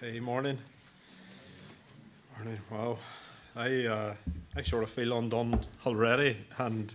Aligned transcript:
Hey, 0.00 0.18
morning. 0.18 0.56
Morning. 2.34 2.58
Wow, 2.70 2.96
I 3.54 3.84
uh, 3.84 4.14
I 4.56 4.62
sort 4.62 4.82
of 4.82 4.88
feel 4.88 5.18
undone 5.18 5.60
already, 5.84 6.38
and 6.56 6.94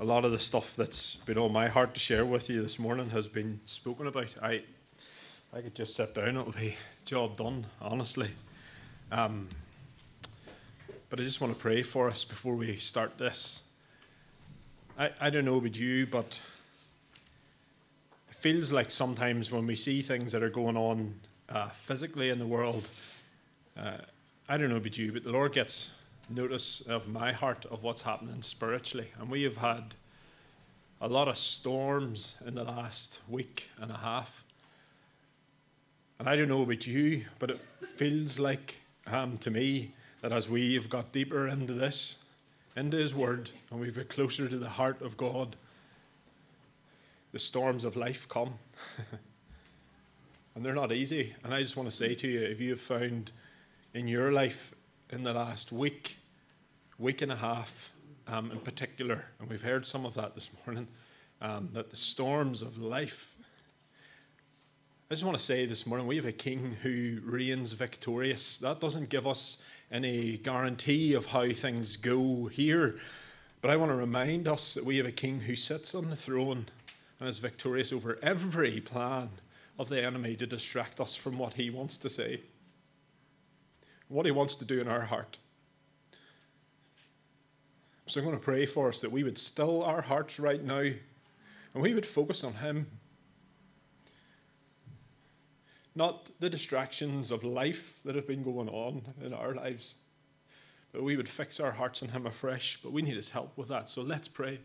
a 0.00 0.04
lot 0.04 0.24
of 0.24 0.32
the 0.32 0.40
stuff 0.40 0.74
that's 0.74 1.14
been 1.14 1.38
on 1.38 1.52
my 1.52 1.68
heart 1.68 1.94
to 1.94 2.00
share 2.00 2.26
with 2.26 2.50
you 2.50 2.60
this 2.60 2.80
morning 2.80 3.10
has 3.10 3.28
been 3.28 3.60
spoken 3.64 4.08
about. 4.08 4.34
I 4.42 4.64
I 5.52 5.60
could 5.60 5.76
just 5.76 5.94
sit 5.94 6.16
down; 6.16 6.36
it'll 6.36 6.50
be 6.50 6.74
job 7.04 7.36
done, 7.36 7.66
honestly. 7.80 8.30
Um, 9.12 9.48
but 11.10 11.20
I 11.20 11.22
just 11.22 11.40
want 11.40 11.54
to 11.54 11.60
pray 11.60 11.84
for 11.84 12.08
us 12.08 12.24
before 12.24 12.56
we 12.56 12.74
start 12.78 13.18
this. 13.18 13.68
I, 14.98 15.10
I 15.20 15.30
don't 15.30 15.44
know 15.44 15.58
about 15.58 15.78
you, 15.78 16.08
but 16.08 16.40
it 18.30 18.34
feels 18.34 18.72
like 18.72 18.90
sometimes 18.90 19.52
when 19.52 19.64
we 19.64 19.76
see 19.76 20.02
things 20.02 20.32
that 20.32 20.42
are 20.42 20.50
going 20.50 20.76
on 20.76 21.14
uh, 21.48 21.68
physically 21.68 22.30
in 22.30 22.38
the 22.38 22.46
world. 22.46 22.88
Uh, 23.76 23.98
I 24.48 24.56
don't 24.56 24.70
know 24.70 24.76
about 24.76 24.98
you, 24.98 25.12
but 25.12 25.24
the 25.24 25.32
Lord 25.32 25.52
gets 25.52 25.90
notice 26.28 26.80
of 26.82 27.08
my 27.08 27.32
heart 27.32 27.66
of 27.66 27.82
what's 27.82 28.02
happening 28.02 28.42
spiritually. 28.42 29.08
And 29.20 29.30
we 29.30 29.42
have 29.44 29.58
had 29.58 29.94
a 31.00 31.08
lot 31.08 31.28
of 31.28 31.36
storms 31.36 32.34
in 32.46 32.54
the 32.54 32.64
last 32.64 33.20
week 33.28 33.70
and 33.80 33.90
a 33.90 33.96
half. 33.96 34.44
And 36.18 36.28
I 36.28 36.36
don't 36.36 36.48
know 36.48 36.62
about 36.62 36.86
you, 36.86 37.24
but 37.38 37.50
it 37.50 37.60
feels 37.96 38.38
like 38.38 38.76
um, 39.06 39.36
to 39.38 39.50
me 39.50 39.92
that 40.22 40.32
as 40.32 40.48
we 40.48 40.74
have 40.74 40.88
got 40.88 41.12
deeper 41.12 41.46
into 41.46 41.74
this, 41.74 42.24
into 42.74 42.96
His 42.96 43.14
Word, 43.14 43.50
and 43.70 43.80
we've 43.80 43.96
got 43.96 44.08
closer 44.08 44.48
to 44.48 44.58
the 44.58 44.68
heart 44.68 45.02
of 45.02 45.16
God, 45.16 45.56
the 47.32 47.38
storms 47.38 47.84
of 47.84 47.96
life 47.96 48.26
come. 48.28 48.54
and 50.56 50.64
they're 50.64 50.74
not 50.74 50.90
easy. 50.90 51.34
And 51.44 51.52
I 51.54 51.60
just 51.60 51.76
want 51.76 51.88
to 51.88 51.94
say 51.94 52.14
to 52.14 52.26
you 52.26 52.40
if 52.40 52.60
you 52.60 52.70
have 52.70 52.80
found 52.80 53.30
in 53.92 54.08
your 54.08 54.32
life 54.32 54.74
in 55.10 55.22
the 55.22 55.34
last 55.34 55.70
week, 55.70 56.16
week 56.98 57.20
and 57.20 57.30
a 57.30 57.36
half 57.36 57.92
um, 58.26 58.50
in 58.50 58.58
particular, 58.60 59.26
and 59.38 59.50
we've 59.50 59.62
heard 59.62 59.86
some 59.86 60.06
of 60.06 60.14
that 60.14 60.34
this 60.34 60.48
morning, 60.64 60.88
um, 61.42 61.68
that 61.74 61.90
the 61.90 61.96
storms 61.96 62.62
of 62.62 62.78
life. 62.78 63.28
I 65.10 65.14
just 65.14 65.24
want 65.24 65.36
to 65.36 65.44
say 65.44 65.66
this 65.66 65.86
morning 65.86 66.06
we 66.06 66.16
have 66.16 66.24
a 66.24 66.32
king 66.32 66.74
who 66.82 67.20
reigns 67.22 67.72
victorious. 67.72 68.56
That 68.56 68.80
doesn't 68.80 69.10
give 69.10 69.26
us 69.26 69.62
any 69.92 70.38
guarantee 70.38 71.12
of 71.12 71.26
how 71.26 71.52
things 71.52 71.98
go 71.98 72.46
here. 72.46 72.96
But 73.60 73.70
I 73.70 73.76
want 73.76 73.90
to 73.90 73.96
remind 73.96 74.48
us 74.48 74.72
that 74.72 74.86
we 74.86 74.96
have 74.96 75.06
a 75.06 75.12
king 75.12 75.40
who 75.40 75.54
sits 75.54 75.94
on 75.94 76.08
the 76.08 76.16
throne 76.16 76.64
and 77.20 77.28
is 77.28 77.38
victorious 77.38 77.92
over 77.92 78.18
every 78.22 78.80
plan 78.80 79.28
of 79.78 79.88
the 79.88 80.02
enemy 80.02 80.36
to 80.36 80.46
distract 80.46 81.00
us 81.00 81.14
from 81.14 81.38
what 81.38 81.54
he 81.54 81.70
wants 81.70 81.98
to 81.98 82.10
say, 82.10 82.40
what 84.08 84.26
he 84.26 84.32
wants 84.32 84.56
to 84.56 84.64
do 84.64 84.80
in 84.80 84.88
our 84.88 85.02
heart. 85.02 85.38
So 88.06 88.20
I'm 88.20 88.26
going 88.26 88.38
to 88.38 88.44
pray 88.44 88.66
for 88.66 88.88
us 88.88 89.00
that 89.00 89.10
we 89.10 89.24
would 89.24 89.36
still 89.36 89.82
our 89.82 90.00
hearts 90.00 90.38
right 90.38 90.62
now 90.62 90.78
and 90.78 91.82
we 91.82 91.92
would 91.92 92.06
focus 92.06 92.44
on 92.44 92.54
him. 92.54 92.86
Not 95.94 96.30
the 96.40 96.48
distractions 96.48 97.30
of 97.30 97.42
life 97.42 97.98
that 98.04 98.14
have 98.14 98.26
been 98.26 98.42
going 98.42 98.68
on 98.68 99.02
in 99.22 99.32
our 99.32 99.54
lives, 99.54 99.96
but 100.92 101.02
we 101.02 101.16
would 101.16 101.28
fix 101.28 101.58
our 101.58 101.72
hearts 101.72 102.02
on 102.02 102.10
him 102.10 102.26
afresh. 102.26 102.78
But 102.82 102.92
we 102.92 103.02
need 103.02 103.16
his 103.16 103.30
help 103.30 103.56
with 103.56 103.68
that. 103.68 103.90
So 103.90 104.02
let's 104.02 104.28
pray. 104.28 104.60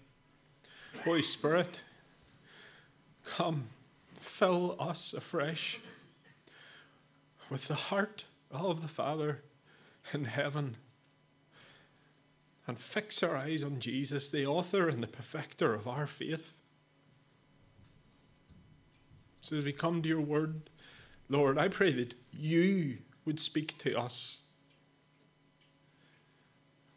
Holy 1.04 1.22
Spirit, 1.22 1.82
come 3.26 3.68
fill 4.42 4.76
us 4.80 5.14
afresh 5.14 5.80
with 7.52 7.68
the 7.68 7.76
heart 7.76 8.26
of 8.50 8.82
the 8.82 8.88
Father 8.88 9.44
in 10.16 10.26
heaven 10.26 10.78
and 12.66 12.80
fix 12.80 13.22
our 13.22 13.38
eyes 13.38 13.62
on 13.62 13.80
Jesus, 13.80 14.32
the 14.32 14.48
author 14.48 14.90
and 14.90 15.04
the 15.04 15.08
perfecter 15.08 15.76
of 15.76 15.88
our 15.88 16.08
faith. 16.08 16.60
So, 19.42 19.58
as 19.58 19.64
we 19.64 19.74
come 19.74 20.02
to 20.02 20.10
your 20.10 20.22
word, 20.22 20.72
Lord, 21.30 21.60
I 21.60 21.68
pray 21.68 21.92
that 21.92 22.16
you 22.34 22.98
would 23.26 23.40
speak 23.40 23.78
to 23.78 23.96
us. 23.96 24.42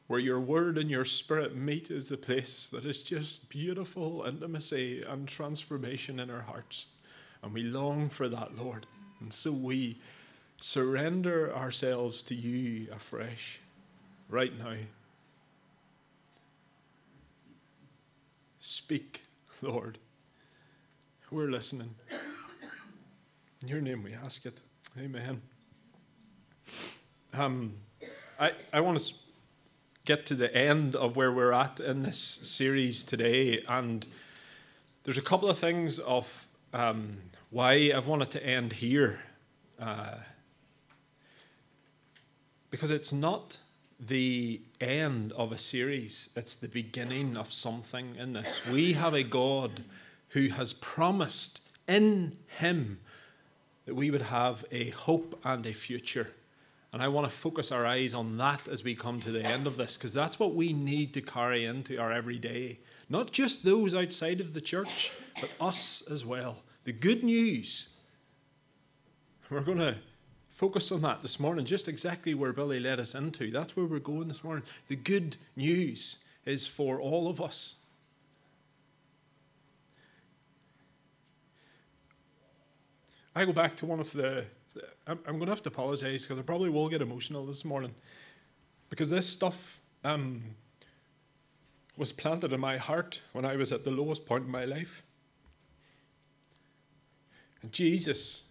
Where 0.07 0.19
your 0.19 0.41
word 0.41 0.79
and 0.79 0.91
your 0.91 1.05
spirit 1.05 1.55
meet 1.55 1.91
is 1.91 2.09
the 2.09 2.17
place 2.17 2.67
that 2.69 2.87
is 2.87 3.03
just 3.03 3.51
beautiful 3.51 4.25
intimacy 4.27 5.03
and 5.07 5.29
transformation 5.29 6.19
in 6.19 6.31
our 6.31 6.43
hearts. 6.43 6.87
And 7.45 7.53
we 7.53 7.63
long 7.63 8.09
for 8.09 8.27
that, 8.29 8.57
Lord. 8.57 8.87
And 9.21 9.31
so 9.31 9.53
we 9.53 9.99
surrender 10.61 11.55
ourselves 11.55 12.23
to 12.23 12.35
you 12.35 12.89
afresh 12.91 13.61
right 14.31 14.57
now. 14.59 14.77
Speak, 18.59 19.25
Lord. 19.61 19.99
We're 21.31 21.51
listening. 21.51 21.95
In 23.63 23.69
your 23.69 23.83
name 23.83 24.03
we 24.03 24.15
ask 24.15 24.47
it. 24.47 24.61
Amen. 24.99 25.43
Um, 27.35 27.75
I, 28.41 28.53
I 28.73 28.81
want 28.81 29.01
to 29.01 29.15
get 30.07 30.25
to 30.27 30.35
the 30.35 30.55
end 30.55 30.97
of 30.97 31.17
where 31.17 31.31
we're 31.31 31.53
at 31.53 31.79
in 31.79 32.05
this 32.05 32.19
series 32.19 33.03
today, 33.03 33.63
and 33.69 34.07
there's 35.03 35.19
a 35.19 35.23
couple 35.23 35.51
of 35.51 35.59
things 35.59 35.99
of 35.99 36.47
um, 36.75 37.19
why 37.51 37.93
I've 37.95 38.09
wanted 38.09 38.33
to 38.33 38.45
end 38.45 38.75
here. 38.75 39.21
Uh, 39.81 40.17
because 42.71 42.91
it's 42.91 43.13
not 43.13 43.59
the 44.01 44.61
end 44.81 45.33
of 45.33 45.53
a 45.53 45.59
series, 45.59 46.31
it's 46.35 46.57
the 46.57 46.69
beginning 46.69 47.37
of 47.37 47.53
something 47.53 48.17
in 48.17 48.33
this. 48.33 48.61
We 48.67 48.95
have 48.95 49.15
a 49.15 49.23
God 49.23 49.85
who 50.31 50.49
has 50.49 50.73
promised 50.73 51.61
in 51.87 52.37
Him 52.59 52.99
that 53.87 53.95
we 53.95 54.11
would 54.11 54.23
have 54.23 54.65
a 54.73 54.91
hope 54.91 55.39
and 55.45 55.65
a 55.67 55.73
future. 55.73 56.33
And 56.93 57.01
I 57.03 57.09
want 57.09 57.29
to 57.29 57.37
focus 57.37 57.71
our 57.71 57.87
eyes 57.87 58.15
on 58.15 58.37
that 58.39 58.67
as 58.67 58.83
we 58.83 58.97
come 58.97 59.21
to 59.21 59.31
the 59.31 59.45
end 59.45 59.69
of 59.69 59.77
this, 59.77 59.97
because 59.97 60.15
that's 60.15 60.41
what 60.41 60.55
we 60.55 60.73
need 60.73 61.15
to 61.15 61.21
carry 61.21 61.65
into 61.65 61.99
our 61.99 62.13
everyday. 62.13 62.79
Not 63.09 63.31
just 63.31 63.65
those 63.65 63.95
outside 63.95 64.41
of 64.41 64.55
the 64.55 64.61
church, 64.61 65.13
but 65.41 65.51
us 65.61 66.03
as 66.11 66.25
well 66.25 66.64
the 66.85 66.93
good 66.93 67.25
news. 67.25 67.91
We're 69.51 69.61
going 69.61 69.79
to 69.79 69.97
focus 70.49 70.93
on 70.93 71.03
that 71.03 71.23
this 71.23 71.41
morning, 71.41 71.65
just 71.65 71.89
exactly 71.89 72.35
where 72.35 72.53
Billy 72.53 72.79
led 72.79 73.01
us 73.01 73.15
into. 73.15 73.51
That's 73.51 73.77
where 73.77 73.87
we're 73.87 73.99
going 73.99 74.29
this 74.29 74.45
morning. 74.45 74.65
The 74.89 74.97
good 74.97 75.37
news 75.57 76.25
is 76.45 76.67
for 76.67 77.01
all 77.01 77.29
of 77.29 77.41
us. 77.41 77.77
I 83.35 83.45
go 83.45 83.53
back 83.53 83.75
to 83.77 83.87
one 83.87 83.99
of 83.99 84.13
the. 84.13 84.45
I'm, 85.07 85.19
going 85.25 85.41
to 85.41 85.47
have 85.47 85.63
to 85.65 85.69
apologize 85.69 86.23
because 86.23 86.39
I 86.39 86.43
probably 86.43 86.71
will 86.71 86.89
get 86.89 87.03
emotional 87.03 87.45
this 87.47 87.65
morning 87.65 87.95
because 88.91 89.11
this 89.11 89.29
stuff 89.29 89.81
um, 90.03 90.43
was 91.97 92.11
planted 92.11 92.53
in 92.53 92.61
my 92.61 92.77
heart 92.77 93.21
when 93.33 93.45
I 93.45 93.57
was 93.57 93.71
at 93.71 93.85
the 93.85 93.91
lowest 93.91 94.27
point 94.27 94.45
in 94.45 94.51
my 94.51 94.65
life. 94.65 95.03
Jesus 97.73 98.49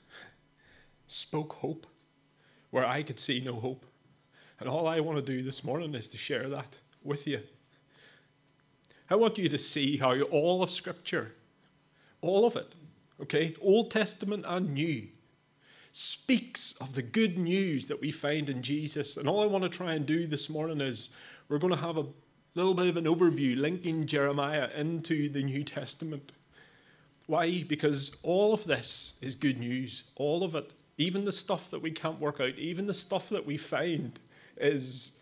spoke 1.07 1.53
hope 1.53 1.88
where 2.72 2.85
I 2.85 3.03
could 3.03 3.19
see 3.19 3.40
no 3.40 3.53
hope. 3.53 3.85
And 4.59 4.69
all 4.69 4.88
I 4.88 5.00
want 5.00 5.18
to 5.18 5.24
do 5.24 5.44
this 5.44 5.63
morning 5.63 5.94
is 5.94 6.07
to 6.09 6.18
share 6.18 6.50
that 6.50 6.78
with 7.03 7.28
you. 7.28 7.41
I 9.09 9.16
want 9.16 9.38
you 9.38 9.50
to 9.50 9.57
see 9.57 9.97
how 9.97 10.19
all 10.22 10.63
of 10.63 10.72
Scripture, 10.72 11.34
all 12.22 12.46
of 12.46 12.56
it, 12.56 12.73
okay, 13.22 13.56
Old 13.62 13.91
Testament 13.91 14.46
and 14.47 14.73
New, 14.73 15.07
speaks 15.91 16.73
of 16.82 16.96
the 16.96 17.03
good 17.03 17.38
news 17.38 17.88
that 17.88 18.02
we 18.02 18.11
find 18.11 18.49
in 18.49 18.64
Jesus. 18.64 19.17
And 19.17 19.28
all 19.28 19.43
I 19.43 19.46
want 19.46 19.64
to 19.64 19.70
try 19.70 19.93
and 19.93 20.05
do 20.05 20.26
this 20.26 20.49
morning 20.49 20.82
is 20.82 21.11
we're 21.49 21.59
going 21.59 21.73
to 21.73 21.79
have 21.79 21.97
a 21.97 22.08
little 22.55 22.73
bit 22.73 22.88
of 22.88 22.97
an 22.97 23.05
overview 23.05 23.55
linking 23.55 24.08
Jeremiah 24.08 24.70
into 24.76 25.29
the 25.29 25.43
New 25.43 25.64
Testament. 25.64 26.32
Why? 27.28 27.64
Because 27.64 28.17
all 28.23 28.53
of 28.53 28.66
this 28.66 29.14
is 29.22 29.35
good 29.35 29.58
news. 29.58 30.03
All 30.16 30.43
of 30.43 30.55
it. 30.55 30.73
Even 30.97 31.25
the 31.25 31.31
stuff 31.31 31.72
that 31.72 31.81
we 31.81 31.91
can't 31.91 32.20
work 32.20 32.40
out, 32.40 32.58
even 32.58 32.85
the 32.85 32.93
stuff 32.93 33.29
that 33.29 33.46
we 33.46 33.58
find 33.58 34.20
is 34.58 35.17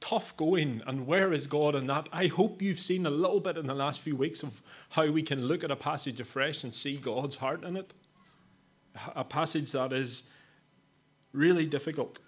tough 0.00 0.36
going. 0.36 0.82
And 0.86 1.06
where 1.06 1.32
is 1.32 1.46
God 1.46 1.74
in 1.74 1.86
that? 1.86 2.08
I 2.12 2.26
hope 2.26 2.60
you've 2.60 2.78
seen 2.78 3.06
a 3.06 3.10
little 3.10 3.40
bit 3.40 3.56
in 3.56 3.66
the 3.66 3.74
last 3.74 4.00
few 4.00 4.16
weeks 4.16 4.42
of 4.42 4.62
how 4.90 5.06
we 5.06 5.22
can 5.22 5.46
look 5.46 5.64
at 5.64 5.70
a 5.70 5.76
passage 5.76 6.20
afresh 6.20 6.64
and 6.64 6.74
see 6.74 6.96
God's 6.96 7.36
heart 7.36 7.64
in 7.64 7.76
it. 7.76 7.94
A 9.14 9.24
passage 9.24 9.72
that 9.72 9.92
is 9.92 10.30
really 11.32 11.66
difficult. 11.66 12.18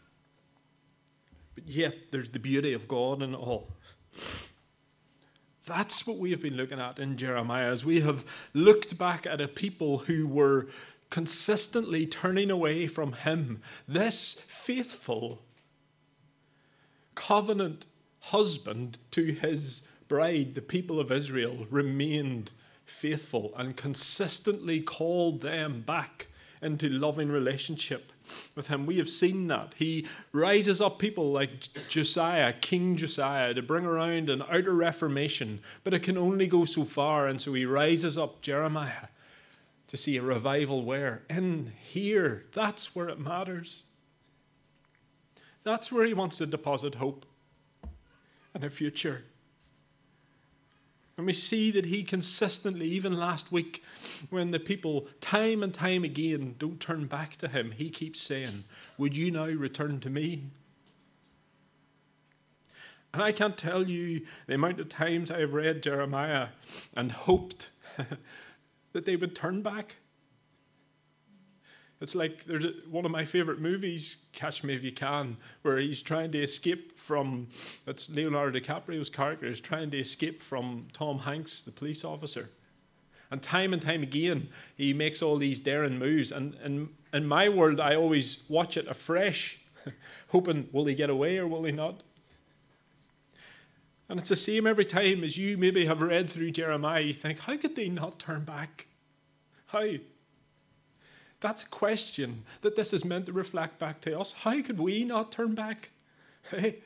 But 1.54 1.68
yet, 1.68 2.12
there's 2.12 2.30
the 2.30 2.38
beauty 2.38 2.72
of 2.72 2.88
God 2.88 3.22
in 3.22 3.34
it 3.34 3.38
all. 3.38 3.72
That's 5.68 6.06
what 6.06 6.16
we 6.16 6.30
have 6.30 6.40
been 6.40 6.56
looking 6.56 6.80
at 6.80 6.98
in 6.98 7.18
Jeremiah 7.18 7.70
as 7.70 7.84
we 7.84 8.00
have 8.00 8.24
looked 8.54 8.96
back 8.96 9.26
at 9.26 9.40
a 9.40 9.46
people 9.46 9.98
who 9.98 10.26
were 10.26 10.68
consistently 11.10 12.06
turning 12.06 12.50
away 12.50 12.86
from 12.86 13.12
Him, 13.12 13.60
this 13.86 14.34
faithful 14.34 15.42
covenant 17.14 17.84
husband 18.20 18.96
to 19.10 19.32
his 19.32 19.86
bride, 20.06 20.54
the 20.54 20.62
people 20.62 21.00
of 21.00 21.12
Israel, 21.12 21.66
remained 21.70 22.52
faithful 22.84 23.52
and 23.56 23.76
consistently 23.76 24.80
called 24.80 25.42
them 25.42 25.82
back 25.82 26.28
into 26.62 26.88
loving 26.88 27.28
relationship 27.28 28.12
with 28.54 28.68
him. 28.68 28.86
We 28.86 28.98
have 28.98 29.10
seen 29.10 29.46
that. 29.48 29.74
He 29.76 30.06
rises 30.32 30.80
up 30.80 30.98
people 30.98 31.32
like 31.32 31.68
Josiah, 31.88 32.52
King 32.52 32.96
Josiah, 32.96 33.54
to 33.54 33.62
bring 33.62 33.84
around 33.84 34.30
an 34.30 34.42
outer 34.42 34.74
reformation, 34.74 35.60
but 35.84 35.94
it 35.94 36.02
can 36.02 36.16
only 36.16 36.46
go 36.46 36.64
so 36.64 36.84
far. 36.84 37.26
And 37.26 37.40
so 37.40 37.52
he 37.54 37.64
rises 37.64 38.18
up 38.18 38.42
Jeremiah 38.42 39.08
to 39.88 39.96
see 39.96 40.16
a 40.16 40.22
revival 40.22 40.84
where? 40.84 41.22
In 41.28 41.72
here. 41.82 42.44
That's 42.52 42.94
where 42.94 43.08
it 43.08 43.18
matters. 43.18 43.82
That's 45.64 45.90
where 45.90 46.06
he 46.06 46.14
wants 46.14 46.38
to 46.38 46.46
deposit 46.46 46.96
hope 46.96 47.26
and 48.54 48.64
a 48.64 48.70
future. 48.70 49.24
And 51.18 51.26
we 51.26 51.32
see 51.32 51.72
that 51.72 51.86
he 51.86 52.04
consistently, 52.04 52.86
even 52.86 53.18
last 53.18 53.50
week, 53.50 53.82
when 54.30 54.52
the 54.52 54.60
people 54.60 55.08
time 55.20 55.64
and 55.64 55.74
time 55.74 56.04
again 56.04 56.54
don't 56.60 56.78
turn 56.78 57.06
back 57.06 57.34
to 57.38 57.48
him, 57.48 57.72
he 57.72 57.90
keeps 57.90 58.20
saying, 58.20 58.62
Would 58.98 59.16
you 59.16 59.32
now 59.32 59.46
return 59.46 59.98
to 60.00 60.10
me? 60.10 60.44
And 63.12 63.20
I 63.20 63.32
can't 63.32 63.56
tell 63.56 63.88
you 63.88 64.26
the 64.46 64.54
amount 64.54 64.78
of 64.78 64.88
times 64.88 65.32
I 65.32 65.40
have 65.40 65.54
read 65.54 65.82
Jeremiah 65.82 66.48
and 66.96 67.10
hoped 67.10 67.70
that 68.92 69.04
they 69.04 69.16
would 69.16 69.34
turn 69.34 69.60
back. 69.60 69.96
It's 72.00 72.14
like 72.14 72.44
there's 72.44 72.64
a, 72.64 72.72
one 72.88 73.04
of 73.04 73.10
my 73.10 73.24
favorite 73.24 73.60
movies, 73.60 74.24
Catch 74.32 74.62
Me 74.62 74.74
If 74.74 74.84
You 74.84 74.92
Can, 74.92 75.36
where 75.62 75.78
he's 75.78 76.00
trying 76.00 76.30
to 76.32 76.42
escape 76.42 76.98
from. 76.98 77.48
It's 77.86 78.08
Leonardo 78.08 78.58
DiCaprio's 78.58 79.10
character 79.10 79.46
is 79.46 79.60
trying 79.60 79.90
to 79.90 79.98
escape 79.98 80.42
from 80.42 80.86
Tom 80.92 81.20
Hanks, 81.20 81.60
the 81.60 81.72
police 81.72 82.04
officer. 82.04 82.50
And 83.30 83.42
time 83.42 83.72
and 83.72 83.82
time 83.82 84.02
again, 84.02 84.48
he 84.76 84.92
makes 84.92 85.22
all 85.22 85.36
these 85.36 85.60
daring 85.60 85.98
moves. 85.98 86.30
And, 86.30 86.54
and 86.62 86.90
in 87.12 87.26
my 87.26 87.48
world, 87.48 87.80
I 87.80 87.94
always 87.94 88.44
watch 88.48 88.76
it 88.76 88.86
afresh, 88.86 89.58
hoping, 90.28 90.68
will 90.72 90.86
he 90.86 90.94
get 90.94 91.10
away 91.10 91.36
or 91.36 91.46
will 91.46 91.64
he 91.64 91.72
not? 91.72 92.02
And 94.08 94.18
it's 94.18 94.30
the 94.30 94.36
same 94.36 94.66
every 94.66 94.86
time 94.86 95.22
as 95.22 95.36
you 95.36 95.58
maybe 95.58 95.84
have 95.84 96.00
read 96.00 96.30
through 96.30 96.52
Jeremiah. 96.52 97.02
You 97.02 97.12
think, 97.12 97.40
how 97.40 97.56
could 97.58 97.76
they 97.76 97.90
not 97.90 98.18
turn 98.18 98.44
back? 98.44 98.86
How? 99.66 99.84
That's 101.40 101.62
a 101.62 101.68
question 101.68 102.44
that 102.62 102.76
this 102.76 102.92
is 102.92 103.04
meant 103.04 103.26
to 103.26 103.32
reflect 103.32 103.78
back 103.78 104.00
to 104.02 104.18
us. 104.18 104.32
How 104.32 104.60
could 104.62 104.78
we 104.78 105.04
not 105.04 105.32
turn 105.32 105.54
back? 105.54 105.90
Hey. 106.50 106.76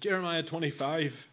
Jeremiah 0.00 0.42
25, 0.42 1.28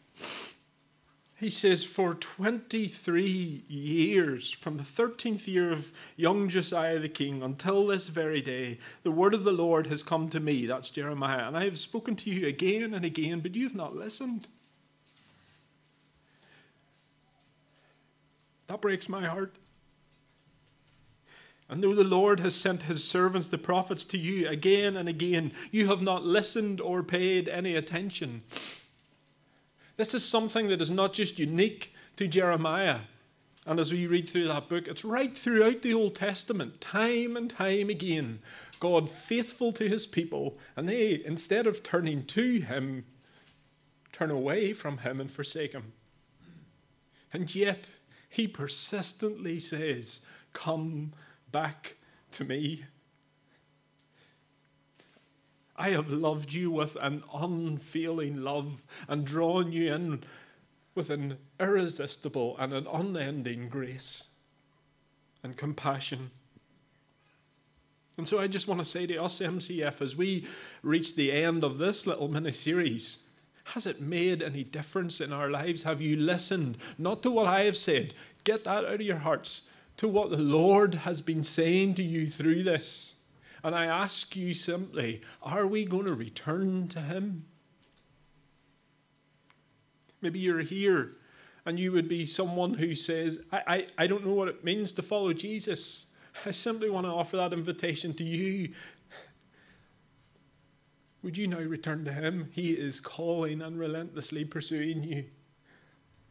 he 1.40 1.50
says, 1.50 1.84
For 1.84 2.14
23 2.14 3.64
years, 3.68 4.52
from 4.52 4.78
the 4.78 4.84
13th 4.84 5.48
year 5.48 5.72
of 5.72 5.92
young 6.16 6.50
Josiah 6.50 7.00
the 7.00 7.10
king 7.10 7.42
until 7.42 7.88
this 7.88 8.08
very 8.08 8.42
day, 8.42 8.80
the 9.04 9.12
word 9.12 9.34
of 9.34 9.44
the 9.44 9.52
Lord 9.52 9.88
has 9.88 10.04
come 10.04 10.30
to 10.30 10.40
me. 10.40 10.66
That's 10.66 10.90
Jeremiah. 10.90 11.48
And 11.48 11.58
I 11.58 11.66
have 11.66 11.80
spoken 11.80 12.16
to 12.18 12.30
you 12.30 12.48
again 12.48 12.94
and 12.94 13.06
again, 13.06 13.40
but 13.40 13.56
you 13.56 13.64
have 13.64 13.76
not 13.76 13.96
listened. 13.96 14.48
That 18.68 18.82
breaks 18.82 19.10
my 19.10 19.26
heart. 19.26 19.56
And 21.70 21.84
though 21.84 21.96
the 21.96 22.04
Lord 22.04 22.40
has 22.40 22.56
sent 22.56 22.84
his 22.84 23.04
servants, 23.04 23.48
the 23.48 23.58
prophets, 23.58 24.06
to 24.06 24.18
you 24.18 24.48
again 24.48 24.96
and 24.96 25.10
again, 25.10 25.52
you 25.72 25.88
have 25.88 26.02
not 26.02 26.24
listened 26.24 26.80
or 26.80 27.04
paid 27.04 27.50
any 27.50 27.76
attention. 27.76 28.44
This 29.98 30.14
is 30.14 30.24
something 30.24 30.70
that 30.70 30.82
is 30.82 30.92
not 30.92 31.14
just 31.14 31.40
unique 31.40 31.94
to 32.16 32.28
Jeremiah. 32.28 33.00
And 33.66 33.82
as 33.82 33.92
we 33.92 34.08
read 34.08 34.30
through 34.30 34.48
that 34.48 34.70
book, 34.70 34.88
it's 34.88 35.04
right 35.04 35.36
throughout 35.36 35.82
the 35.82 35.94
Old 35.94 36.16
Testament, 36.16 36.80
time 36.80 37.36
and 37.36 37.50
time 37.50 37.90
again. 37.90 38.40
God 38.80 39.10
faithful 39.10 39.74
to 39.74 39.90
his 39.90 40.06
people, 40.06 40.58
and 40.78 40.88
they, 40.88 41.22
instead 41.26 41.68
of 41.68 41.84
turning 41.84 42.24
to 42.28 42.62
him, 42.62 43.04
turn 44.14 44.32
away 44.32 44.72
from 44.72 45.00
him 45.00 45.20
and 45.20 45.30
forsake 45.30 45.74
him. 45.74 45.92
And 47.34 47.54
yet, 47.54 47.90
he 48.30 48.48
persistently 48.48 49.60
says, 49.60 50.22
Come 50.54 51.14
back 51.52 51.96
to 52.32 52.44
me. 52.44 52.86
I 55.76 55.90
have 55.90 56.10
loved 56.10 56.54
you 56.54 56.72
with 56.72 56.98
an 57.00 57.24
unfailing 57.34 58.42
love 58.42 58.82
and 59.08 59.26
drawn 59.26 59.72
you 59.72 59.94
in 59.94 60.24
with 60.96 61.12
an 61.12 61.38
irresistible 61.60 62.56
and 62.58 62.74
an 62.74 62.88
unending 62.88 63.70
grace 63.70 64.24
and 65.44 65.56
compassion. 65.56 66.32
And 68.18 68.28
so 68.28 68.40
I 68.40 68.48
just 68.48 68.68
want 68.68 68.80
to 68.80 68.86
say 68.86 69.06
to 69.06 69.18
us, 69.22 69.40
MCF, 69.40 70.02
as 70.02 70.16
we 70.16 70.48
reach 70.82 71.16
the 71.16 71.32
end 71.32 71.64
of 71.64 71.78
this 71.78 72.08
little 72.08 72.28
mini 72.28 72.52
series, 72.52 73.27
has 73.74 73.86
it 73.86 74.02
made 74.02 74.42
any 74.42 74.64
difference 74.64 75.20
in 75.20 75.34
our 75.34 75.50
lives? 75.50 75.84
Have 75.84 76.02
you 76.02 76.16
listened? 76.16 76.78
Not 76.98 77.22
to 77.24 77.32
what 77.32 77.48
I 77.48 77.64
have 77.64 77.76
said. 77.76 78.14
Get 78.44 78.64
that 78.64 78.86
out 78.86 78.94
of 78.94 79.02
your 79.02 79.18
hearts. 79.18 79.70
To 79.98 80.08
what 80.08 80.30
the 80.30 80.38
Lord 80.38 80.96
has 80.96 81.22
been 81.22 81.44
saying 81.44 81.96
to 81.96 82.04
you 82.04 82.28
through 82.28 82.64
this. 82.64 83.16
And 83.64 83.76
I 83.76 83.86
ask 83.86 84.36
you 84.36 84.54
simply 84.54 85.22
are 85.44 85.68
we 85.68 85.84
going 85.84 86.06
to 86.06 86.14
return 86.14 86.88
to 86.90 87.02
Him? 87.02 87.46
Maybe 90.22 90.40
you're 90.40 90.62
here 90.62 91.18
and 91.66 91.78
you 91.78 91.92
would 91.92 92.08
be 92.08 92.26
someone 92.26 92.76
who 92.76 92.96
says, 92.96 93.40
I, 93.52 93.62
I, 93.68 93.88
I 93.98 94.08
don't 94.08 94.26
know 94.26 94.34
what 94.34 94.48
it 94.48 94.64
means 94.64 94.94
to 94.94 95.02
follow 95.02 95.34
Jesus. 95.34 96.14
I 96.46 96.52
simply 96.52 96.90
want 96.90 97.06
to 97.06 97.12
offer 97.12 97.36
that 97.38 97.52
invitation 97.52 98.14
to 98.14 98.24
you 98.24 98.74
would 101.24 101.38
you 101.38 101.48
now 101.48 101.60
return 101.60 102.06
to 102.06 102.14
Him? 102.14 102.50
He 102.52 102.72
is 102.72 103.00
calling 103.00 103.62
and 103.62 103.80
relentlessly 103.80 104.46
pursuing 104.46 105.04
you. 105.04 105.26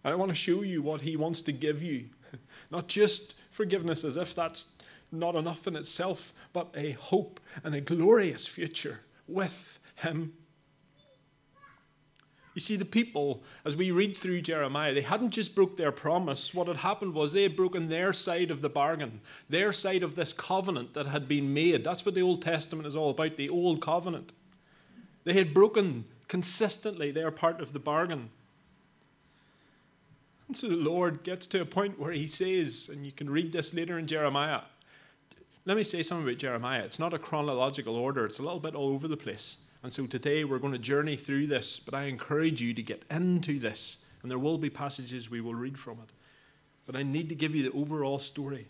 And 0.05 0.13
I 0.13 0.15
want 0.15 0.31
to 0.31 0.35
show 0.35 0.63
you 0.63 0.83
what 0.83 1.01
He 1.01 1.17
wants 1.17 1.43
to 1.43 1.53
give 1.53 1.83
you. 1.83 2.07
Not 2.71 2.89
just 2.89 3.35
forgiveness 3.51 4.05
as 4.05 4.17
if 4.17 4.35
that's 4.35 4.77
not 5.13 5.37
enough 5.37 5.67
in 5.67 5.77
itself, 5.77 6.33
but 6.53 6.69
a 6.75 6.93
hope 6.93 7.41
and 7.63 7.75
a 7.75 7.81
glorious 7.81 8.47
future 8.47 9.01
with 9.29 9.79
Him. 9.97 10.33
You 12.55 12.61
see, 12.61 12.77
the 12.77 12.87
people, 12.87 13.43
as 13.67 13.77
we 13.77 13.91
read 13.91 14.17
through 14.17 14.41
Jeremiah, 14.41 14.95
they 14.95 15.03
hadn't 15.03 15.33
just 15.33 15.55
broke 15.55 15.77
their 15.77 15.93
promise. 15.93 16.55
What 16.55 16.69
had 16.69 16.79
happened 16.79 17.13
was 17.13 17.33
they 17.33 17.43
had 17.43 17.55
broken 17.55 17.89
their 17.89 18.15
side 18.15 18.51
of 18.51 18.63
the 18.63 18.71
bargain, 18.71 19.21
their 19.51 19.75
side 19.75 20.03
of 20.03 20.15
this 20.15 20.33
covenant 20.33 20.95
that 20.95 21.07
had 21.07 21.29
been 21.29 21.53
made. 21.53 21.85
That's 21.85 22.07
what 22.07 22.15
the 22.15 22.23
Old 22.23 22.41
Testament 22.41 22.87
is 22.87 22.97
all 22.97 23.11
about, 23.11 23.37
the 23.37 23.51
Old 23.51 23.83
Covenant. 23.83 24.33
They 25.27 25.33
had 25.33 25.53
broken 25.53 26.05
consistently 26.29 27.11
their 27.11 27.33
part 27.33 27.61
of 27.61 27.73
the 27.73 27.81
bargain. 27.81 28.31
And 30.47 30.57
so 30.57 30.69
the 30.69 30.77
Lord 30.77 31.25
gets 31.25 31.49
to 31.49 31.61
a 31.61 31.65
point 31.65 31.99
where 31.99 32.13
he 32.13 32.29
says, 32.29 32.89
and 32.91 33.05
you 33.05 33.11
can 33.11 33.29
read 33.29 33.51
this 33.51 33.75
later 33.75 33.99
in 33.99 34.07
Jeremiah. 34.07 34.61
Let 35.65 35.77
me 35.77 35.83
say 35.83 36.05
something 36.05 36.25
about 36.25 36.39
Jeremiah. 36.39 36.83
It's 36.85 37.01
not 37.01 37.13
a 37.13 37.19
chronological 37.19 37.97
order, 37.97 38.25
it's 38.25 38.39
a 38.39 38.43
little 38.43 38.61
bit 38.61 38.77
all 38.77 38.91
over 38.91 39.09
the 39.09 39.17
place. 39.17 39.57
And 39.83 39.93
so 39.93 40.07
today 40.07 40.45
we're 40.45 40.61
going 40.61 40.73
to 40.75 40.79
journey 40.79 41.17
through 41.17 41.49
this, 41.49 41.81
but 41.81 41.93
I 41.93 42.05
encourage 42.05 42.63
you 42.63 42.73
to 42.75 42.83
get 42.83 43.05
into 43.11 43.59
this. 43.59 44.05
And 44.23 44.31
there 44.31 44.39
will 44.39 44.59
be 44.59 44.71
passages 44.71 45.29
we 45.29 45.41
will 45.41 45.57
read 45.57 45.77
from 45.77 45.95
it. 45.95 46.11
But 46.87 46.95
I 46.95 47.03
need 47.03 47.29
to 47.31 47.35
give 47.35 47.53
you 47.53 47.69
the 47.69 47.77
overall 47.77 48.21
story. 48.21 48.69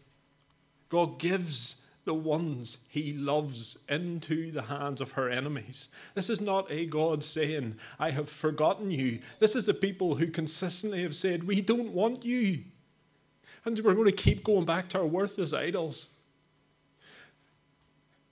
God 0.89 1.19
gives 1.19 1.86
the 2.07 2.15
ones 2.15 2.79
he 2.89 3.13
loves 3.13 3.85
into 3.89 4.51
the 4.51 4.63
hands 4.63 5.01
of 5.01 5.13
her 5.13 5.29
enemies. 5.29 5.89
This 6.15 6.31
is 6.31 6.41
not 6.41 6.71
a 6.71 6.87
God 6.87 7.23
saying, 7.23 7.77
I 7.99 8.11
have 8.13 8.31
forgotten 8.31 8.91
you. 8.91 9.19
This 9.41 9.55
is 9.55 9.67
the 9.67 9.75
people 9.75 10.15
who 10.15 10.29
consistently 10.29 11.03
have 11.03 11.15
said, 11.15 11.45
We 11.45 11.61
don't 11.61 11.93
want 11.93 12.25
you. 12.25 12.65
And 13.65 13.79
we're 13.81 13.95
going 13.95 14.07
to 14.07 14.13
keep 14.13 14.45
going 14.45 14.65
back 14.65 14.89
to 14.91 15.01
our 15.01 15.07
worthless 15.07 15.53
idols. 15.53 16.15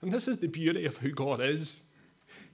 And 0.01 0.11
this 0.11 0.27
is 0.27 0.39
the 0.39 0.47
beauty 0.47 0.85
of 0.85 0.97
who 0.97 1.11
God 1.11 1.41
is. 1.41 1.81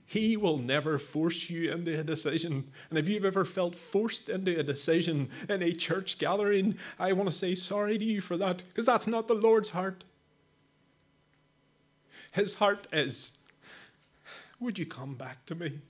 He 0.04 0.36
will 0.36 0.58
never 0.58 0.98
force 0.98 1.48
you 1.48 1.70
into 1.70 1.98
a 1.98 2.02
decision. 2.02 2.70
And 2.90 2.98
if 2.98 3.08
you've 3.08 3.24
ever 3.24 3.44
felt 3.44 3.76
forced 3.76 4.28
into 4.28 4.58
a 4.58 4.62
decision 4.62 5.30
in 5.48 5.62
a 5.62 5.72
church 5.72 6.18
gathering, 6.18 6.76
I 6.98 7.12
want 7.12 7.30
to 7.30 7.34
say 7.34 7.54
sorry 7.54 7.96
to 7.96 8.04
you 8.04 8.20
for 8.20 8.36
that, 8.36 8.64
because 8.68 8.84
that's 8.84 9.06
not 9.06 9.28
the 9.28 9.34
Lord's 9.34 9.70
heart. 9.70 10.04
His 12.32 12.54
heart 12.54 12.86
is 12.92 13.38
Would 14.58 14.78
you 14.78 14.86
come 14.86 15.14
back 15.14 15.46
to 15.46 15.54
me? 15.54 15.80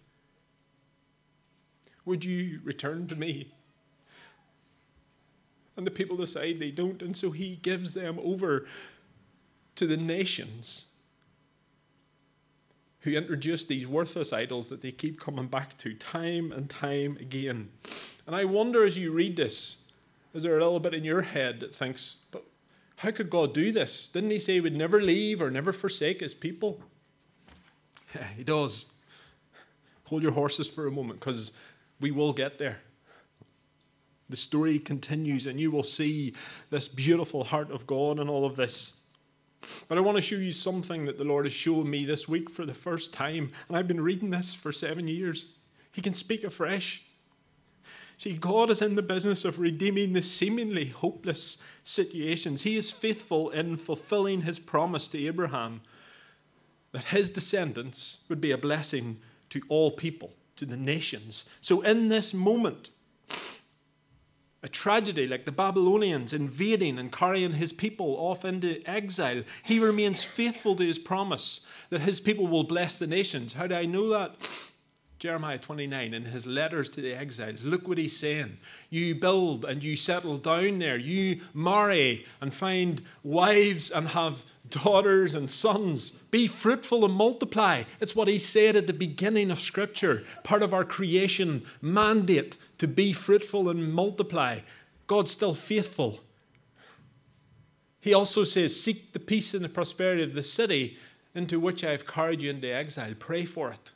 Would 2.05 2.25
you 2.25 2.61
return 2.65 3.07
to 3.07 3.17
me? 3.17 3.53
And 5.77 5.87
the 5.87 5.91
people 5.91 6.17
decide 6.17 6.59
they 6.59 6.71
don't, 6.71 7.01
and 7.01 7.17
so 7.17 7.31
he 7.31 7.57
gives 7.57 7.95
them 7.95 8.19
over 8.23 8.67
to 9.77 9.87
the 9.87 9.97
nations 9.97 10.91
who 13.01 13.13
introduce 13.13 13.65
these 13.65 13.87
worthless 13.87 14.33
idols 14.33 14.69
that 14.69 14.83
they 14.83 14.93
keep 14.93 15.19
coming 15.19 15.47
back 15.47 15.77
to 15.79 15.95
time 15.95 16.53
and 16.53 16.69
time 16.69 17.17
again. 17.21 17.71
And 18.27 18.37
I 18.37 18.45
wonder 18.45 18.85
as 18.85 18.97
you 18.97 19.13
read 19.13 19.37
this, 19.37 19.91
is 20.35 20.45
there 20.45 20.57
a 20.57 20.63
little 20.63 20.81
bit 20.81 20.95
in 20.95 21.05
your 21.05 21.23
head 21.23 21.61
that 21.61 21.75
thinks, 21.75 22.19
but 22.31 22.45
how 23.03 23.11
could 23.11 23.31
God 23.31 23.53
do 23.53 23.73
this? 23.73 24.07
Didn't 24.07 24.31
he 24.31 24.39
say 24.39 24.55
he 24.55 24.61
would 24.61 24.77
never 24.77 25.03
leave 25.03 25.43
or 25.43 25.51
never 25.51 25.73
forsake 25.73 26.21
his 26.21 26.35
people? 26.35 26.81
Yeah, 28.15 28.29
he 28.37 28.45
does. 28.45 28.87
Hold 30.05 30.23
your 30.23 30.31
horses 30.31 30.69
for 30.69 30.87
a 30.87 30.91
moment 30.93 31.19
because 31.19 31.51
we 32.01 32.13
will 32.13 32.33
get 32.33 32.59
there. 32.59 32.79
The 34.29 34.37
story 34.37 34.79
continues, 34.79 35.49
and 35.49 35.59
you 35.59 35.73
will 35.73 35.83
see 35.83 36.35
this 36.71 36.87
beautiful 36.87 37.43
heart 37.43 37.73
of 37.73 37.89
God 37.89 38.21
in 38.21 38.29
all 38.29 38.47
of 38.47 38.55
this. 38.55 39.01
But 39.89 39.99
I 39.99 40.01
want 40.01 40.15
to 40.15 40.23
show 40.23 40.37
you 40.37 40.53
something 40.53 41.05
that 41.07 41.19
the 41.19 41.25
Lord 41.25 41.45
has 41.45 41.53
shown 41.53 41.91
me 41.91 42.05
this 42.05 42.29
week 42.29 42.49
for 42.49 42.65
the 42.65 42.73
first 42.73 43.13
time. 43.13 43.51
And 43.67 43.77
I've 43.77 43.89
been 43.89 44.01
reading 44.01 44.31
this 44.31 44.55
for 44.55 44.71
seven 44.71 45.09
years. 45.09 45.49
He 45.91 46.03
can 46.03 46.15
speak 46.15 46.45
afresh. 46.45 47.03
See, 48.23 48.35
God 48.35 48.71
is 48.71 48.81
in 48.81 48.95
the 48.95 49.03
business 49.03 49.45
of 49.45 49.59
redeeming 49.59 50.13
the 50.13 50.23
seemingly 50.23 50.85
hopeless 50.85 51.61
situations. 51.83 52.63
He 52.63 52.77
is 52.77 52.89
faithful 52.89 53.51
in 53.51 53.77
fulfilling 53.77 54.43
his 54.43 54.61
promise 54.61 55.09
to 55.09 55.27
Abraham 55.27 55.81
that 56.93 57.07
his 57.07 57.31
descendants 57.31 58.23
would 58.29 58.41
be 58.41 58.53
a 58.53 58.57
blessing 58.57 59.19
to 59.51 59.61
all 59.69 59.91
people, 59.91 60.35
to 60.55 60.65
the 60.65 60.77
nations. 60.77 61.47
So, 61.61 61.81
in 61.81 62.11
this 62.11 62.33
moment, 62.33 62.91
a 64.63 64.69
tragedy 64.69 65.27
like 65.27 65.45
the 65.45 65.51
Babylonians 65.51 66.33
invading 66.33 67.01
and 67.01 67.11
carrying 67.11 67.55
his 67.55 67.73
people 67.73 68.15
off 68.21 68.45
into 68.45 68.89
exile, 68.89 69.43
he 69.65 69.81
remains 69.81 70.23
faithful 70.23 70.77
to 70.77 70.87
his 70.87 71.01
promise 71.01 71.67
that 71.91 72.03
his 72.03 72.21
people 72.21 72.47
will 72.47 72.63
bless 72.63 73.01
the 73.01 73.09
nations. 73.09 73.55
How 73.55 73.67
do 73.67 73.75
I 73.75 73.85
know 73.85 74.09
that? 74.11 74.71
Jeremiah 75.23 75.57
29, 75.57 76.15
in 76.15 76.25
his 76.25 76.47
letters 76.47 76.89
to 76.89 77.01
the 77.01 77.15
exiles, 77.15 77.63
look 77.63 77.87
what 77.87 77.97
he's 77.97 78.17
saying. 78.17 78.59
You 78.91 79.15
build 79.15 79.65
and 79.65 79.85
you 79.85 79.95
settle 79.95 80.37
down 80.37 80.81
there. 80.81 80.97
You 80.97 81.43
marry 81.55 82.27
and 82.41 82.53
find 82.53 83.01
wives 83.23 83.89
and 83.89 84.09
have 84.09 84.45
daughters 84.69 85.37
and 85.37 85.49
sons. 85.49 86.11
Be 86.11 86.49
fruitful 86.49 87.05
and 87.05 87.15
multiply. 87.15 87.85
It's 88.01 88.17
what 88.17 88.27
he 88.27 88.41
said 88.41 88.75
at 88.75 88.89
the 88.89 88.93
beginning 88.93 89.53
of 89.53 89.61
Scripture, 89.61 90.25
part 90.43 90.61
of 90.61 90.75
our 90.75 90.85
creation 90.85 91.63
mandate 91.81 92.57
to 92.79 92.89
be 92.89 93.13
fruitful 93.13 93.69
and 93.69 93.95
multiply. 93.95 94.59
God's 95.07 95.31
still 95.31 95.55
faithful. 95.55 96.19
He 98.01 98.13
also 98.13 98.43
says, 98.43 98.83
Seek 98.83 99.13
the 99.13 99.21
peace 99.21 99.55
and 99.55 99.65
the 99.65 99.69
prosperity 99.69 100.25
of 100.25 100.33
the 100.33 100.43
city 100.43 100.97
into 101.33 101.61
which 101.61 101.85
I 101.85 101.93
have 101.93 102.09
carried 102.09 102.43
you 102.43 102.51
into 102.51 102.75
exile. 102.75 103.15
Pray 103.17 103.45
for 103.45 103.71
it. 103.71 103.93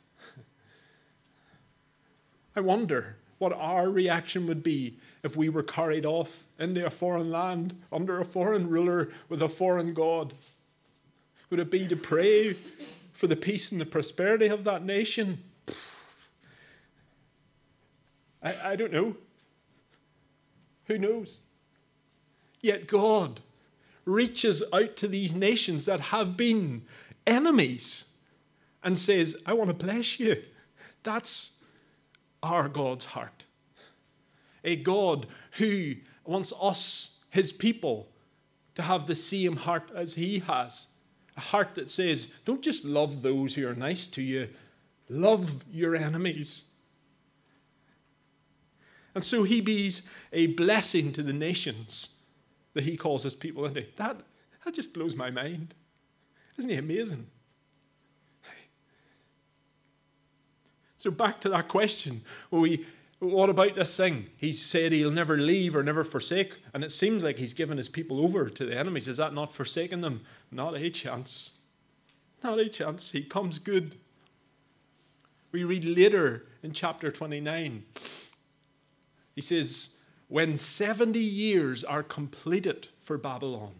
I 2.57 2.59
wonder 2.59 3.17
what 3.37 3.53
our 3.53 3.87
reaction 3.87 4.47
would 4.47 4.63
be 4.63 4.97
if 5.21 5.37
we 5.37 5.47
were 5.47 5.61
carried 5.61 6.07
off 6.07 6.43
into 6.57 6.83
a 6.83 6.89
foreign 6.89 7.29
land 7.29 7.79
under 7.91 8.19
a 8.19 8.25
foreign 8.25 8.67
ruler 8.67 9.09
with 9.29 9.43
a 9.43 9.47
foreign 9.47 9.93
God. 9.93 10.33
Would 11.51 11.59
it 11.59 11.69
be 11.69 11.87
to 11.87 11.95
pray 11.95 12.55
for 13.13 13.27
the 13.27 13.35
peace 13.35 13.71
and 13.71 13.79
the 13.79 13.85
prosperity 13.85 14.47
of 14.47 14.63
that 14.63 14.83
nation? 14.83 15.43
I, 18.41 18.71
I 18.71 18.75
don't 18.75 18.91
know. 18.91 19.15
Who 20.85 20.97
knows? 20.97 21.41
Yet 22.59 22.87
God 22.87 23.39
reaches 24.03 24.63
out 24.73 24.95
to 24.95 25.07
these 25.07 25.35
nations 25.35 25.85
that 25.85 25.99
have 25.99 26.35
been 26.35 26.85
enemies 27.27 28.15
and 28.83 28.97
says, 28.97 29.39
I 29.45 29.53
want 29.53 29.67
to 29.67 29.85
bless 29.85 30.19
you. 30.19 30.41
That's 31.03 31.56
our 32.43 32.69
God's 32.69 33.05
heart. 33.05 33.45
A 34.63 34.75
God 34.75 35.27
who 35.53 35.95
wants 36.25 36.53
us, 36.61 37.25
his 37.31 37.51
people, 37.51 38.09
to 38.75 38.81
have 38.81 39.07
the 39.07 39.15
same 39.15 39.55
heart 39.55 39.89
as 39.95 40.15
he 40.15 40.39
has. 40.39 40.87
A 41.35 41.41
heart 41.41 41.75
that 41.75 41.89
says, 41.89 42.27
don't 42.45 42.61
just 42.61 42.85
love 42.85 43.21
those 43.21 43.55
who 43.55 43.67
are 43.67 43.75
nice 43.75 44.07
to 44.09 44.21
you, 44.21 44.49
love 45.09 45.63
your 45.71 45.95
enemies. 45.95 46.65
And 49.15 49.23
so 49.23 49.43
he 49.43 49.61
be's 49.61 50.03
a 50.31 50.47
blessing 50.47 51.11
to 51.13 51.23
the 51.23 51.33
nations 51.33 52.21
that 52.73 52.83
he 52.83 52.97
calls 52.97 53.23
his 53.23 53.33
people 53.33 53.65
into. 53.65 53.85
That, 53.95 54.17
that 54.63 54.75
just 54.75 54.93
blows 54.93 55.15
my 55.15 55.31
mind. 55.31 55.73
Isn't 56.57 56.69
he 56.69 56.77
amazing? 56.77 57.27
So 61.07 61.11
back 61.11 61.39
to 61.39 61.49
that 61.49 61.69
question. 61.69 62.19
We, 62.51 62.85
what 63.19 63.49
about 63.49 63.75
this 63.75 63.95
thing? 63.95 64.27
He 64.35 64.51
said 64.51 64.91
he'll 64.91 65.09
never 65.09 65.37
leave 65.37 65.73
or 65.73 65.81
never 65.81 66.03
forsake, 66.03 66.57
and 66.73 66.83
it 66.83 66.91
seems 66.91 67.23
like 67.23 67.37
he's 67.37 67.53
given 67.53 67.77
his 67.77 67.87
people 67.87 68.19
over 68.19 68.49
to 68.49 68.65
the 68.65 68.77
enemies. 68.77 69.07
Is 69.07 69.15
that 69.15 69.33
not 69.33 69.53
forsaking 69.53 70.01
them? 70.01 70.25
Not 70.51 70.75
a 70.75 70.89
chance. 70.89 71.61
Not 72.43 72.59
a 72.59 72.67
chance. 72.67 73.11
He 73.11 73.23
comes 73.23 73.57
good. 73.57 73.95
We 75.53 75.63
read 75.63 75.85
later 75.85 76.45
in 76.61 76.73
chapter 76.73 77.09
29. 77.09 77.85
He 79.33 79.41
says, 79.41 80.01
When 80.27 80.57
70 80.57 81.17
years 81.17 81.85
are 81.85 82.03
completed 82.03 82.89
for 82.99 83.17
Babylon, 83.17 83.75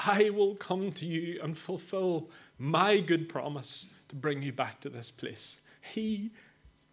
I 0.00 0.30
will 0.30 0.56
come 0.56 0.90
to 0.90 1.06
you 1.06 1.40
and 1.40 1.56
fulfill 1.56 2.28
my 2.58 2.98
good 2.98 3.28
promise 3.28 3.86
to 4.08 4.16
bring 4.16 4.42
you 4.42 4.52
back 4.52 4.80
to 4.80 4.88
this 4.88 5.12
place. 5.12 5.60
He 5.92 6.30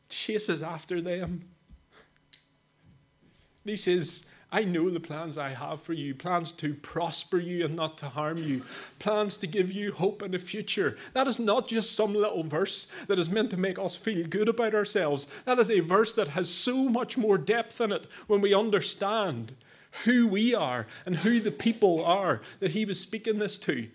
chases 0.09 0.63
after 0.63 1.01
them. 1.01 1.43
And 3.63 3.71
he 3.71 3.75
says, 3.75 4.25
I 4.51 4.63
know 4.63 4.89
the 4.89 4.99
plans 4.99 5.37
I 5.37 5.49
have 5.49 5.81
for 5.81 5.93
you 5.93 6.13
plans 6.15 6.51
to 6.53 6.75
prosper 6.75 7.37
you 7.39 7.65
and 7.65 7.75
not 7.75 7.97
to 7.97 8.07
harm 8.07 8.37
you, 8.37 8.63
plans 8.99 9.37
to 9.37 9.47
give 9.47 9.71
you 9.71 9.91
hope 9.91 10.21
and 10.21 10.33
a 10.33 10.39
future. 10.39 10.97
That 11.13 11.27
is 11.27 11.39
not 11.39 11.67
just 11.67 11.95
some 11.95 12.13
little 12.13 12.43
verse 12.43 12.85
that 13.07 13.19
is 13.19 13.29
meant 13.29 13.49
to 13.49 13.57
make 13.57 13.77
us 13.77 13.95
feel 13.95 14.25
good 14.27 14.47
about 14.47 14.75
ourselves. 14.75 15.27
That 15.45 15.59
is 15.59 15.71
a 15.71 15.81
verse 15.81 16.13
that 16.13 16.29
has 16.29 16.47
so 16.47 16.87
much 16.87 17.17
more 17.17 17.37
depth 17.37 17.81
in 17.81 17.91
it 17.91 18.07
when 18.27 18.39
we 18.39 18.53
understand 18.53 19.55
who 20.03 20.27
we 20.27 20.53
are 20.53 20.87
and 21.05 21.17
who 21.17 21.39
the 21.39 21.51
people 21.51 22.05
are 22.05 22.41
that 22.59 22.71
he 22.71 22.85
was 22.85 22.99
speaking 22.99 23.39
this 23.39 23.57
to 23.59 23.87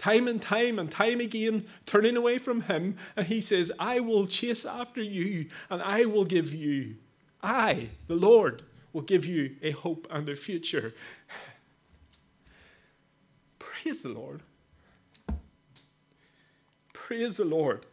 time 0.00 0.26
and 0.26 0.40
time 0.40 0.78
and 0.78 0.90
time 0.90 1.20
again, 1.20 1.66
turning 1.84 2.16
away 2.16 2.38
from 2.38 2.62
him. 2.62 2.96
And 3.16 3.26
he 3.26 3.42
says, 3.42 3.70
I 3.78 4.00
will 4.00 4.26
chase 4.26 4.64
after 4.64 5.02
you 5.02 5.46
and 5.68 5.82
I 5.82 6.06
will 6.06 6.24
give 6.24 6.54
you, 6.54 6.96
I, 7.42 7.90
the 8.06 8.16
Lord, 8.16 8.62
will 8.94 9.02
give 9.02 9.26
you 9.26 9.56
a 9.62 9.72
hope 9.72 10.06
and 10.10 10.26
a 10.28 10.36
future. 10.36 10.94
Praise 13.58 14.02
the 14.02 14.08
Lord. 14.08 14.40
Praise 16.94 17.36
the 17.36 17.44
Lord. 17.44 17.84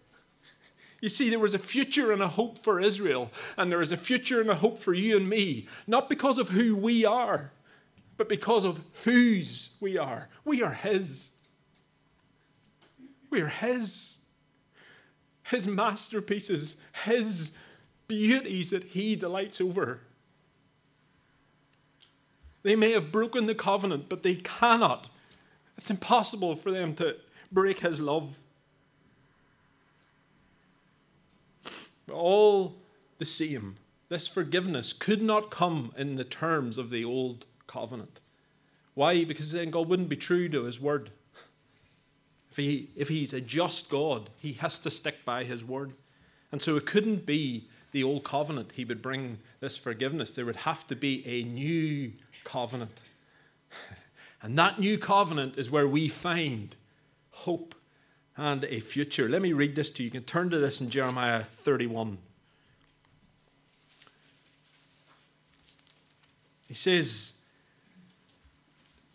You 1.01 1.09
see, 1.09 1.29
there 1.29 1.39
was 1.39 1.53
a 1.53 1.59
future 1.59 2.13
and 2.13 2.23
a 2.23 2.27
hope 2.27 2.57
for 2.57 2.79
Israel, 2.79 3.31
and 3.57 3.69
there 3.69 3.81
is 3.81 3.91
a 3.91 3.97
future 3.97 4.39
and 4.39 4.49
a 4.49 4.55
hope 4.55 4.79
for 4.79 4.93
you 4.93 5.17
and 5.17 5.29
me, 5.29 5.67
not 5.85 6.09
because 6.09 6.37
of 6.37 6.49
who 6.49 6.75
we 6.75 7.05
are, 7.05 7.51
but 8.15 8.29
because 8.29 8.63
of 8.63 8.79
whose 9.03 9.75
we 9.81 9.97
are. 9.97 10.29
We 10.45 10.63
are 10.63 10.73
His. 10.73 11.31
We're 13.29 13.49
His. 13.49 14.19
His 15.43 15.67
masterpieces, 15.67 16.75
His 17.05 17.57
beauties 18.07 18.69
that 18.71 18.83
He 18.85 19.15
delights 19.15 19.61
over. 19.61 20.01
They 22.63 22.75
may 22.75 22.91
have 22.91 23.11
broken 23.11 23.45
the 23.45 23.55
covenant, 23.55 24.09
but 24.09 24.23
they 24.23 24.35
cannot. 24.35 25.07
It's 25.77 25.89
impossible 25.89 26.55
for 26.55 26.71
them 26.71 26.95
to 26.95 27.15
break 27.51 27.79
His 27.79 28.01
love. 28.01 28.39
All 32.11 32.75
the 33.19 33.25
same, 33.25 33.77
this 34.09 34.27
forgiveness 34.27 34.93
could 34.93 35.21
not 35.21 35.51
come 35.51 35.93
in 35.97 36.15
the 36.15 36.23
terms 36.23 36.77
of 36.77 36.89
the 36.89 37.05
old 37.05 37.45
covenant. 37.67 38.19
Why? 38.95 39.23
Because 39.23 39.51
then 39.51 39.69
God 39.69 39.87
wouldn't 39.87 40.09
be 40.09 40.17
true 40.17 40.49
to 40.49 40.63
His 40.63 40.79
word. 40.79 41.11
If, 42.51 42.57
he, 42.57 42.89
if 42.95 43.09
he's 43.09 43.33
a 43.33 43.41
just 43.41 43.89
God, 43.89 44.29
he 44.37 44.53
has 44.53 44.79
to 44.79 44.91
stick 44.91 45.25
by 45.25 45.43
his 45.43 45.63
word. 45.63 45.93
And 46.51 46.61
so 46.61 46.75
it 46.75 46.85
couldn't 46.85 47.25
be 47.25 47.67
the 47.91 48.03
old 48.03 48.23
covenant 48.23 48.71
he 48.73 48.85
would 48.85 49.01
bring 49.01 49.39
this 49.59 49.77
forgiveness. 49.77 50.31
There 50.31 50.45
would 50.45 50.55
have 50.57 50.87
to 50.87 50.95
be 50.95 51.25
a 51.27 51.43
new 51.43 52.13
covenant. 52.43 53.01
And 54.39 54.57
that 54.59 54.79
new 54.79 54.99
covenant 54.99 55.57
is 55.57 55.71
where 55.71 55.87
we 55.87 56.07
find 56.07 56.75
hope 57.31 57.73
and 58.37 58.63
a 58.65 58.79
future. 58.79 59.27
Let 59.27 59.41
me 59.41 59.51
read 59.51 59.75
this 59.75 59.89
to 59.91 60.03
you. 60.03 60.07
You 60.07 60.11
can 60.11 60.23
turn 60.23 60.51
to 60.51 60.59
this 60.59 60.79
in 60.79 60.91
Jeremiah 60.91 61.43
31. 61.43 62.19
He 66.67 66.75
says, 66.75 67.36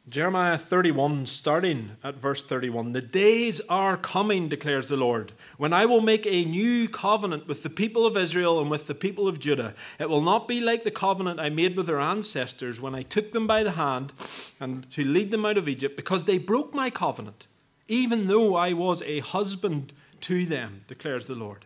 Jeremiah 0.08 0.58
31, 0.58 1.26
starting 1.26 1.92
at 2.02 2.16
verse 2.16 2.42
31 2.42 2.90
The 2.90 3.00
days 3.00 3.60
are 3.68 3.96
coming, 3.96 4.48
declares 4.48 4.88
the 4.88 4.96
Lord, 4.96 5.32
when 5.58 5.72
I 5.72 5.86
will 5.86 6.00
make 6.00 6.26
a 6.26 6.44
new 6.44 6.88
covenant 6.88 7.46
with 7.46 7.62
the 7.62 7.70
people 7.70 8.04
of 8.04 8.16
Israel 8.16 8.60
and 8.60 8.68
with 8.68 8.88
the 8.88 8.96
people 8.96 9.28
of 9.28 9.38
Judah. 9.38 9.74
It 10.00 10.10
will 10.10 10.20
not 10.20 10.48
be 10.48 10.60
like 10.60 10.82
the 10.82 10.90
covenant 10.90 11.38
I 11.38 11.50
made 11.50 11.76
with 11.76 11.86
their 11.86 12.00
ancestors 12.00 12.80
when 12.80 12.96
I 12.96 13.02
took 13.02 13.30
them 13.30 13.46
by 13.46 13.62
the 13.62 13.72
hand 13.72 14.12
and 14.58 14.90
to 14.90 15.04
lead 15.04 15.30
them 15.30 15.46
out 15.46 15.56
of 15.56 15.68
Egypt, 15.68 15.96
because 15.96 16.24
they 16.24 16.38
broke 16.38 16.74
my 16.74 16.90
covenant, 16.90 17.46
even 17.86 18.26
though 18.26 18.56
I 18.56 18.72
was 18.72 19.02
a 19.02 19.20
husband 19.20 19.92
to 20.22 20.44
them, 20.46 20.84
declares 20.88 21.28
the 21.28 21.36
Lord. 21.36 21.64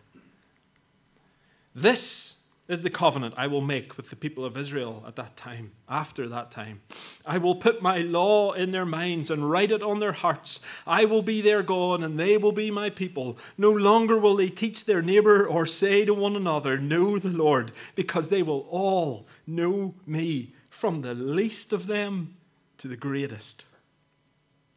This 1.73 2.36
is 2.67 2.81
the 2.81 2.89
covenant 2.89 3.33
I 3.37 3.47
will 3.47 3.61
make 3.61 3.95
with 3.95 4.09
the 4.09 4.15
people 4.15 4.43
of 4.43 4.57
Israel 4.57 5.03
at 5.07 5.15
that 5.15 5.37
time, 5.37 5.71
after 5.87 6.27
that 6.27 6.51
time. 6.51 6.81
I 7.25 7.37
will 7.37 7.55
put 7.55 7.81
my 7.81 7.99
law 7.99 8.51
in 8.51 8.71
their 8.71 8.85
minds 8.85 9.31
and 9.31 9.49
write 9.49 9.71
it 9.71 9.81
on 9.81 9.99
their 9.99 10.11
hearts. 10.11 10.59
I 10.85 11.05
will 11.05 11.21
be 11.21 11.41
their 11.41 11.63
God, 11.63 12.03
and 12.03 12.19
they 12.19 12.37
will 12.37 12.51
be 12.51 12.69
my 12.69 12.89
people. 12.89 13.37
No 13.57 13.71
longer 13.71 14.17
will 14.17 14.35
they 14.35 14.49
teach 14.49 14.85
their 14.85 15.01
neighbor 15.01 15.47
or 15.47 15.65
say 15.65 16.03
to 16.03 16.13
one 16.13 16.35
another, 16.35 16.77
Know 16.77 17.17
the 17.17 17.29
Lord, 17.29 17.71
because 17.95 18.29
they 18.29 18.43
will 18.43 18.67
all 18.69 19.27
know 19.45 19.95
me, 20.05 20.53
from 20.69 21.01
the 21.01 21.13
least 21.13 21.71
of 21.71 21.87
them 21.87 22.35
to 22.79 22.87
the 22.87 22.97
greatest. 22.97 23.65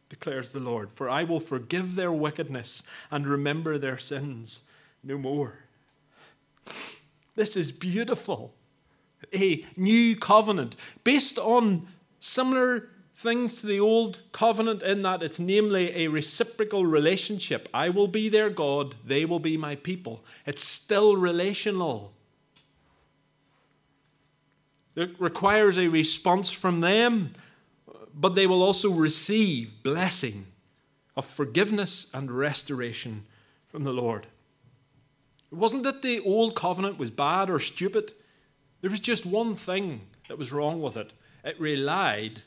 Declares 0.07 0.51
the 0.51 0.59
Lord, 0.59 0.91
for 0.91 1.09
I 1.09 1.23
will 1.23 1.39
forgive 1.39 1.95
their 1.95 2.11
wickedness 2.11 2.83
and 3.09 3.27
remember 3.27 3.77
their 3.77 3.97
sins 3.97 4.61
no 5.03 5.17
more. 5.17 5.59
This 7.35 7.55
is 7.55 7.71
beautiful. 7.71 8.53
A 9.33 9.65
new 9.77 10.15
covenant 10.15 10.75
based 11.03 11.37
on 11.37 11.87
similar 12.19 12.89
things 13.13 13.61
to 13.61 13.67
the 13.67 13.79
old 13.79 14.21
covenant 14.31 14.81
in 14.81 15.03
that 15.03 15.21
it's 15.21 15.39
namely 15.39 15.95
a 15.95 16.07
reciprocal 16.07 16.85
relationship. 16.85 17.69
I 17.73 17.89
will 17.89 18.07
be 18.07 18.29
their 18.29 18.49
God, 18.49 18.95
they 19.05 19.25
will 19.25 19.39
be 19.39 19.57
my 19.57 19.75
people. 19.75 20.23
It's 20.45 20.63
still 20.63 21.15
relational. 21.15 22.13
It 24.95 25.15
requires 25.19 25.77
a 25.77 25.87
response 25.87 26.51
from 26.51 26.81
them, 26.81 27.33
but 28.13 28.35
they 28.35 28.47
will 28.47 28.63
also 28.63 28.89
receive 28.91 29.83
blessing 29.83 30.47
of 31.15 31.25
forgiveness 31.25 32.11
and 32.13 32.31
restoration 32.31 33.25
from 33.67 33.83
the 33.83 33.93
Lord. 33.93 34.27
It 35.51 35.57
wasn't 35.57 35.83
that 35.83 36.01
the 36.01 36.19
old 36.21 36.55
covenant 36.55 36.97
was 36.97 37.11
bad 37.11 37.49
or 37.49 37.59
stupid. 37.59 38.13
There 38.79 38.89
was 38.89 38.99
just 38.99 39.25
one 39.25 39.55
thing 39.55 40.07
that 40.27 40.37
was 40.37 40.51
wrong 40.51 40.81
with 40.81 40.95
it. 40.95 41.11
It 41.43 41.59
relied 41.59 42.41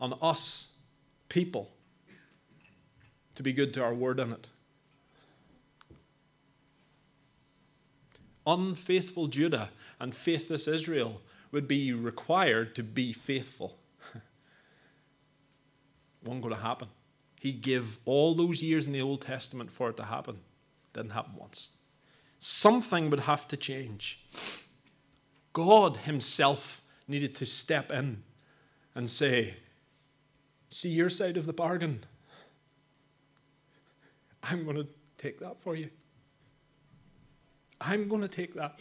on 0.00 0.14
us, 0.22 0.68
people, 1.28 1.70
to 3.34 3.42
be 3.42 3.52
good 3.52 3.74
to 3.74 3.82
our 3.82 3.94
word 3.94 4.20
in 4.20 4.32
it. 4.32 4.46
Unfaithful 8.46 9.26
Judah 9.26 9.70
and 9.98 10.14
faithless 10.14 10.68
Israel 10.68 11.22
would 11.50 11.66
be 11.66 11.92
required 11.92 12.74
to 12.74 12.82
be 12.82 13.12
faithful. 13.12 13.78
Wasn't 16.22 16.42
going 16.42 16.54
to 16.54 16.60
happen. 16.60 16.88
He 17.40 17.52
gave 17.52 17.98
all 18.04 18.34
those 18.34 18.62
years 18.62 18.86
in 18.86 18.92
the 18.92 19.02
Old 19.02 19.22
Testament 19.22 19.70
for 19.70 19.90
it 19.90 19.96
to 19.96 20.04
happen. 20.04 20.40
Didn't 20.94 21.10
happen 21.10 21.34
once. 21.36 21.70
Something 22.38 23.10
would 23.10 23.20
have 23.20 23.46
to 23.48 23.56
change. 23.56 24.24
God 25.52 25.98
Himself 25.98 26.82
needed 27.06 27.34
to 27.36 27.46
step 27.46 27.92
in 27.92 28.22
and 28.94 29.10
say, 29.10 29.56
See 30.70 30.88
your 30.88 31.10
side 31.10 31.36
of 31.36 31.46
the 31.46 31.52
bargain. 31.52 32.04
I'm 34.42 34.64
going 34.64 34.76
to 34.76 34.86
take 35.18 35.38
that 35.40 35.60
for 35.60 35.76
you. 35.76 35.88
I'm 37.80 38.08
going 38.08 38.22
to 38.22 38.28
take 38.28 38.54
that. 38.54 38.78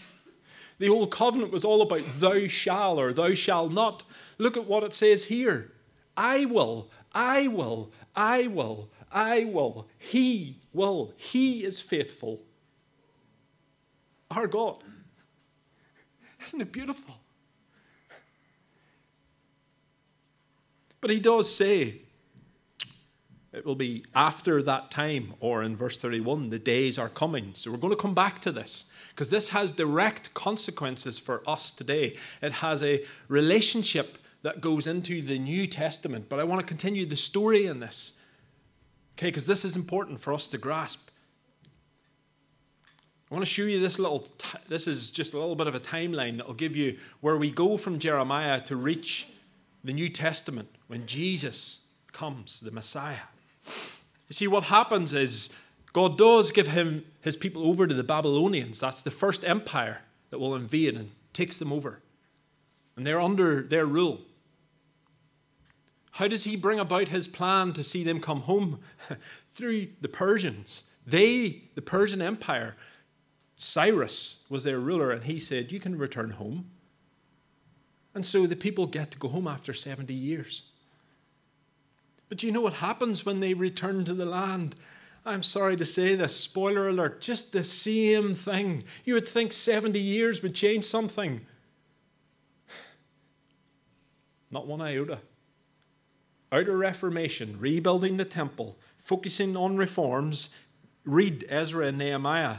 The 0.79 0.89
old 0.89 1.11
covenant 1.11 1.51
was 1.51 1.63
all 1.63 1.81
about 1.81 2.01
thou 2.19 2.47
shall 2.47 2.99
or 2.99 3.13
thou 3.13 3.33
shall 3.33 3.69
not. 3.69 4.03
Look 4.38 4.57
at 4.57 4.65
what 4.65 4.83
it 4.83 4.93
says 4.93 5.25
here 5.25 5.71
I 6.17 6.45
will, 6.45 6.89
I 7.13 7.47
will, 7.47 7.91
I 8.15 8.47
will, 8.47 8.89
I 9.13 9.45
will. 9.45 9.88
He 9.97 10.58
will. 10.73 11.13
He 11.15 11.63
is 11.63 11.80
faithful. 11.80 12.41
Our 14.32 14.47
God. 14.47 14.84
Isn't 16.47 16.62
it 16.62 16.71
beautiful? 16.71 17.15
But 20.99 21.12
he 21.12 21.19
does 21.19 21.54
say 21.54 22.02
it 23.52 23.65
will 23.65 23.76
be 23.76 24.04
after 24.15 24.63
that 24.63 24.89
time, 24.89 25.36
or 25.39 25.62
in 25.62 25.76
verse 25.76 25.99
31, 25.99 26.49
the 26.49 26.58
days 26.58 26.97
are 26.97 27.10
coming. 27.10 27.52
So 27.54 27.69
we're 27.69 27.78
going 27.78 27.93
to 27.93 28.02
come 28.02 28.15
back 28.15 28.39
to 28.39 28.52
this 28.52 28.91
because 29.10 29.30
this 29.30 29.49
has 29.49 29.71
direct 29.71 30.34
consequences 30.34 31.19
for 31.19 31.47
us 31.47 31.69
today. 31.69 32.15
It 32.41 32.54
has 32.54 32.82
a 32.82 33.06
relationship 33.28 34.17
that 34.41 34.60
goes 34.60 34.88
into 34.88 35.21
the 35.21 35.38
New 35.38 35.67
Testament. 35.67 36.30
But 36.30 36.39
I 36.39 36.45
want 36.45 36.62
to 36.62 36.65
continue 36.65 37.06
the 37.06 37.15
story 37.15 37.67
in 37.67 37.80
this 37.80 38.13
Okay, 39.17 39.28
because 39.28 39.47
this 39.47 39.63
is 39.63 39.76
important 39.76 40.19
for 40.19 40.34
us 40.34 40.47
to 40.49 40.58
grasp. 40.58 41.10
I 43.30 43.36
want 43.36 43.45
to 43.45 43.52
show 43.52 43.63
you 43.63 43.80
this 43.80 43.97
little, 43.97 44.19
t- 44.19 44.60
this 44.67 44.88
is 44.88 45.10
just 45.10 45.34
a 45.34 45.39
little 45.39 45.56
bit 45.56 45.65
of 45.65 45.73
a 45.73 45.80
timeline 45.80 46.38
that 46.38 46.47
will 46.47 46.54
give 46.54 46.76
you 46.76 46.97
where 47.21 47.38
we 47.38 47.49
go 47.49 47.78
from 47.78 47.97
Jeremiah 47.97 48.62
to 48.62 48.76
reach 48.76 49.28
the 49.84 49.93
New 49.93 50.10
Testament 50.10 50.69
when 50.88 51.08
Jesus 51.08 51.86
comes, 52.12 52.60
the 52.60 52.71
Messiah. 52.71 53.26
You 53.65 54.34
see, 54.34 54.47
what 54.47 54.65
happens 54.65 55.13
is 55.13 55.58
God 55.93 56.17
does 56.17 56.52
give 56.52 56.67
him 56.67 57.06
his 57.21 57.36
people 57.36 57.67
over 57.67 57.88
to 57.88 57.93
the 57.93 58.04
Babylonians. 58.04 58.80
That's 58.80 59.02
the 59.02 59.12
first 59.12 59.43
empire 59.43 60.02
that 60.30 60.39
will 60.39 60.56
invade 60.56 60.95
and 60.95 61.12
takes 61.34 61.58
them 61.58 61.73
over. 61.73 61.99
And 62.95 63.06
they're 63.06 63.21
under 63.21 63.62
their 63.63 63.86
rule. 63.86 64.21
How 66.13 66.28
does 66.28 66.43
he 66.43 66.56
bring 66.56 66.80
about 66.80 67.08
his 67.08 67.28
plan 67.28 67.73
to 67.73 67.84
see 67.84 68.04
them 68.04 68.19
come 68.19 68.41
home? 68.41 68.80
Through 69.52 69.88
the 69.99 70.08
Persians. 70.08 70.89
They, 71.08 71.63
the 71.73 71.82
Persian 71.82 72.21
Empire, 72.21 72.76
Cyrus 73.56 74.45
was 74.47 74.63
their 74.63 74.80
ruler, 74.80 75.10
and 75.10 75.23
he 75.23 75.39
said, 75.39 75.71
You 75.71 75.80
can 75.80 75.97
return 75.97 76.30
home. 76.32 76.69
And 78.13 78.23
so 78.23 78.45
the 78.45 78.56
people 78.56 78.86
get 78.86 79.10
to 79.12 79.17
go 79.17 79.28
home 79.28 79.47
after 79.47 79.73
70 79.73 80.13
years. 80.13 80.63
But 82.30 82.43
you 82.43 82.52
know 82.52 82.62
what 82.62 82.73
happens 82.73 83.26
when 83.26 83.39
they 83.39 83.56
return 83.56 84.06
to 84.06 84.13
the 84.13 84.26
land? 84.26 84.76
I'm 85.26 85.41
sorry 85.41 85.78
to 85.78 85.86
say 85.86 86.13
this, 86.13 86.36
spoiler 86.36 86.89
alert, 86.89 87.21
just 87.21 87.54
the 87.54 87.63
same 87.63 88.36
thing. 88.36 88.84
You 89.04 89.15
would 89.15 89.28
think 89.28 89.52
70 89.52 89.99
years 89.99 90.43
would 90.43 90.54
change 90.54 90.86
something. 90.86 91.41
Not 94.52 94.67
one 94.67 94.82
iota 94.82 95.17
outer 96.53 96.77
reformation, 96.77 97.57
rebuilding 97.59 98.17
the 98.17 98.25
temple, 98.25 98.77
focusing 98.97 99.57
on 99.57 99.75
reforms, 99.75 100.55
read 101.03 101.45
Ezra 101.49 101.87
and 101.87 101.97
Nehemiah. 101.97 102.57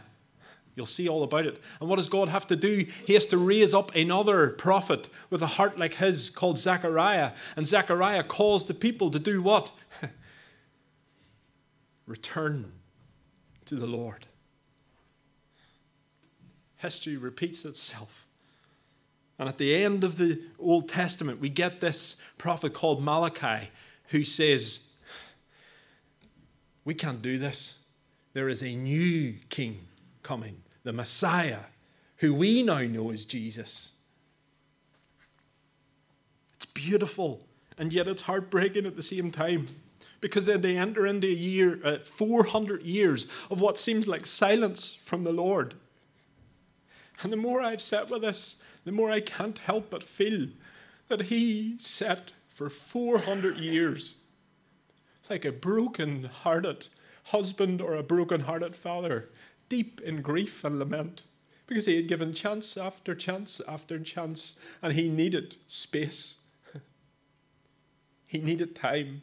You'll 0.74 0.86
see 0.86 1.08
all 1.08 1.22
about 1.22 1.46
it. 1.46 1.60
And 1.80 1.88
what 1.88 1.96
does 1.96 2.08
God 2.08 2.28
have 2.28 2.48
to 2.48 2.56
do? 2.56 2.84
He 3.06 3.14
has 3.14 3.28
to 3.28 3.38
raise 3.38 3.72
up 3.72 3.94
another 3.94 4.50
prophet 4.50 5.08
with 5.30 5.40
a 5.40 5.46
heart 5.46 5.78
like 5.78 5.94
his 5.94 6.28
called 6.28 6.58
Zechariah. 6.58 7.30
And 7.56 7.66
Zechariah 7.66 8.24
calls 8.24 8.64
the 8.64 8.74
people 8.74 9.10
to 9.12 9.20
do 9.20 9.40
what? 9.40 9.70
Return 12.06 12.72
to 13.66 13.76
the 13.76 13.86
Lord. 13.86 14.26
History 16.78 17.16
repeats 17.16 17.64
itself. 17.64 18.26
And 19.38 19.48
at 19.48 19.58
the 19.58 19.74
end 19.76 20.02
of 20.02 20.16
the 20.16 20.40
Old 20.58 20.88
Testament, 20.88 21.40
we 21.40 21.48
get 21.48 21.80
this 21.80 22.20
prophet 22.36 22.74
called 22.74 23.02
Malachi 23.02 23.70
who 24.08 24.24
says, 24.24 24.92
We 26.84 26.94
can't 26.94 27.22
do 27.22 27.38
this. 27.38 27.84
There 28.32 28.48
is 28.48 28.62
a 28.62 28.74
new 28.74 29.34
king 29.48 29.86
coming, 30.22 30.62
the 30.82 30.92
Messiah, 30.92 31.60
who 32.18 32.34
we 32.34 32.62
now 32.62 32.80
know 32.80 33.10
as 33.10 33.24
Jesus. 33.24 33.94
It's 36.56 36.66
beautiful, 36.66 37.46
and 37.78 37.92
yet 37.92 38.08
it's 38.08 38.22
heartbreaking 38.22 38.86
at 38.86 38.96
the 38.96 39.02
same 39.02 39.30
time. 39.30 39.68
Because 40.20 40.46
then 40.46 40.62
they 40.62 40.76
enter 40.76 41.06
into 41.06 41.26
a 41.26 41.30
year, 41.30 41.80
uh, 41.84 41.98
400 41.98 42.82
years 42.82 43.26
of 43.50 43.60
what 43.60 43.78
seems 43.78 44.08
like 44.08 44.24
silence 44.24 44.94
from 44.94 45.22
the 45.22 45.32
Lord. 45.32 45.74
And 47.22 47.32
the 47.32 47.36
more 47.36 47.60
I've 47.60 47.82
sat 47.82 48.10
with 48.10 48.22
this, 48.22 48.62
the 48.84 48.92
more 48.92 49.10
I 49.10 49.20
can't 49.20 49.58
help 49.58 49.90
but 49.90 50.02
feel 50.02 50.48
that 51.08 51.22
He 51.22 51.76
sat 51.78 52.32
for 52.54 52.70
400 52.70 53.58
years 53.58 54.14
like 55.28 55.44
a 55.44 55.50
broken 55.50 56.24
hearted 56.24 56.86
husband 57.24 57.80
or 57.80 57.96
a 57.96 58.02
broken 58.02 58.42
hearted 58.42 58.76
father, 58.76 59.28
deep 59.68 60.00
in 60.02 60.22
grief 60.22 60.62
and 60.62 60.78
lament, 60.78 61.24
because 61.66 61.86
he 61.86 61.96
had 61.96 62.06
given 62.06 62.32
chance 62.32 62.76
after 62.76 63.12
chance 63.12 63.60
after 63.66 63.98
chance, 63.98 64.54
and 64.80 64.92
he 64.92 65.08
needed 65.08 65.56
space. 65.66 66.36
he 68.26 68.38
needed 68.38 68.76
time. 68.76 69.22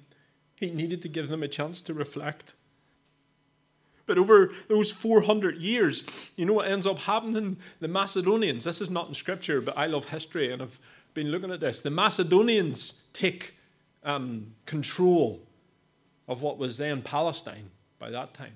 He 0.57 0.69
needed 0.69 1.01
to 1.03 1.07
give 1.07 1.29
them 1.29 1.41
a 1.41 1.47
chance 1.47 1.79
to 1.81 1.93
reflect. 1.93 2.53
But 4.07 4.17
over 4.17 4.51
those 4.67 4.91
400 4.91 5.57
years, 5.57 6.03
you 6.35 6.45
know 6.45 6.53
what 6.53 6.67
ends 6.67 6.85
up 6.85 6.99
happening? 6.99 7.57
The 7.79 7.87
Macedonians, 7.87 8.65
this 8.65 8.81
is 8.81 8.89
not 8.89 9.07
in 9.07 9.13
scripture, 9.13 9.61
but 9.61 9.77
I 9.77 9.85
love 9.85 10.09
history 10.09 10.51
and 10.51 10.61
I've 10.61 10.81
been 11.13 11.31
looking 11.31 11.51
at 11.51 11.59
this. 11.59 11.81
The 11.81 11.91
Macedonians 11.91 13.09
take 13.13 13.55
um, 14.03 14.53
control 14.65 15.41
of 16.27 16.41
what 16.41 16.57
was 16.57 16.77
then 16.77 17.01
Palestine 17.01 17.69
by 17.99 18.09
that 18.09 18.33
time 18.33 18.55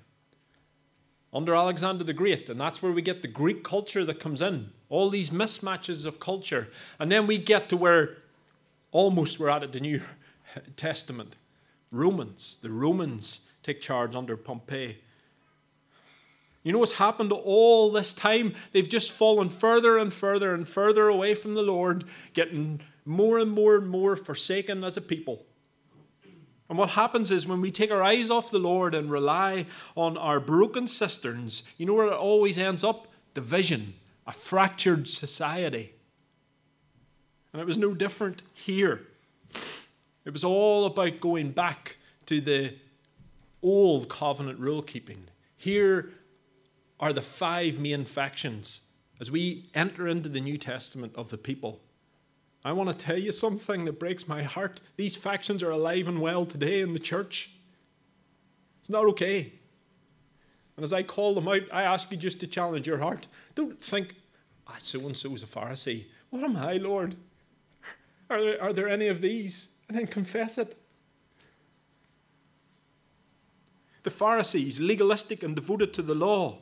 under 1.36 1.54
Alexander 1.54 2.02
the 2.02 2.14
Great, 2.14 2.48
and 2.48 2.58
that's 2.58 2.82
where 2.82 2.92
we 2.92 3.02
get 3.02 3.20
the 3.20 3.28
Greek 3.28 3.62
culture 3.62 4.04
that 4.06 4.18
comes 4.18 4.40
in. 4.40 4.70
All 4.88 5.10
these 5.10 5.28
mismatches 5.28 6.06
of 6.06 6.18
culture. 6.18 6.68
And 6.98 7.12
then 7.12 7.26
we 7.26 7.36
get 7.36 7.68
to 7.68 7.76
where 7.76 8.16
almost 8.90 9.38
we're 9.38 9.50
at 9.50 9.70
the 9.70 9.80
New 9.80 10.00
Testament. 10.76 11.36
Romans. 11.90 12.58
The 12.62 12.70
Romans 12.70 13.50
take 13.62 13.82
charge 13.82 14.16
under 14.16 14.36
Pompey. 14.36 15.02
You 16.66 16.72
know 16.72 16.80
what's 16.80 16.94
happened 16.94 17.30
all 17.30 17.92
this 17.92 18.12
time? 18.12 18.52
They've 18.72 18.88
just 18.88 19.12
fallen 19.12 19.50
further 19.50 19.98
and 19.98 20.12
further 20.12 20.52
and 20.52 20.68
further 20.68 21.06
away 21.06 21.36
from 21.36 21.54
the 21.54 21.62
Lord, 21.62 22.02
getting 22.34 22.80
more 23.04 23.38
and 23.38 23.52
more 23.52 23.76
and 23.76 23.88
more 23.88 24.16
forsaken 24.16 24.82
as 24.82 24.96
a 24.96 25.00
people. 25.00 25.46
And 26.68 26.76
what 26.76 26.90
happens 26.90 27.30
is 27.30 27.46
when 27.46 27.60
we 27.60 27.70
take 27.70 27.92
our 27.92 28.02
eyes 28.02 28.30
off 28.30 28.50
the 28.50 28.58
Lord 28.58 28.96
and 28.96 29.12
rely 29.12 29.66
on 29.94 30.16
our 30.16 30.40
broken 30.40 30.88
cisterns, 30.88 31.62
you 31.78 31.86
know 31.86 31.94
where 31.94 32.08
it 32.08 32.14
always 32.14 32.58
ends 32.58 32.82
up? 32.82 33.06
Division, 33.32 33.94
a 34.26 34.32
fractured 34.32 35.08
society. 35.08 35.92
And 37.52 37.62
it 37.62 37.66
was 37.66 37.78
no 37.78 37.94
different 37.94 38.42
here. 38.52 39.06
It 40.24 40.32
was 40.32 40.42
all 40.42 40.86
about 40.86 41.20
going 41.20 41.52
back 41.52 41.98
to 42.26 42.40
the 42.40 42.74
old 43.62 44.08
covenant 44.08 44.58
rule 44.58 44.82
keeping. 44.82 45.28
Here 45.56 46.10
are 46.98 47.12
the 47.12 47.22
five 47.22 47.78
main 47.78 48.04
factions 48.04 48.88
as 49.20 49.30
we 49.30 49.66
enter 49.74 50.06
into 50.08 50.28
the 50.28 50.40
New 50.40 50.56
Testament 50.56 51.12
of 51.14 51.30
the 51.30 51.38
people. 51.38 51.80
I 52.64 52.72
want 52.72 52.90
to 52.90 52.96
tell 52.96 53.18
you 53.18 53.32
something 53.32 53.84
that 53.84 54.00
breaks 54.00 54.26
my 54.26 54.42
heart. 54.42 54.80
These 54.96 55.16
factions 55.16 55.62
are 55.62 55.70
alive 55.70 56.08
and 56.08 56.20
well 56.20 56.44
today 56.44 56.80
in 56.80 56.92
the 56.92 56.98
church. 56.98 57.50
It's 58.80 58.90
not 58.90 59.04
okay. 59.06 59.52
And 60.76 60.84
as 60.84 60.92
I 60.92 61.02
call 61.02 61.34
them 61.34 61.48
out, 61.48 61.62
I 61.72 61.82
ask 61.82 62.10
you 62.10 62.16
just 62.16 62.40
to 62.40 62.46
challenge 62.46 62.86
your 62.86 62.98
heart. 62.98 63.26
Don't 63.54 63.80
think, 63.82 64.14
ah, 64.66 64.76
so 64.78 65.00
and 65.00 65.16
so 65.16 65.34
is 65.34 65.42
a 65.42 65.46
Pharisee. 65.46 66.04
What 66.30 66.42
am 66.42 66.56
I, 66.56 66.74
Lord? 66.74 67.16
Are 68.28 68.42
there, 68.42 68.62
are 68.62 68.72
there 68.72 68.88
any 68.88 69.08
of 69.08 69.20
these? 69.20 69.68
And 69.88 69.96
then 69.96 70.06
confess 70.06 70.58
it. 70.58 70.76
The 74.02 74.10
Pharisees, 74.10 74.80
legalistic 74.80 75.42
and 75.42 75.54
devoted 75.54 75.92
to 75.94 76.02
the 76.02 76.14
law, 76.14 76.58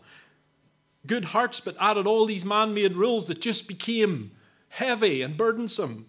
good 1.06 1.26
hearts, 1.26 1.60
but 1.60 1.76
added 1.80 2.06
all 2.06 2.26
these 2.26 2.44
man 2.44 2.74
made 2.74 2.94
rules 2.94 3.26
that 3.26 3.40
just 3.40 3.68
became 3.68 4.32
heavy 4.68 5.22
and 5.22 5.36
burdensome. 5.36 6.06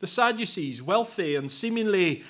The 0.00 0.06
Sadducees, 0.06 0.82
wealthy 0.82 1.34
and 1.34 1.50
seemingly 1.50 2.24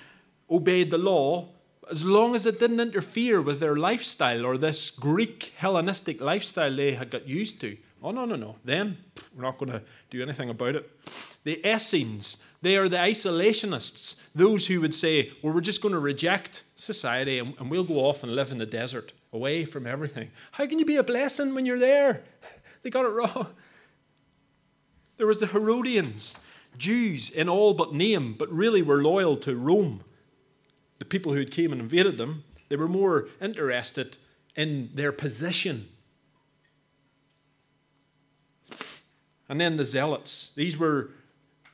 obeyed 0.51 0.91
the 0.91 0.99
law 0.99 1.49
as 1.91 2.05
long 2.05 2.35
as 2.35 2.47
it 2.47 2.59
didn't 2.59 2.81
interfere 2.81 3.41
with 3.41 3.61
their 3.61 3.77
lifestyle 3.77 4.45
or 4.45 4.59
this 4.59 4.91
Greek 4.91 5.53
Hellenistic 5.57 6.21
lifestyle 6.21 6.75
they 6.75 6.93
had 6.93 7.11
got 7.11 7.27
used 7.27 7.61
to. 7.61 7.77
Oh, 8.03 8.11
no, 8.11 8.25
no, 8.25 8.37
no. 8.37 8.57
Then 8.65 8.99
we're 9.35 9.43
not 9.43 9.59
going 9.59 9.73
to 9.73 9.83
do 10.11 10.23
anything 10.23 10.51
about 10.51 10.77
it. 10.77 10.91
The 11.45 11.61
Essenes, 11.67 12.43
they 12.63 12.77
are 12.77 12.89
the 12.89 12.97
isolationists, 12.97 14.33
those 14.35 14.67
who 14.67 14.81
would 14.81 14.95
say, 14.95 15.33
well, 15.43 15.55
we're 15.55 15.61
just 15.61 15.83
going 15.83 15.95
to 15.95 15.99
reject 15.99 16.63
society 16.77 17.39
and, 17.39 17.55
and 17.59 17.71
we'll 17.71 17.85
go 17.85 17.95
off 17.95 18.23
and 18.23 18.35
live 18.35 18.53
in 18.53 18.59
the 18.59 18.67
desert, 18.67 19.13
away 19.33 19.65
from 19.65 19.87
everything. 19.87 20.31
How 20.53 20.67
can 20.67 20.79
you 20.79 20.85
be 20.85 20.97
a 20.97 21.03
blessing 21.03 21.55
when 21.55 21.67
you're 21.67 21.79
there? 21.79 22.23
They 22.81 22.91
got 22.91 23.07
it 23.07 23.09
wrong. 23.09 23.49
There 25.17 25.27
was 25.27 25.41
the 25.41 25.49
Herodians, 25.49 26.37
Jews 26.77 27.29
in 27.29 27.49
all 27.49 27.75
but 27.75 27.93
name, 27.93 28.35
but 28.39 28.49
really 28.53 28.83
were 28.83 29.03
loyal 29.03 29.37
to 29.39 29.57
Rome. 29.57 30.05
The 31.01 31.05
people 31.05 31.33
who 31.33 31.41
had 31.41 31.51
came 31.51 31.73
and 31.73 31.81
invaded 31.81 32.19
them, 32.19 32.45
they 32.69 32.77
were 32.77 32.87
more 32.87 33.29
interested 33.43 34.17
in 34.55 34.91
their 34.95 35.11
position. 35.11 35.89
And 39.49 39.61
then 39.61 39.77
the 39.77 39.85
Zealots. 39.85 40.53
These 40.55 40.79
were 40.79 41.11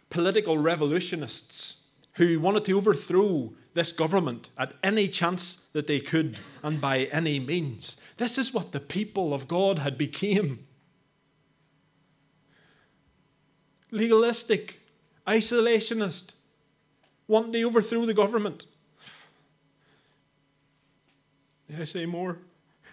political 0.09 0.57
revolutionists 0.57 1.87
who 2.15 2.41
wanted 2.41 2.65
to 2.67 2.79
overthrow 2.79 3.53
this 3.75 3.93
government 3.93 4.51
at 4.57 4.73
any 4.83 5.09
chance 5.09 5.69
that 5.73 5.87
they 5.87 6.01
could 6.01 6.39
and 6.63 6.81
by 6.81 7.05
any 7.05 7.39
means. 7.39 8.01
This 8.17 8.39
is 8.39 8.55
what 8.55 8.73
the 8.73 8.81
people 8.81 9.35
of 9.35 9.49
God 9.49 9.81
had 9.81 9.99
become. 9.99 10.61
legalistic, 13.95 14.81
isolationist, 15.27 16.33
wanting 17.29 17.53
to 17.53 17.63
overthrow 17.63 18.05
the 18.05 18.13
government. 18.13 18.65
Did 21.71 21.81
I 21.81 21.85
say 21.85 22.05
more? 22.05 22.39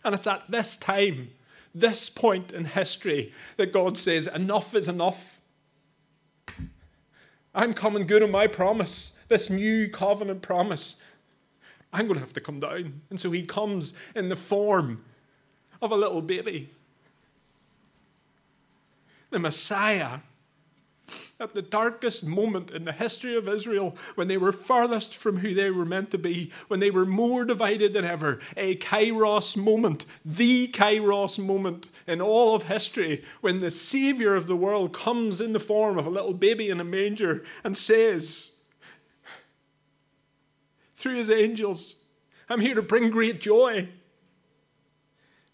And 0.05 0.15
it's 0.15 0.27
at 0.27 0.49
this 0.49 0.77
time, 0.77 1.31
this 1.75 2.09
point 2.09 2.51
in 2.51 2.65
history, 2.65 3.33
that 3.57 3.73
God 3.73 3.97
says, 3.97 4.27
Enough 4.27 4.75
is 4.75 4.87
enough. 4.87 5.40
I'm 7.53 7.73
coming 7.73 8.07
good 8.07 8.23
on 8.23 8.31
my 8.31 8.47
promise, 8.47 9.19
this 9.27 9.49
new 9.49 9.89
covenant 9.89 10.41
promise. 10.41 11.03
I'm 11.91 12.07
going 12.07 12.15
to 12.15 12.21
have 12.21 12.33
to 12.33 12.41
come 12.41 12.59
down. 12.59 13.01
And 13.09 13.19
so 13.19 13.31
he 13.31 13.43
comes 13.43 13.93
in 14.15 14.29
the 14.29 14.35
form 14.35 15.03
of 15.81 15.91
a 15.91 15.95
little 15.95 16.21
baby. 16.21 16.69
The 19.31 19.39
Messiah 19.39 20.19
at 21.39 21.53
the 21.53 21.61
darkest 21.61 22.25
moment 22.25 22.71
in 22.71 22.85
the 22.85 22.91
history 22.91 23.35
of 23.35 23.47
Israel, 23.47 23.95
when 24.15 24.27
they 24.27 24.37
were 24.37 24.51
farthest 24.51 25.15
from 25.15 25.37
who 25.37 25.53
they 25.53 25.71
were 25.71 25.85
meant 25.85 26.11
to 26.11 26.17
be, 26.17 26.51
when 26.67 26.79
they 26.79 26.91
were 26.91 27.05
more 27.05 27.45
divided 27.45 27.93
than 27.93 28.05
ever, 28.05 28.39
a 28.57 28.75
kairos 28.77 29.57
moment, 29.57 30.05
the 30.23 30.67
kairos 30.69 31.37
moment 31.37 31.87
in 32.07 32.21
all 32.21 32.55
of 32.55 32.63
history, 32.63 33.23
when 33.41 33.59
the 33.59 33.71
Savior 33.71 34.35
of 34.35 34.47
the 34.47 34.55
world 34.55 34.93
comes 34.93 35.41
in 35.41 35.53
the 35.53 35.59
form 35.59 35.97
of 35.97 36.05
a 36.05 36.11
little 36.11 36.33
baby 36.33 36.69
in 36.69 36.79
a 36.79 36.85
manger 36.85 37.43
and 37.63 37.75
says, 37.75 38.61
through 41.01 41.15
his 41.15 41.31
angels, 41.31 41.95
I'm 42.47 42.59
here 42.59 42.75
to 42.75 42.81
bring 42.81 43.09
great 43.09 43.41
joy. 43.41 43.89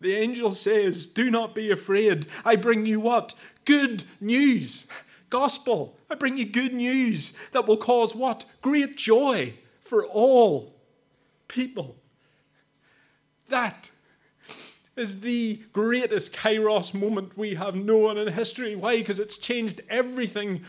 The 0.02 0.14
angel 0.14 0.52
says, 0.52 1.08
Do 1.08 1.32
not 1.32 1.56
be 1.56 1.72
afraid. 1.72 2.28
I 2.44 2.56
bring 2.56 2.86
you 2.86 3.00
what? 3.00 3.34
Good 3.66 4.04
news 4.20 4.88
gospel. 5.30 5.98
I 6.10 6.16
bring 6.16 6.38
you 6.38 6.46
good 6.46 6.74
news 6.74 7.38
that 7.52 7.68
will 7.68 7.78
cause 7.78 8.16
what? 8.16 8.46
Great 8.62 8.96
joy 8.96 9.56
for 9.82 10.06
all 10.06 10.76
people. 11.48 11.96
That 13.50 13.90
is 14.96 15.22
the 15.22 15.62
greatest 15.72 16.36
kairos 16.36 16.94
moment 16.94 17.38
we 17.38 17.56
have 17.56 17.76
known 17.76 18.18
in 18.18 18.34
history. 18.34 18.76
Why? 18.76 18.98
Because 18.98 19.20
it's 19.20 19.38
changed 19.38 19.82
everything 19.90 20.64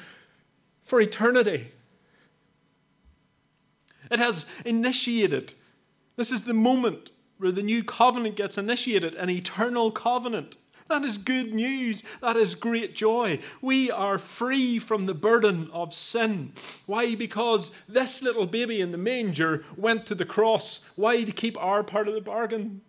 for 0.82 1.00
eternity. 1.00 1.72
It 4.10 4.18
has 4.18 4.46
initiated. 4.64 5.54
This 6.16 6.30
is 6.30 6.44
the 6.44 6.54
moment 6.54 7.10
where 7.38 7.52
the 7.52 7.62
new 7.62 7.84
covenant 7.84 8.36
gets 8.36 8.58
initiated, 8.58 9.14
an 9.14 9.30
eternal 9.30 9.90
covenant. 9.90 10.56
That 10.88 11.04
is 11.04 11.18
good 11.18 11.52
news. 11.52 12.02
That 12.22 12.36
is 12.36 12.54
great 12.54 12.94
joy. 12.94 13.40
We 13.60 13.90
are 13.90 14.18
free 14.18 14.78
from 14.78 15.06
the 15.06 15.14
burden 15.14 15.68
of 15.72 15.92
sin. 15.92 16.52
Why? 16.86 17.14
Because 17.14 17.70
this 17.86 18.22
little 18.22 18.46
baby 18.46 18.80
in 18.80 18.90
the 18.90 18.98
manger 18.98 19.64
went 19.76 20.06
to 20.06 20.14
the 20.14 20.24
cross. 20.24 20.90
Why? 20.96 21.24
To 21.24 21.32
keep 21.32 21.62
our 21.62 21.84
part 21.84 22.08
of 22.08 22.14
the 22.14 22.22
bargain. 22.22 22.80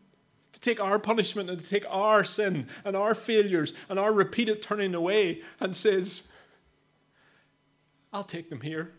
To 0.53 0.59
take 0.62 0.79
our 0.79 0.97
punishment 0.97 1.49
and 1.49 1.62
to 1.62 1.67
take 1.67 1.85
our 1.89 2.23
sin 2.23 2.67
and 2.85 2.95
our 2.95 3.13
failures 3.13 3.73
and 3.89 3.99
our 3.99 4.13
repeated 4.13 4.62
turning 4.62 4.95
away 4.95 5.41
and 5.59 5.75
says, 5.75 6.31
I'll 8.12 8.23
take 8.23 8.49
them 8.49 8.62
here. 8.62 8.93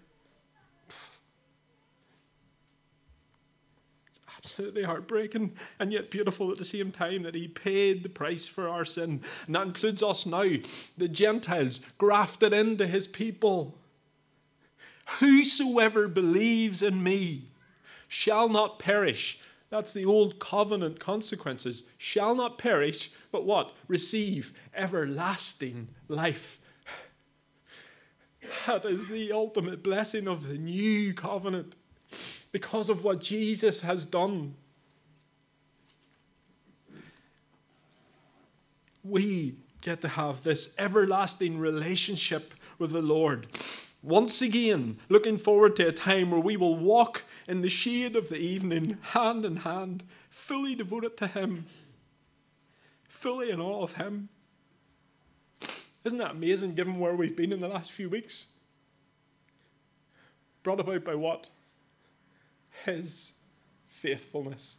Absolutely 4.50 4.82
heartbreaking 4.82 5.52
and 5.78 5.92
yet 5.92 6.10
beautiful 6.10 6.50
at 6.50 6.58
the 6.58 6.64
same 6.64 6.90
time 6.90 7.22
that 7.22 7.34
he 7.34 7.46
paid 7.46 8.02
the 8.02 8.08
price 8.08 8.48
for 8.48 8.68
our 8.68 8.84
sin. 8.84 9.20
And 9.46 9.54
that 9.54 9.66
includes 9.68 10.02
us 10.02 10.26
now, 10.26 10.56
the 10.98 11.08
Gentiles, 11.08 11.80
grafted 11.98 12.52
into 12.52 12.86
his 12.86 13.06
people. 13.06 13.78
Whosoever 15.20 16.08
believes 16.08 16.82
in 16.82 17.02
me 17.02 17.50
shall 18.08 18.48
not 18.48 18.78
perish, 18.78 19.38
That's 19.70 19.94
the 19.94 20.04
old 20.04 20.40
covenant 20.40 20.98
consequences. 20.98 21.84
Shall 21.96 22.34
not 22.34 22.58
perish, 22.58 23.10
but 23.30 23.46
what? 23.46 23.72
Receive 23.86 24.52
everlasting 24.74 25.88
life. 26.08 26.60
That 28.66 28.84
is 28.84 29.06
the 29.08 29.30
ultimate 29.32 29.82
blessing 29.82 30.26
of 30.26 30.48
the 30.48 30.58
new 30.58 31.14
covenant 31.14 31.76
because 32.52 32.88
of 32.88 33.04
what 33.04 33.20
Jesus 33.20 33.80
has 33.82 34.04
done. 34.06 34.54
We 39.02 39.54
get 39.80 40.00
to 40.02 40.08
have 40.08 40.42
this 40.42 40.74
everlasting 40.78 41.58
relationship 41.58 42.54
with 42.78 42.92
the 42.92 43.02
Lord. 43.02 43.46
Once 44.02 44.40
again, 44.40 44.98
looking 45.08 45.38
forward 45.38 45.76
to 45.76 45.88
a 45.88 45.92
time 45.92 46.30
where 46.30 46.40
we 46.40 46.56
will 46.56 46.76
walk 46.76 47.24
in 47.46 47.60
the 47.60 47.68
shade 47.68 48.16
of 48.16 48.28
the 48.28 48.38
evening, 48.38 48.98
hand 49.02 49.44
in 49.44 49.56
hand, 49.56 50.04
fully 50.30 50.74
devoted 50.74 51.16
to 51.18 51.26
Him, 51.26 51.66
fully 53.08 53.50
in 53.50 53.60
awe 53.60 53.82
of 53.82 53.94
Him. 53.94 54.30
Isn't 56.04 56.18
that 56.18 56.30
amazing 56.30 56.74
given 56.74 56.98
where 56.98 57.14
we've 57.14 57.36
been 57.36 57.52
in 57.52 57.60
the 57.60 57.68
last 57.68 57.92
few 57.92 58.08
weeks? 58.08 58.46
Brought 60.62 60.80
about 60.80 61.04
by 61.04 61.14
what? 61.14 61.48
His 62.84 63.32
faithfulness. 63.88 64.76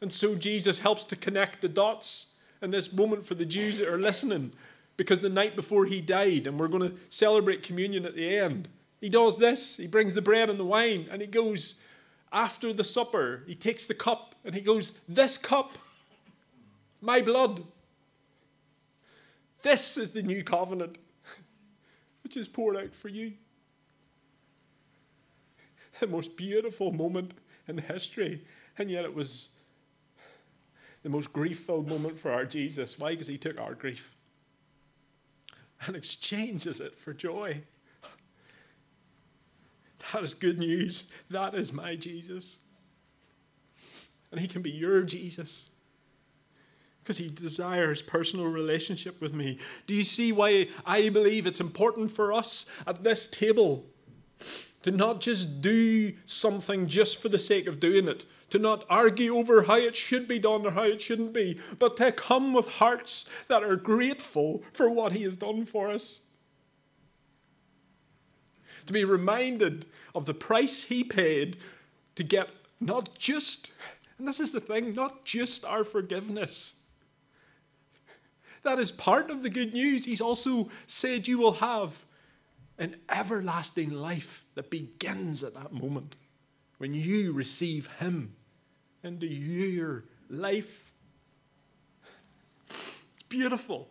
And 0.00 0.12
so 0.12 0.34
Jesus 0.34 0.80
helps 0.80 1.04
to 1.04 1.16
connect 1.16 1.62
the 1.62 1.68
dots 1.68 2.34
in 2.60 2.70
this 2.70 2.92
moment 2.92 3.24
for 3.24 3.34
the 3.34 3.46
Jews 3.46 3.78
that 3.78 3.88
are 3.88 3.98
listening. 3.98 4.52
Because 4.96 5.20
the 5.20 5.28
night 5.28 5.56
before 5.56 5.86
he 5.86 6.00
died, 6.00 6.46
and 6.46 6.58
we're 6.58 6.68
going 6.68 6.90
to 6.90 6.96
celebrate 7.08 7.62
communion 7.62 8.04
at 8.04 8.14
the 8.14 8.36
end, 8.38 8.68
he 9.00 9.08
does 9.08 9.38
this. 9.38 9.76
He 9.76 9.86
brings 9.86 10.14
the 10.14 10.22
bread 10.22 10.50
and 10.50 10.60
the 10.60 10.64
wine, 10.64 11.08
and 11.10 11.20
he 11.20 11.26
goes, 11.26 11.82
after 12.32 12.72
the 12.72 12.84
supper, 12.84 13.42
he 13.46 13.54
takes 13.54 13.86
the 13.86 13.94
cup, 13.94 14.34
and 14.44 14.54
he 14.54 14.60
goes, 14.60 14.98
This 15.08 15.36
cup, 15.36 15.78
my 17.00 17.20
blood. 17.20 17.62
This 19.62 19.96
is 19.96 20.12
the 20.12 20.22
new 20.22 20.42
covenant, 20.42 20.98
which 22.22 22.36
is 22.36 22.48
poured 22.48 22.76
out 22.76 22.92
for 22.92 23.08
you. 23.08 23.34
The 26.02 26.08
most 26.08 26.36
beautiful 26.36 26.90
moment 26.90 27.32
in 27.68 27.78
history, 27.78 28.42
and 28.76 28.90
yet 28.90 29.04
it 29.04 29.14
was 29.14 29.50
the 31.04 31.08
most 31.08 31.32
grief 31.32 31.60
filled 31.60 31.86
moment 31.86 32.18
for 32.18 32.32
our 32.32 32.44
Jesus. 32.44 32.98
Why? 32.98 33.10
Because 33.10 33.28
he 33.28 33.38
took 33.38 33.56
our 33.60 33.74
grief 33.74 34.12
and 35.86 35.94
exchanges 35.94 36.80
it 36.80 36.98
for 36.98 37.14
joy. 37.14 37.60
That 40.12 40.24
is 40.24 40.34
good 40.34 40.58
news. 40.58 41.08
That 41.30 41.54
is 41.54 41.72
my 41.72 41.94
Jesus. 41.94 42.58
And 44.32 44.40
he 44.40 44.48
can 44.48 44.60
be 44.60 44.72
your 44.72 45.02
Jesus 45.02 45.70
because 47.04 47.18
he 47.18 47.28
desires 47.28 48.02
personal 48.02 48.46
relationship 48.46 49.20
with 49.20 49.34
me. 49.34 49.60
Do 49.86 49.94
you 49.94 50.02
see 50.02 50.32
why 50.32 50.66
I 50.84 51.10
believe 51.10 51.46
it's 51.46 51.60
important 51.60 52.10
for 52.10 52.32
us 52.32 52.68
at 52.88 53.04
this 53.04 53.28
table 53.28 53.84
to 54.82 54.90
not 54.90 55.20
just 55.20 55.60
do 55.60 56.12
something 56.24 56.86
just 56.86 57.20
for 57.20 57.28
the 57.28 57.38
sake 57.38 57.66
of 57.66 57.80
doing 57.80 58.08
it, 58.08 58.24
to 58.50 58.58
not 58.58 58.84
argue 58.90 59.36
over 59.36 59.62
how 59.62 59.76
it 59.76 59.96
should 59.96 60.28
be 60.28 60.38
done 60.38 60.66
or 60.66 60.72
how 60.72 60.82
it 60.82 61.00
shouldn't 61.00 61.32
be, 61.32 61.58
but 61.78 61.96
to 61.96 62.12
come 62.12 62.52
with 62.52 62.68
hearts 62.68 63.28
that 63.48 63.62
are 63.62 63.76
grateful 63.76 64.62
for 64.72 64.90
what 64.90 65.12
He 65.12 65.22
has 65.22 65.36
done 65.36 65.64
for 65.64 65.90
us. 65.90 66.20
To 68.86 68.92
be 68.92 69.04
reminded 69.04 69.86
of 70.14 70.26
the 70.26 70.34
price 70.34 70.84
He 70.84 71.04
paid 71.04 71.56
to 72.16 72.22
get 72.22 72.48
not 72.80 73.16
just, 73.16 73.72
and 74.18 74.26
this 74.26 74.40
is 74.40 74.52
the 74.52 74.60
thing, 74.60 74.94
not 74.94 75.24
just 75.24 75.64
our 75.64 75.84
forgiveness. 75.84 76.80
That 78.64 78.78
is 78.78 78.92
part 78.92 79.30
of 79.30 79.42
the 79.42 79.50
good 79.50 79.72
news. 79.72 80.04
He's 80.04 80.20
also 80.20 80.70
said 80.86 81.26
you 81.26 81.38
will 81.38 81.54
have 81.54 82.04
an 82.78 82.96
everlasting 83.08 83.90
life 83.90 84.44
that 84.54 84.70
begins 84.70 85.42
at 85.42 85.54
that 85.54 85.72
moment 85.72 86.16
when 86.78 86.94
you 86.94 87.32
receive 87.32 87.86
Him 87.98 88.34
into 89.02 89.26
your 89.26 90.04
life. 90.28 90.92
It's 92.68 93.22
beautiful. 93.28 93.88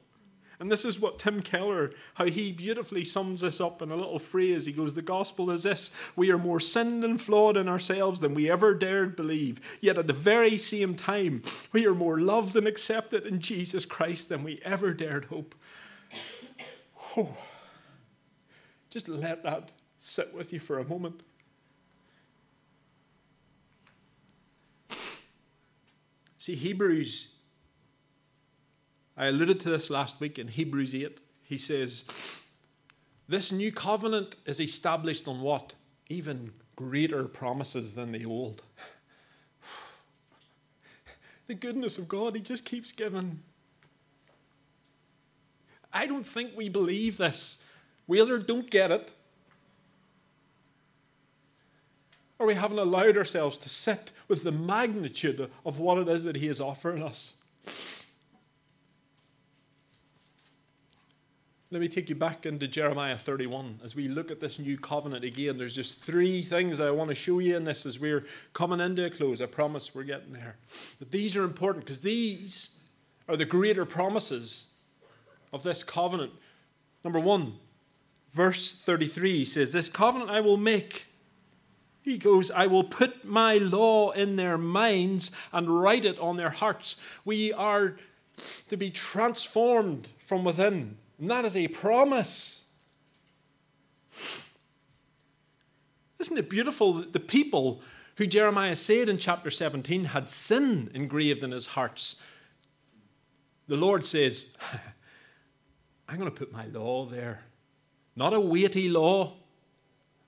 And 0.62 0.72
this 0.72 0.86
is 0.86 1.00
what 1.00 1.18
Tim 1.18 1.42
Keller, 1.42 1.90
how 2.14 2.26
he 2.26 2.52
beautifully 2.52 3.04
sums 3.04 3.42
this 3.42 3.60
up 3.60 3.82
in 3.82 3.90
a 3.90 3.96
little 3.96 4.20
phrase. 4.20 4.68
He 4.68 4.72
goes, 4.72 4.94
The 4.94 5.02
gospel 5.02 5.50
is 5.50 5.64
this 5.64 5.90
we 6.16 6.30
are 6.30 6.38
more 6.38 6.60
sinned 6.60 7.04
and 7.04 7.20
flawed 7.20 7.58
in 7.58 7.68
ourselves 7.68 8.20
than 8.20 8.36
we 8.36 8.48
ever 8.48 8.76
dared 8.76 9.16
believe. 9.16 9.60
Yet 9.82 9.98
at 9.98 10.06
the 10.06 10.14
very 10.14 10.60
same 10.60 10.94
time, 10.94 11.42
we 11.74 11.88
are 11.88 11.96
more 11.96 12.20
loved 12.20 12.56
and 12.56 12.68
accepted 12.68 13.26
in 13.26 13.40
Jesus 13.40 13.86
Christ 13.86 14.30
than 14.30 14.44
we 14.44 14.62
ever 14.64 14.94
dared 14.94 15.26
hope. 15.26 15.56
Oh, 17.18 17.36
just 18.92 19.08
let 19.08 19.44
that 19.44 19.72
sit 20.00 20.36
with 20.36 20.54
you 20.54 20.60
for 20.60 20.78
a 20.78 20.86
moment. 20.86 21.24
See, 26.38 26.56
Hebrews, 26.56 27.36
I 29.16 29.28
alluded 29.28 29.60
to 29.62 29.70
this 29.70 29.90
last 29.90 30.20
week 30.20 30.38
in 30.38 30.48
Hebrews 30.48 30.94
8. 30.94 31.20
He 31.44 31.58
says, 31.58 32.04
This 33.30 33.52
new 33.52 33.72
covenant 33.72 34.36
is 34.46 34.60
established 34.60 35.28
on 35.28 35.42
what? 35.42 35.76
Even 36.10 36.52
greater 36.76 37.26
promises 37.26 37.94
than 37.94 38.12
the 38.12 38.26
old. 38.26 38.64
the 41.48 41.54
goodness 41.54 41.98
of 41.98 42.08
God, 42.08 42.36
He 42.36 42.42
just 42.42 42.66
keeps 42.66 42.92
giving. 42.92 43.40
I 45.94 46.08
don't 46.08 46.26
think 46.26 46.52
we 46.58 46.68
believe 46.68 47.18
this. 47.18 47.64
We 48.12 48.20
either 48.20 48.40
don't 48.40 48.70
get 48.70 48.92
it 48.92 49.10
Or 52.38 52.48
we 52.48 52.56
haven't 52.56 52.80
allowed 52.80 53.16
ourselves 53.16 53.58
to 53.60 53.70
sit 53.70 54.12
with 54.28 54.44
the 54.44 54.52
magnitude 54.52 55.50
of 55.64 55.80
what 55.80 56.00
it 56.00 56.10
is 56.10 56.26
that 56.26 56.36
He 56.36 56.48
is 56.48 56.60
offering 56.60 57.04
us. 57.04 57.42
Let 61.70 61.80
me 61.80 61.88
take 61.88 62.10
you 62.10 62.16
back 62.16 62.46
into 62.46 62.68
Jeremiah 62.68 63.16
31 63.16 63.80
as 63.82 63.96
we 63.96 64.08
look 64.08 64.30
at 64.32 64.42
this 64.42 64.60
new 64.60 64.78
covenant 64.78 65.24
again. 65.24 65.58
There's 65.58 65.76
just 65.76 66.02
three 66.02 66.42
things 66.42 66.80
that 66.80 66.88
I 66.88 66.92
want 66.92 67.10
to 67.10 67.16
show 67.16 67.38
you 67.38 67.56
in 67.56 67.64
this 67.64 67.86
as 67.86 68.00
we're 68.00 68.26
coming 68.54 68.82
into 68.82 69.06
a 69.06 69.10
close. 69.10 69.40
I 69.40 69.46
promise 69.46 69.96
we're 69.96 70.04
getting 70.04 70.34
there. 70.34 70.58
But 70.98 71.12
these 71.12 71.38
are 71.38 71.44
important 71.44 71.86
because 71.86 72.02
these 72.02 72.78
are 73.30 73.38
the 73.38 73.46
greater 73.46 73.86
promises 73.86 74.66
of 75.54 75.62
this 75.62 75.84
covenant. 75.84 76.34
Number 77.06 77.20
one, 77.20 77.54
verse 78.34 78.72
33 78.74 79.46
says, 79.46 79.72
This 79.72 79.90
covenant 79.90 80.30
I 80.30 80.42
will 80.42 80.58
make 80.58 81.08
he 82.04 82.18
goes, 82.18 82.50
I 82.50 82.66
will 82.66 82.84
put 82.84 83.26
my 83.26 83.58
law 83.58 84.12
in 84.12 84.36
their 84.36 84.58
minds 84.58 85.32
and 85.54 85.82
write 85.82 86.04
it 86.04 86.18
on 86.18 86.38
their 86.38 86.50
hearts. 86.50 87.00
We 87.24 87.54
are 87.54 87.96
to 88.70 88.78
be 88.78 88.90
transformed 88.90 90.10
from 90.18 90.44
within. 90.44 90.98
And 91.20 91.30
that 91.30 91.46
is 91.46 91.56
a 91.56 91.68
promise. 91.68 92.70
Isn't 96.20 96.38
it 96.38 96.50
beautiful 96.50 96.94
that 96.94 97.14
the 97.14 97.20
people 97.20 97.82
who 98.16 98.26
Jeremiah 98.26 98.76
said 98.76 99.08
in 99.08 99.20
chapter 99.20 99.52
17 99.52 100.06
had 100.06 100.28
sin 100.28 100.90
engraved 100.96 101.44
in 101.44 101.52
his 101.52 101.68
hearts? 101.68 102.22
The 103.68 103.78
Lord 103.78 104.08
says, 104.08 104.58
I'm 106.10 106.18
going 106.18 106.30
to 106.30 106.36
put 106.36 106.52
my 106.52 106.66
law 106.66 107.06
there. 107.06 107.44
Not 108.16 108.34
a 108.34 108.40
weighty 108.40 108.90
law, 108.90 109.34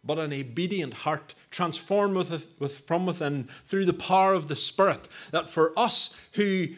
but 0.04 0.20
an 0.20 0.34
obedient 0.34 0.94
heart, 0.94 1.34
transformed 1.50 2.16
with, 2.16 2.48
with, 2.60 2.80
from 2.80 3.06
within 3.06 3.48
through 3.66 3.86
the 3.86 3.94
power 3.94 4.34
of 4.34 4.48
the 4.48 4.56
Spirit. 4.56 5.08
That 5.32 5.50
for 5.50 5.78
us 5.78 6.30
who 6.34 6.70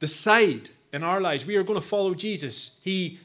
decide 0.00 0.70
in 0.92 1.02
our 1.02 1.20
lives 1.20 1.44
we 1.44 1.56
are 1.56 1.62
going 1.62 1.80
to 1.80 1.86
follow 1.86 2.14
Jesus, 2.14 2.80
He 2.82 3.20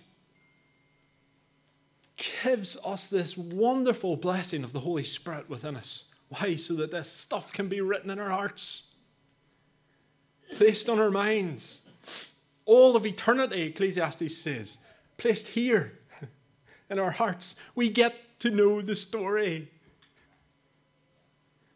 gives 2.43 2.77
us 2.85 3.07
this 3.07 3.37
wonderful 3.37 4.17
blessing 4.17 4.63
of 4.63 4.73
the 4.73 4.81
Holy 4.81 5.03
Spirit 5.03 5.49
within 5.49 5.75
us. 5.75 6.13
Why? 6.29 6.55
So 6.57 6.73
that 6.75 6.91
this 6.91 7.11
stuff 7.11 7.53
can 7.53 7.69
be 7.69 7.81
written 7.81 8.09
in 8.09 8.19
our 8.19 8.29
hearts, 8.29 8.95
placed 10.57 10.89
on 10.89 10.99
our 10.99 11.11
minds. 11.11 11.81
All 12.65 12.95
of 12.95 13.05
eternity, 13.05 13.63
Ecclesiastes 13.63 14.37
says, 14.37 14.77
placed 15.17 15.49
here 15.49 15.98
in 16.89 16.99
our 16.99 17.11
hearts. 17.11 17.55
We 17.75 17.89
get 17.89 18.39
to 18.39 18.49
know 18.49 18.81
the 18.81 18.95
story. 18.95 19.69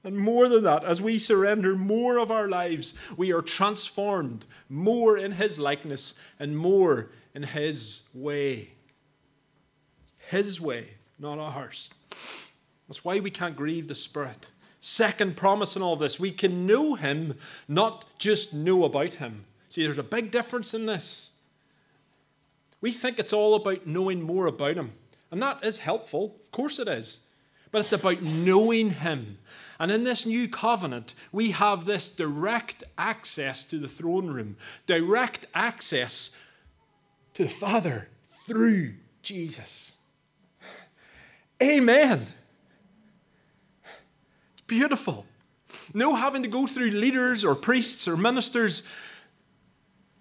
And 0.04 0.18
more 0.18 0.50
than 0.50 0.64
that, 0.64 0.84
as 0.84 1.02
we 1.02 1.18
surrender 1.18 1.76
more 1.76 2.18
of 2.18 2.30
our 2.30 2.50
lives, 2.50 2.98
we 3.16 3.32
are 3.32 3.42
transformed 3.42 4.46
more 4.70 5.18
in 5.18 5.34
His 5.34 5.58
likeness 5.58 6.20
and 6.40 6.58
more 6.58 7.10
in 7.34 7.44
His 7.44 8.10
way. 8.14 8.70
His 10.28 10.60
way, 10.60 10.92
not 11.20 11.40
ours. 11.40 11.90
That's 12.88 13.06
why 13.06 13.20
we 13.20 13.32
can't 13.32 13.56
grieve 13.56 13.88
the 13.88 13.96
Spirit. 13.96 14.50
Second 14.86 15.38
promise 15.38 15.78
in 15.78 15.82
all 15.82 15.96
this 15.96 16.20
we 16.20 16.30
can 16.30 16.68
know 16.68 16.96
him, 16.96 17.36
not 17.70 18.04
just 18.18 18.54
know 18.54 18.84
about 18.84 19.14
him. 19.14 19.46
See, 19.70 19.82
there's 19.82 19.98
a 19.98 20.04
big 20.04 20.30
difference 20.30 20.74
in 20.74 20.86
this. 20.88 21.38
We 22.82 22.92
think 22.92 23.18
it's 23.18 23.32
all 23.32 23.56
about 23.56 23.88
knowing 23.88 24.22
more 24.22 24.46
about 24.46 24.76
him, 24.76 24.92
and 25.34 25.42
that 25.42 25.64
is 25.64 25.80
helpful. 25.80 26.36
Of 26.44 26.52
course, 26.52 26.78
it 26.78 26.88
is. 26.88 27.26
But 27.72 27.80
it's 27.80 27.92
about 27.92 28.22
knowing 28.22 28.92
him. 28.92 29.40
And 29.80 29.92
in 29.92 30.04
this 30.04 30.28
new 30.28 30.48
covenant, 30.48 31.16
we 31.32 31.50
have 31.50 31.86
this 31.86 32.08
direct 32.08 32.84
access 33.00 33.64
to 33.64 33.80
the 33.80 33.88
throne 33.88 34.28
room, 34.28 34.58
direct 34.86 35.48
access 35.56 36.40
to 37.34 37.46
the 37.46 37.50
Father 37.50 38.10
through 38.46 38.94
Jesus. 39.24 39.98
Amen. 41.64 42.28
It's 44.54 44.62
beautiful. 44.68 45.26
No 45.96 46.14
having 46.14 46.44
to 46.44 46.50
go 46.50 46.68
through 46.68 46.92
leaders 46.92 47.44
or 47.44 47.56
priests 47.56 48.08
or 48.08 48.16
ministers 48.16 48.88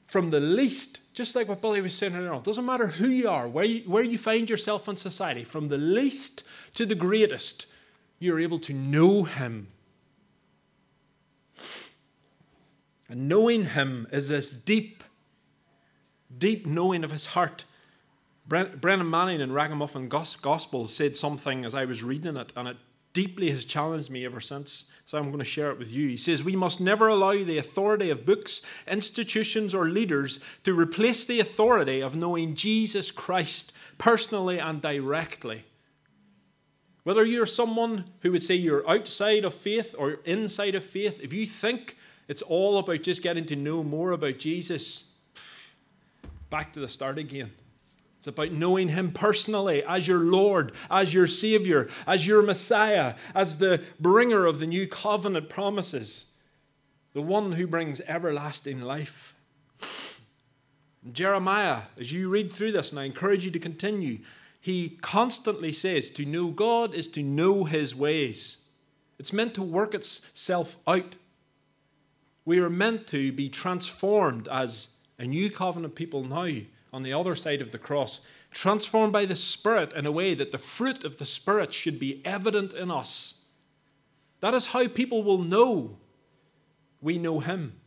from 0.07 0.31
the 0.31 0.41
least, 0.41 1.02
just 1.13 1.37
like 1.37 1.49
what 1.49 1.61
Billy 1.61 1.81
was 1.81 1.95
saying 1.95 2.15
earlier 2.15 2.33
on. 2.33 2.43
Doesn't 2.43 2.65
matter 2.65 2.87
who 2.87 3.09
you 3.09 3.29
are, 3.29 3.49
where 3.49 3.65
you, 3.65 3.81
where 3.89 4.03
you 4.03 4.19
find 4.19 4.49
yourself 4.49 4.89
in 4.89 4.97
society, 4.97 5.45
from 5.45 5.69
the 5.69 5.79
least 5.79 6.43
to 6.75 6.87
the 6.87 6.95
greatest, 6.95 7.73
you're 8.19 8.41
able 8.41 8.59
to 8.61 8.73
know 8.73 9.25
Him. 9.25 9.69
And 13.09 13.29
knowing 13.29 13.67
Him 13.67 14.07
is 14.11 14.29
this 14.29 14.51
deep, 14.51 15.05
deep 16.37 16.67
knowing 16.67 17.05
of 17.05 17.11
His 17.11 17.27
heart 17.27 17.65
Brennan 18.47 19.09
Manning 19.09 19.41
in 19.41 19.53
Ragamuffin 19.53 20.09
Gospel 20.09 20.89
said 20.89 21.17
something 21.17 21.65
as 21.65 21.75
I 21.75 21.85
was 21.85 22.03
reading 22.03 22.37
it, 22.37 22.53
and 22.57 22.69
it 22.69 22.77
deeply 23.13 23.51
has 23.51 23.65
challenged 23.65 24.11
me 24.11 24.25
ever 24.25 24.41
since. 24.41 24.91
So 25.13 25.19
I'm 25.19 25.27
going 25.27 25.41
to 25.41 25.45
share 25.45 25.71
it 25.71 25.79
with 25.79 25.93
you. 25.93 26.09
He 26.09 26.17
says, 26.17 26.43
We 26.43 26.57
must 26.57 26.81
never 26.81 27.07
allow 27.07 27.33
the 27.33 27.59
authority 27.59 28.09
of 28.09 28.25
books, 28.25 28.63
institutions, 28.89 29.75
or 29.75 29.91
leaders 29.91 30.41
to 30.65 30.73
replace 30.73 31.27
the 31.27 31.39
authority 31.39 32.01
of 32.01 32.17
knowing 32.17 32.55
Jesus 32.55 33.11
Christ 33.11 33.75
personally 33.99 34.59
and 34.59 34.81
directly. 34.81 35.65
Whether 37.05 37.27
you're 37.27 37.45
someone 37.45 38.07
who 38.21 38.33
would 38.33 38.43
say 38.43 38.55
you're 38.55 38.89
outside 38.89 39.45
of 39.45 39.53
faith 39.53 39.95
or 39.99 40.13
inside 40.25 40.75
of 40.75 40.83
faith, 40.83 41.21
if 41.23 41.35
you 41.35 41.45
think 41.45 41.99
it's 42.27 42.41
all 42.41 42.79
about 42.79 43.03
just 43.03 43.23
getting 43.23 43.45
to 43.45 43.55
know 43.55 43.85
more 43.85 44.13
about 44.13 44.39
Jesus, 44.39 45.15
back 46.49 46.73
to 46.73 46.81
the 46.81 46.89
start 46.89 47.19
again. 47.19 47.51
It's 48.23 48.29
about 48.29 48.53
knowing 48.53 48.91
Him 48.91 49.11
personally 49.11 49.83
as 49.83 50.07
your 50.07 50.21
Lord, 50.21 50.71
as 50.89 51.13
your 51.13 51.27
Savior, 51.27 51.89
as 52.07 52.25
your 52.25 52.41
Messiah, 52.41 53.17
as 53.35 53.59
the 53.59 53.83
bringer 53.99 54.47
of 54.47 54.61
the 54.61 54.67
new 54.69 54.87
covenant 54.87 55.49
promises, 55.49 56.27
the 57.15 57.21
one 57.21 57.51
who 57.51 57.67
brings 57.67 58.01
everlasting 58.03 58.81
life. 58.81 59.35
Jeremiah, 61.13 61.81
as 61.99 62.13
you 62.13 62.29
read 62.29 62.53
through 62.53 62.71
this, 62.71 62.91
and 62.91 63.01
I 63.01 63.07
encourage 63.07 63.45
you 63.45 63.51
to 63.51 63.59
continue, 63.59 64.21
he 64.61 64.99
constantly 65.01 65.73
says 65.73 66.09
to 66.11 66.25
know 66.25 66.53
God 66.53 66.95
is 66.95 67.09
to 67.09 67.25
know 67.25 67.65
His 67.65 67.93
ways. 67.93 68.59
It's 69.19 69.33
meant 69.33 69.53
to 69.55 69.65
work 69.65 69.97
itself 69.97 70.77
out. 70.87 71.17
We 72.45 72.61
are 72.61 72.71
meant 72.71 73.09
to 73.09 73.33
be 73.33 73.49
transformed 73.49 74.47
as 74.47 74.95
a 75.19 75.25
new 75.25 75.51
covenant 75.51 75.97
people 75.97 76.23
now 76.23 76.61
on 76.93 77.03
the 77.03 77.13
other 77.13 77.35
side 77.35 77.61
of 77.61 77.71
the 77.71 77.79
cross, 77.79 78.21
transformed 78.51 79.13
by 79.13 79.25
the 79.25 79.37
Spirit 79.37 79.93
in 79.95 80.07
a 80.07 80.13
way 80.13 80.35
that 80.35 80.53
the 80.53 80.59
fruit 80.59 81.05
of 81.05 81.19
the 81.19 81.27
Spirit 81.27 81.73
should 81.73 81.99
be 81.99 82.21
evident 82.25 82.73
in 82.73 82.91
us. 82.91 83.45
That 84.41 84.55
is 84.55 84.67
how 84.67 84.89
people 84.89 85.23
will 85.23 85.39
know 85.39 85.99
we 87.01 87.19
know 87.19 87.41
Him. 87.41 87.81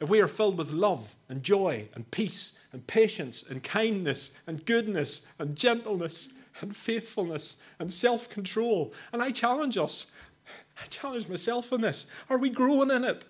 If 0.00 0.08
we 0.08 0.20
are 0.20 0.28
filled 0.28 0.58
with 0.58 0.70
love 0.70 1.16
and 1.28 1.42
joy 1.42 1.88
and 1.94 2.10
peace 2.10 2.58
and 2.72 2.86
patience 2.86 3.42
and 3.42 3.62
kindness 3.62 4.38
and 4.46 4.64
goodness 4.64 5.26
and 5.38 5.56
gentleness 5.56 6.32
and 6.60 6.74
faithfulness 6.74 7.60
and 7.78 7.92
self 7.92 8.28
control. 8.28 8.92
And 9.12 9.22
I 9.22 9.30
challenge 9.30 9.76
us, 9.76 10.16
I 10.80 10.86
challenge 10.86 11.28
myself 11.28 11.72
in 11.72 11.80
this. 11.80 12.06
Are 12.30 12.38
we 12.38 12.50
growing 12.50 12.90
in 12.90 13.04
it? 13.04 13.24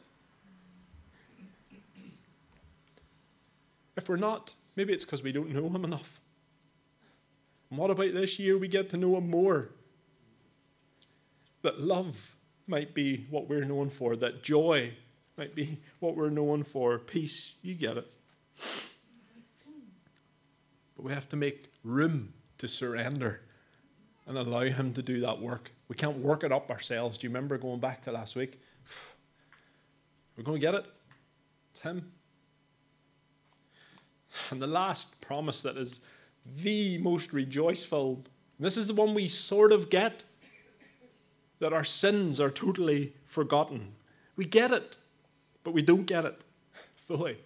If 3.96 4.08
we're 4.08 4.16
not, 4.16 4.54
Maybe 4.78 4.92
it's 4.92 5.04
because 5.04 5.24
we 5.24 5.32
don't 5.32 5.52
know 5.52 5.68
Him 5.68 5.84
enough. 5.84 6.20
And 7.68 7.80
what 7.80 7.90
about 7.90 8.14
this 8.14 8.38
year 8.38 8.56
we 8.56 8.68
get 8.68 8.88
to 8.90 8.96
know 8.96 9.16
Him 9.16 9.28
more? 9.28 9.70
That 11.62 11.80
love 11.80 12.36
might 12.68 12.94
be 12.94 13.26
what 13.28 13.48
we're 13.48 13.64
known 13.64 13.90
for, 13.90 14.14
that 14.14 14.44
joy 14.44 14.92
might 15.36 15.56
be 15.56 15.78
what 15.98 16.14
we're 16.14 16.30
known 16.30 16.62
for, 16.62 16.96
peace, 16.96 17.54
you 17.60 17.74
get 17.74 17.96
it. 17.96 18.14
But 20.96 21.04
we 21.04 21.12
have 21.12 21.28
to 21.30 21.36
make 21.36 21.72
room 21.82 22.32
to 22.58 22.68
surrender 22.68 23.40
and 24.28 24.38
allow 24.38 24.60
Him 24.60 24.92
to 24.92 25.02
do 25.02 25.18
that 25.22 25.40
work. 25.40 25.72
We 25.88 25.96
can't 25.96 26.18
work 26.18 26.44
it 26.44 26.52
up 26.52 26.70
ourselves. 26.70 27.18
Do 27.18 27.26
you 27.26 27.30
remember 27.30 27.58
going 27.58 27.80
back 27.80 28.02
to 28.02 28.12
last 28.12 28.36
week? 28.36 28.60
We're 30.36 30.44
going 30.44 30.60
to 30.60 30.64
get 30.64 30.76
it. 30.76 30.86
It's 31.72 31.80
Him. 31.80 32.12
And 34.50 34.60
the 34.62 34.66
last 34.66 35.20
promise 35.20 35.62
that 35.62 35.76
is 35.76 36.00
the 36.62 36.98
most 36.98 37.32
rejoiceful, 37.32 38.22
this 38.58 38.76
is 38.76 38.88
the 38.88 38.94
one 38.94 39.14
we 39.14 39.28
sort 39.28 39.72
of 39.72 39.90
get 39.90 40.22
that 41.58 41.72
our 41.72 41.84
sins 41.84 42.40
are 42.40 42.50
totally 42.50 43.12
forgotten. 43.24 43.92
We 44.36 44.44
get 44.44 44.72
it, 44.72 44.96
but 45.64 45.72
we 45.72 45.82
don't 45.82 46.06
get 46.06 46.24
it 46.24 46.40
fully. 46.96 47.34
Do 47.34 47.40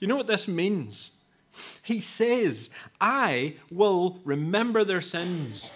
you 0.00 0.08
know 0.08 0.16
what 0.16 0.26
this 0.26 0.48
means? 0.48 1.12
He 1.82 2.00
says, 2.00 2.70
I 2.98 3.56
will 3.70 4.20
remember 4.24 4.84
their 4.84 5.02
sins 5.02 5.70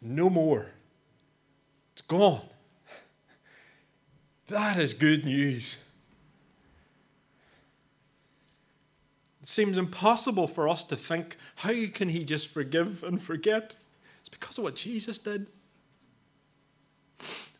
no 0.00 0.30
more. 0.30 0.68
It's 1.92 2.02
gone. 2.02 2.42
That 4.48 4.78
is 4.78 4.94
good 4.94 5.24
news. 5.24 5.78
It 9.40 9.48
seems 9.48 9.78
impossible 9.78 10.46
for 10.46 10.68
us 10.68 10.84
to 10.84 10.96
think, 10.96 11.36
how 11.56 11.72
can 11.92 12.10
he 12.10 12.24
just 12.24 12.48
forgive 12.48 13.02
and 13.02 13.20
forget? 13.20 13.74
It's 14.20 14.28
because 14.28 14.58
of 14.58 14.64
what 14.64 14.76
Jesus 14.76 15.18
did. 15.18 15.46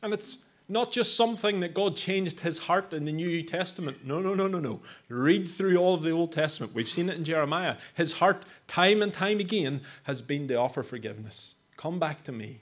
And 0.02 0.12
it's 0.12 0.48
not 0.68 0.92
just 0.92 1.16
something 1.16 1.60
that 1.60 1.74
God 1.74 1.96
changed 1.96 2.40
his 2.40 2.58
heart 2.58 2.92
in 2.92 3.04
the 3.04 3.12
New 3.12 3.42
Testament. 3.42 4.04
No, 4.04 4.20
no, 4.20 4.34
no, 4.34 4.46
no, 4.46 4.60
no. 4.60 4.80
Read 5.08 5.48
through 5.48 5.76
all 5.76 5.94
of 5.94 6.02
the 6.02 6.10
Old 6.10 6.32
Testament. 6.32 6.74
We've 6.74 6.88
seen 6.88 7.08
it 7.08 7.16
in 7.16 7.24
Jeremiah. 7.24 7.76
His 7.94 8.12
heart, 8.12 8.44
time 8.68 9.02
and 9.02 9.12
time 9.12 9.40
again, 9.40 9.80
has 10.04 10.22
been 10.22 10.48
to 10.48 10.54
offer 10.54 10.82
forgiveness. 10.82 11.56
Come 11.76 11.98
back 11.98 12.22
to 12.22 12.32
me. 12.32 12.60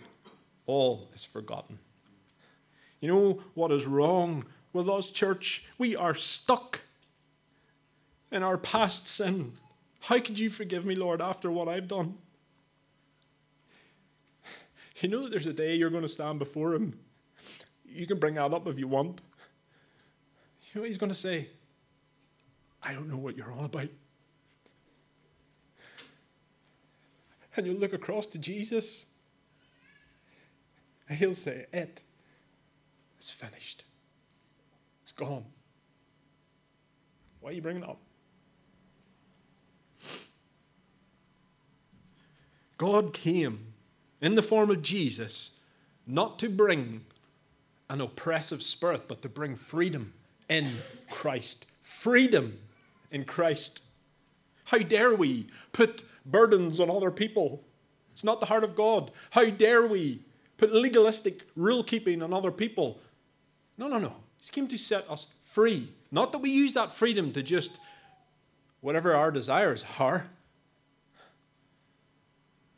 All 0.67 1.09
is 1.13 1.25
forgotten. 1.25 1.79
You 3.01 3.09
know 3.09 3.43
what 3.55 3.73
is 3.73 3.87
wrong 3.87 4.45
with 4.73 4.89
us, 4.89 5.11
church? 5.11 5.69
We 5.77 5.95
are 5.95 6.15
stuck 6.15 6.81
in 8.31 8.43
our 8.43 8.59
past 8.59 9.09
sin. 9.09 9.53
How 10.01 10.21
could 10.21 10.39
you 10.39 10.51
forgive 10.51 10.85
me, 10.85 10.95
Lord, 10.95 11.21
after 11.21 11.51
what 11.51 11.69
I've 11.69 11.89
done? 11.89 12.15
You 15.01 15.09
know 15.09 15.23
that 15.23 15.31
there's 15.31 15.47
a 15.47 15.53
day 15.53 15.77
you're 15.77 15.91
going 15.91 16.03
to 16.03 16.09
stand 16.09 16.39
before 16.39 16.75
Him. 16.75 16.99
You 17.87 18.07
can 18.07 18.19
bring 18.19 18.35
that 18.35 18.53
up 18.53 18.67
if 18.67 18.79
you 18.79 18.89
want. 18.89 19.21
You 20.73 20.81
know 20.81 20.87
He's 20.87 20.99
going 20.99 21.13
to 21.13 21.19
say? 21.19 21.49
I 22.83 22.93
don't 22.93 23.09
know 23.09 23.17
what 23.17 23.37
you're 23.37 23.53
on 23.53 23.65
about. 23.65 23.89
And 27.57 27.67
you'll 27.67 27.77
look 27.77 27.93
across 27.93 28.27
to 28.29 28.39
Jesus, 28.39 29.07
and 31.09 31.19
He'll 31.19 31.35
say, 31.35 31.67
It 31.73 32.03
is 33.19 33.31
finished. 33.31 33.85
It's 35.03 35.13
gone. 35.13 35.45
Why 37.41 37.51
are 37.51 37.53
you 37.53 37.63
bringing 37.63 37.83
it 37.83 37.89
up? 37.89 38.01
God 42.79 43.13
came 43.13 43.75
in 44.21 44.35
the 44.35 44.43
form 44.43 44.71
of 44.71 44.83
Jesus 44.83 45.61
not 46.07 46.39
to 46.39 46.49
bring 46.49 47.05
an 47.91 48.01
oppressive 48.01 48.63
spirit, 48.63 49.09
but 49.09 49.23
to 49.23 49.29
bring 49.29 49.57
freedom 49.57 50.15
in 50.49 50.67
Christ. 51.11 51.67
Freedom 51.83 52.59
in 53.11 53.25
Christ. 53.25 53.83
How 54.65 54.79
dare 54.79 55.15
we 55.15 55.49
put 55.73 56.05
burdens 56.25 56.81
on 56.81 56.91
other 56.91 57.11
people? 57.11 57.65
It's 58.13 58.25
not 58.25 58.41
the 58.41 58.47
heart 58.47 58.65
of 58.65 58.77
God. 58.77 59.11
How 59.31 59.47
dare 59.47 59.87
we 59.87 60.23
put 60.57 60.73
legalistic 60.73 61.47
rule 61.57 61.83
keeping 61.83 62.23
on 62.23 62.33
other 62.33 62.51
people? 62.51 63.01
No, 63.77 63.89
no, 63.89 63.99
no. 63.99 64.15
He 64.41 64.51
came 64.51 64.69
to 64.69 64.79
set 64.79 65.09
us 65.11 65.27
free. 65.41 65.89
Not 66.11 66.33
that 66.33 66.39
we 66.39 66.51
use 66.51 66.75
that 66.75 66.93
freedom 66.93 67.33
to 67.33 67.43
just 67.43 67.79
whatever 68.81 69.15
our 69.15 69.31
desires 69.31 69.85
are, 69.99 70.29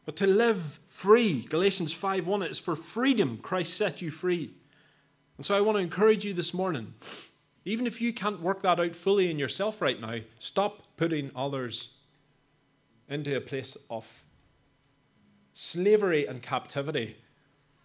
but 0.04 0.16
to 0.16 0.26
live 0.26 0.80
free. 0.86 1.42
Galatians 1.42 1.92
5:1 1.92 2.42
it 2.44 2.50
is 2.50 2.58
for 2.58 2.76
freedom 2.76 3.38
Christ 3.38 3.74
set 3.74 4.02
you 4.02 4.10
free. 4.10 4.50
And 5.36 5.46
so 5.46 5.56
I 5.56 5.60
want 5.60 5.76
to 5.76 5.82
encourage 5.82 6.24
you 6.24 6.34
this 6.34 6.52
morning, 6.52 6.94
even 7.64 7.86
if 7.86 8.00
you 8.00 8.12
can't 8.12 8.42
work 8.42 8.62
that 8.62 8.80
out 8.80 8.94
fully 8.94 9.30
in 9.30 9.38
yourself 9.38 9.80
right 9.80 10.00
now, 10.00 10.20
stop 10.38 10.96
putting 10.96 11.30
others 11.34 11.96
into 13.08 13.36
a 13.36 13.40
place 13.40 13.76
of 13.88 14.22
slavery 15.52 16.26
and 16.26 16.42
captivity 16.42 17.16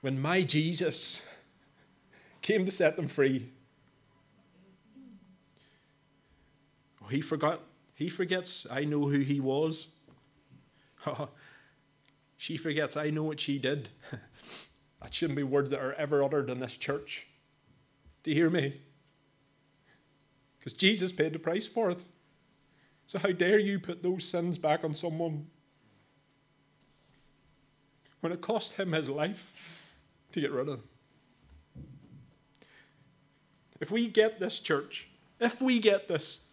when 0.01 0.21
my 0.21 0.43
Jesus 0.43 1.27
came 2.41 2.65
to 2.65 2.71
set 2.71 2.95
them 2.95 3.07
free. 3.07 3.49
Oh, 7.03 7.07
he 7.07 7.21
forgot. 7.21 7.61
He 7.95 8.09
forgets 8.09 8.67
I 8.69 8.83
know 8.83 9.07
who 9.07 9.19
he 9.19 9.39
was. 9.39 9.87
she 12.45 12.57
forgets 12.57 12.95
I 12.95 13.09
know 13.09 13.23
what 13.23 13.39
she 13.39 13.57
did. 13.57 13.89
that 15.01 15.11
shouldn't 15.11 15.35
be 15.35 15.41
words 15.41 15.71
that 15.71 15.79
are 15.79 15.93
ever 15.93 16.21
uttered 16.21 16.47
in 16.51 16.59
this 16.59 16.77
church. 16.77 17.25
Do 18.21 18.29
you 18.29 18.35
hear 18.35 18.51
me? 18.51 18.79
Because 20.59 20.73
Jesus 20.73 21.11
paid 21.11 21.33
the 21.33 21.39
price 21.39 21.65
for 21.65 21.89
it. 21.89 22.03
So 23.07 23.17
how 23.17 23.31
dare 23.31 23.57
you 23.57 23.79
put 23.79 24.03
those 24.03 24.29
sins 24.29 24.59
back 24.59 24.83
on 24.83 24.93
someone 24.93 25.47
when 28.19 28.31
it 28.31 28.41
cost 28.41 28.73
him 28.73 28.91
his 28.91 29.09
life 29.09 29.97
to 30.31 30.39
get 30.39 30.51
rid 30.51 30.69
of? 30.69 30.81
Them. 31.73 31.83
If 33.81 33.89
we 33.89 34.07
get 34.07 34.39
this, 34.39 34.59
church, 34.59 35.09
if 35.39 35.63
we 35.63 35.79
get 35.79 36.07
this, 36.07 36.47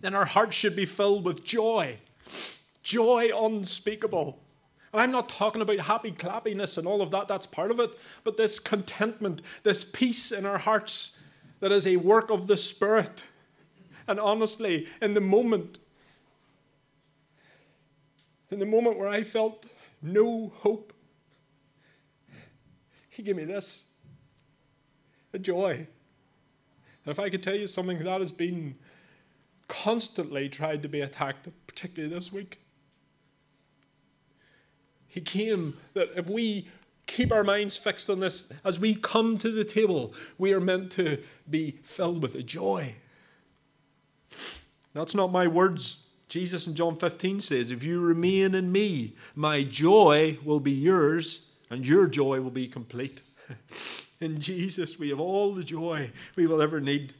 then 0.00 0.14
our 0.14 0.24
hearts 0.24 0.56
should 0.56 0.74
be 0.74 0.86
filled 0.86 1.26
with 1.26 1.44
joy. 1.44 1.98
Joy 2.82 3.28
unspeakable. 3.36 4.40
And 4.92 5.00
I'm 5.00 5.12
not 5.12 5.28
talking 5.28 5.62
about 5.62 5.78
happy 5.78 6.10
clappiness 6.10 6.76
and 6.76 6.86
all 6.86 7.00
of 7.00 7.10
that, 7.12 7.28
that's 7.28 7.46
part 7.46 7.70
of 7.70 7.78
it, 7.78 7.90
but 8.24 8.36
this 8.36 8.58
contentment, 8.58 9.42
this 9.62 9.84
peace 9.84 10.32
in 10.32 10.44
our 10.44 10.58
hearts 10.58 11.22
that 11.60 11.70
is 11.70 11.86
a 11.86 11.96
work 11.96 12.30
of 12.30 12.46
the 12.46 12.56
Spirit. 12.56 13.24
And 14.08 14.18
honestly, 14.18 14.88
in 15.00 15.14
the 15.14 15.20
moment, 15.20 15.78
in 18.50 18.58
the 18.58 18.66
moment 18.66 18.98
where 18.98 19.08
I 19.08 19.22
felt 19.22 19.66
no 20.02 20.52
hope, 20.56 20.92
He 23.08 23.22
gave 23.22 23.36
me 23.36 23.44
this 23.44 23.86
a 25.32 25.38
joy. 25.38 25.86
And 27.04 27.12
if 27.12 27.18
I 27.18 27.30
could 27.30 27.42
tell 27.42 27.54
you 27.54 27.66
something 27.68 28.02
that 28.02 28.20
has 28.20 28.32
been 28.32 28.74
constantly 29.68 30.48
tried 30.48 30.82
to 30.82 30.88
be 30.88 31.00
attacked, 31.00 31.48
particularly 31.68 32.12
this 32.12 32.32
week, 32.32 32.60
He 35.10 35.20
came 35.20 35.76
that 35.94 36.08
if 36.16 36.30
we 36.30 36.68
keep 37.06 37.32
our 37.32 37.44
minds 37.44 37.76
fixed 37.76 38.08
on 38.08 38.20
this, 38.20 38.50
as 38.64 38.78
we 38.78 38.94
come 38.94 39.36
to 39.38 39.50
the 39.50 39.64
table, 39.64 40.14
we 40.38 40.54
are 40.54 40.60
meant 40.60 40.92
to 40.92 41.18
be 41.48 41.72
filled 41.82 42.22
with 42.22 42.36
a 42.36 42.42
joy. 42.42 42.94
That's 44.94 45.14
not 45.14 45.32
my 45.32 45.46
words. 45.46 46.06
Jesus 46.28 46.68
in 46.68 46.76
John 46.76 46.96
15 46.96 47.40
says, 47.40 47.72
If 47.72 47.82
you 47.82 48.00
remain 48.00 48.54
in 48.54 48.70
me, 48.70 49.14
my 49.34 49.64
joy 49.64 50.38
will 50.44 50.60
be 50.60 50.72
yours, 50.72 51.50
and 51.68 51.86
your 51.86 52.06
joy 52.06 52.40
will 52.40 52.50
be 52.50 52.68
complete. 52.68 53.20
In 54.20 54.38
Jesus, 54.38 54.98
we 54.98 55.08
have 55.08 55.18
all 55.18 55.54
the 55.54 55.64
joy 55.64 56.10
we 56.36 56.46
will 56.46 56.60
ever 56.60 56.78
need. 56.78 57.14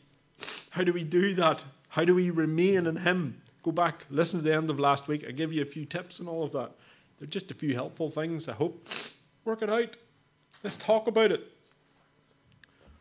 How 0.69 0.85
do 0.85 0.93
we 0.93 1.03
do 1.03 1.33
that? 1.35 1.65
How 1.89 2.05
do 2.05 2.15
we 2.15 2.29
remain 2.29 2.87
in 2.87 2.97
Him? 2.97 3.41
Go 3.63 3.73
back, 3.73 4.05
listen 4.11 4.41
to 4.41 4.45
the 4.45 4.55
end 4.55 4.69
of 4.69 4.79
last 4.79 5.09
week. 5.09 5.25
I 5.27 5.31
give 5.31 5.51
you 5.51 5.63
a 5.63 5.67
few 5.67 5.87
tips 5.87 6.21
and 6.21 6.29
all 6.29 6.45
of 6.45 6.53
that. 6.53 6.73
They're 7.21 7.29
just 7.29 7.51
a 7.51 7.55
few 7.55 7.75
helpful 7.75 8.11
things, 8.11 8.49
I 8.49 8.55
hope. 8.55 8.89
Work 9.45 9.61
it 9.61 9.69
out. 9.69 9.97
Let's 10.65 10.79
talk 10.79 11.07
about 11.07 11.31
it. 11.31 11.47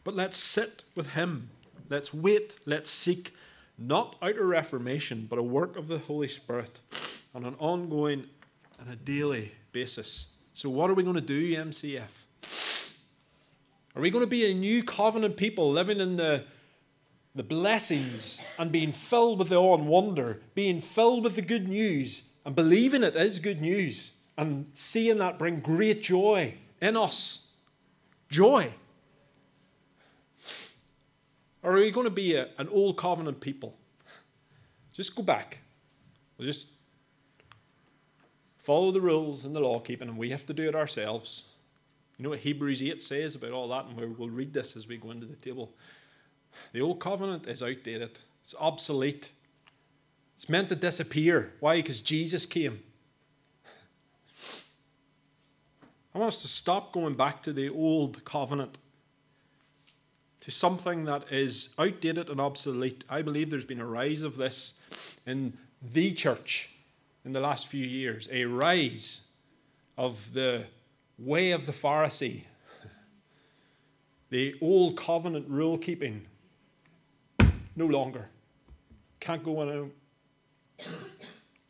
But 0.04 0.14
let's 0.14 0.38
sit 0.38 0.84
with 0.94 1.12
Him. 1.12 1.50
Let's 1.90 2.14
wait. 2.14 2.58
Let's 2.66 2.90
seek 2.90 3.34
not 3.78 4.18
outer 4.22 4.46
reformation, 4.46 5.26
but 5.30 5.40
a 5.40 5.44
work 5.44 5.78
of 5.78 5.88
the 5.88 6.00
Holy 6.00 6.28
Spirit 6.28 6.82
on 7.34 7.46
an 7.46 7.56
ongoing 7.60 8.26
and 8.78 8.92
a 8.92 8.98
daily 8.98 9.54
basis. 9.72 10.26
So, 10.54 10.70
what 10.70 10.90
are 10.90 10.96
we 10.96 11.04
going 11.04 11.16
to 11.16 11.22
do, 11.22 11.56
MCF? 11.56 12.10
Are 13.96 14.02
we 14.02 14.10
going 14.10 14.24
to 14.24 14.28
be 14.28 14.52
a 14.52 14.54
new 14.54 14.84
covenant 14.84 15.38
people 15.38 15.72
living 15.72 16.02
in 16.02 16.18
the, 16.18 16.44
the 17.36 17.44
blessings 17.44 18.46
and 18.58 18.70
being 18.70 18.92
filled 18.92 19.40
with 19.40 19.50
the 19.50 19.56
awe 19.56 19.78
and 19.78 19.88
wonder, 19.88 20.42
being 20.56 20.82
filled 20.82 21.24
with 21.24 21.36
the 21.36 21.42
good 21.42 21.70
news 21.70 22.30
and 22.50 22.56
believing 22.56 23.04
it 23.04 23.16
is 23.16 23.38
good 23.38 23.62
news 23.62 24.14
and 24.36 24.68
seeing 24.74 25.20
that 25.20 25.38
bring 25.38 25.60
great 25.60 26.02
joy 26.02 26.56
in 26.82 26.98
us? 26.98 27.52
Joy. 28.28 28.72
Or 31.62 31.74
are 31.74 31.80
we 31.80 31.92
going 31.92 32.06
to 32.06 32.10
be 32.10 32.34
a, 32.34 32.48
an 32.58 32.68
old 32.70 32.98
covenant 32.98 33.40
people? 33.40 33.78
Just 34.94 35.16
go 35.16 35.22
back. 35.22 35.60
We'll 36.40 36.48
just 36.48 36.70
follow 38.58 38.90
the 38.90 39.02
rules 39.02 39.46
and 39.46 39.56
the 39.56 39.60
law 39.60 39.80
keeping, 39.80 40.08
and 40.08 40.18
we 40.18 40.32
have 40.32 40.48
to 40.48 40.54
do 40.56 40.68
it 40.68 40.74
ourselves. 40.74 41.50
You 42.18 42.24
know 42.24 42.32
what 42.32 42.40
Hebrews 42.40 42.82
8 42.82 43.00
says 43.00 43.36
about 43.36 43.52
all 43.52 43.68
that, 43.68 43.86
and 43.86 44.18
we'll 44.18 44.28
read 44.28 44.54
this 44.54 44.76
as 44.76 44.88
we 44.88 44.98
go 44.98 45.12
into 45.12 45.28
the 45.28 45.36
table. 45.36 45.72
The 46.74 46.82
old 46.82 47.00
covenant 47.00 47.46
is 47.46 47.62
outdated, 47.62 48.18
it's 48.44 48.56
obsolete, 48.60 49.30
it's 50.40 50.48
meant 50.48 50.70
to 50.70 50.76
disappear. 50.76 51.52
Why? 51.60 51.76
Because 51.76 52.00
Jesus 52.00 52.46
came. 52.46 52.82
I 56.16 56.18
want 56.18 56.30
us 56.30 56.42
to 56.44 56.48
stop 56.48 56.94
going 56.94 57.16
back 57.16 57.44
to 57.44 57.52
the 57.52 57.68
old 57.68 58.24
covenant, 58.24 58.78
to 60.40 60.50
something 60.50 61.04
that 61.04 61.26
is 61.30 61.74
outdated 61.78 62.30
and 62.30 62.40
obsolete. 62.40 63.04
I 63.10 63.22
believe 63.22 63.50
there's 63.50 63.66
been 63.66 63.82
a 63.82 63.86
rise 63.86 64.24
of 64.24 64.38
this 64.38 65.18
in 65.28 65.58
the 65.82 66.14
church 66.14 66.70
in 67.26 67.34
the 67.34 67.42
last 67.42 67.68
few 67.68 67.86
years, 67.86 68.30
a 68.32 68.46
rise 68.46 69.28
of 69.98 70.34
the 70.34 70.64
way 71.18 71.52
of 71.52 71.66
the 71.66 71.74
Pharisee, 71.74 72.44
the 74.30 74.56
old 74.62 74.96
covenant 74.96 75.50
rule 75.50 75.78
keeping, 75.78 76.26
no 77.76 77.88
longer. 77.88 78.30
Can't 79.20 79.44
go 79.44 79.60
on. 79.60 79.92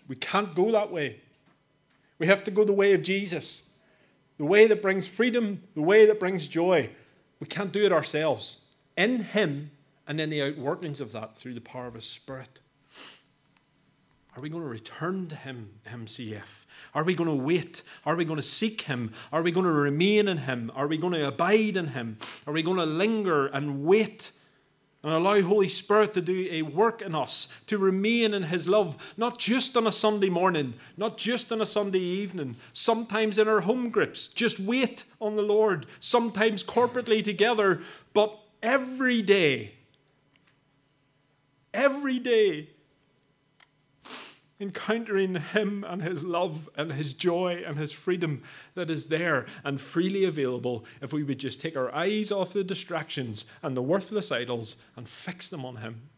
We 0.08 0.16
can't 0.16 0.56
go 0.56 0.72
that 0.72 0.92
way. 0.92 1.22
We 2.18 2.28
have 2.28 2.44
to 2.46 2.52
go 2.52 2.64
the 2.64 2.74
way 2.74 2.94
of 2.94 3.04
Jesus, 3.04 3.70
the 4.38 4.46
way 4.46 4.68
that 4.68 4.82
brings 4.82 5.08
freedom, 5.08 5.64
the 5.76 5.82
way 5.82 6.06
that 6.06 6.20
brings 6.20 6.48
joy. 6.48 6.90
We 7.40 7.48
can't 7.48 7.72
do 7.72 7.86
it 7.86 7.92
ourselves. 7.92 8.66
In 8.98 9.24
Him 9.24 9.72
and 10.08 10.20
in 10.20 10.30
the 10.30 10.40
outworkings 10.40 11.00
of 11.00 11.12
that 11.14 11.38
through 11.38 11.54
the 11.54 11.62
power 11.62 11.88
of 11.88 11.94
His 11.94 12.06
Spirit. 12.06 12.60
Are 14.36 14.42
we 14.42 14.50
going 14.50 14.64
to 14.64 14.70
return 14.70 15.28
to 15.28 15.36
Him, 15.36 15.70
MCF? 15.88 16.66
Are 16.94 17.04
we 17.04 17.14
going 17.14 17.30
to 17.30 17.44
wait? 17.44 17.84
Are 18.06 18.16
we 18.16 18.26
going 18.26 18.38
to 18.38 18.44
seek 18.44 18.82
Him? 18.82 19.14
Are 19.32 19.42
we 19.42 19.52
going 19.52 19.66
to 19.66 19.72
remain 19.72 20.28
in 20.28 20.38
Him? 20.38 20.72
Are 20.76 20.88
we 20.88 20.98
going 20.98 21.14
to 21.14 21.28
abide 21.28 21.78
in 21.78 21.88
Him? 21.88 22.18
Are 22.46 22.54
we 22.54 22.64
going 22.64 22.78
to 22.78 22.86
linger 22.86 23.48
and 23.48 23.84
wait 23.84 24.32
and 25.04 25.14
allow 25.14 25.42
Holy 25.42 25.68
Spirit 25.70 26.14
to 26.14 26.22
do 26.22 26.48
a 26.52 26.62
work 26.62 27.02
in 27.02 27.16
us, 27.16 27.62
to 27.68 27.78
remain 27.78 28.34
in 28.34 28.44
His 28.44 28.68
love, 28.68 29.14
not 29.18 29.40
just 29.40 29.78
on 29.78 29.88
a 29.88 29.92
Sunday 29.92 30.30
morning, 30.30 30.74
not 30.98 31.18
just 31.18 31.52
on 31.52 31.62
a 31.62 31.66
Sunday 31.66 32.00
evening, 32.00 32.58
sometimes 32.74 33.38
in 33.38 33.48
our 33.48 33.62
home 33.62 33.90
groups, 33.90 34.28
just 34.28 34.60
wait 34.60 35.06
on 35.22 35.36
the 35.36 35.42
Lord, 35.42 35.86
sometimes 36.00 36.64
corporately 36.64 37.24
together, 37.24 37.82
but 38.14 38.38
every 38.62 39.22
day, 39.22 39.74
every 41.74 42.20
day, 42.20 42.70
encountering 44.60 45.36
Him 45.36 45.86
and 45.88 46.02
His 46.02 46.24
love 46.24 46.70
and 46.76 46.92
His 46.92 47.14
joy 47.14 47.64
and 47.66 47.78
His 47.78 47.92
freedom 47.92 48.44
that 48.76 48.90
is 48.90 49.06
there 49.06 49.46
and 49.64 49.80
freely 49.80 50.26
available 50.26 50.86
if 51.02 51.14
we 51.14 51.24
would 51.24 51.40
just 51.40 51.62
take 51.62 51.78
our 51.78 51.94
eyes 51.94 52.32
off 52.32 52.54
the 52.54 52.64
distractions 52.64 53.46
and 53.64 53.76
the 53.76 53.82
worthless 53.82 54.32
idols 54.32 54.76
and 54.96 55.08
fix 55.08 55.48
them 55.48 55.66
on 55.66 55.78
Him. 55.78 56.10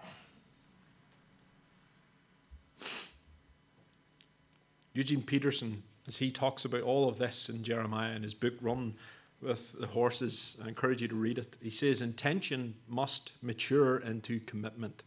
Eugene 4.94 5.22
Peterson, 5.22 5.84
as 6.08 6.18
he 6.18 6.32
talks 6.32 6.66
about 6.66 6.82
all 6.82 7.08
of 7.08 7.18
this 7.18 7.48
in 7.48 7.64
Jeremiah 7.64 8.14
in 8.14 8.24
his 8.24 8.34
book 8.34 8.56
Run 8.60 8.96
with 9.42 9.80
the 9.80 9.88
Horses, 9.88 10.62
I 10.64 10.68
encourage 10.68 11.02
you 11.02 11.08
to 11.08 11.16
read 11.16 11.38
it. 11.38 11.56
He 11.62 11.70
says, 11.70 12.02
Intention 12.02 12.76
must 12.90 13.32
mature 13.42 13.98
into 14.00 14.42
commitment. 14.42 15.04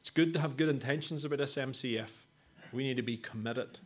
It's 0.00 0.10
good 0.10 0.32
to 0.32 0.40
have 0.40 0.56
good 0.56 0.68
intentions 0.68 1.24
about 1.24 1.38
this 1.38 1.54
MCF 1.54 2.10
we 2.72 2.84
need 2.84 2.96
to 2.96 3.02
be 3.02 3.16
committed 3.16 3.78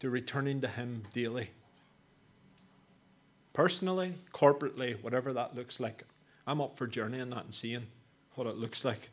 to 0.00 0.10
returning 0.10 0.60
to 0.60 0.68
Him 0.68 1.04
daily. 1.12 1.50
Personally, 3.52 4.14
corporately, 4.32 5.00
whatever 5.02 5.32
that 5.32 5.54
looks 5.54 5.78
like, 5.78 6.04
I'm 6.46 6.60
up 6.60 6.76
for 6.76 6.86
journeying 6.86 7.30
that 7.30 7.44
and 7.44 7.54
seeing 7.54 7.86
what 8.34 8.46
it 8.46 8.56
looks 8.56 8.84
like. 8.84 9.10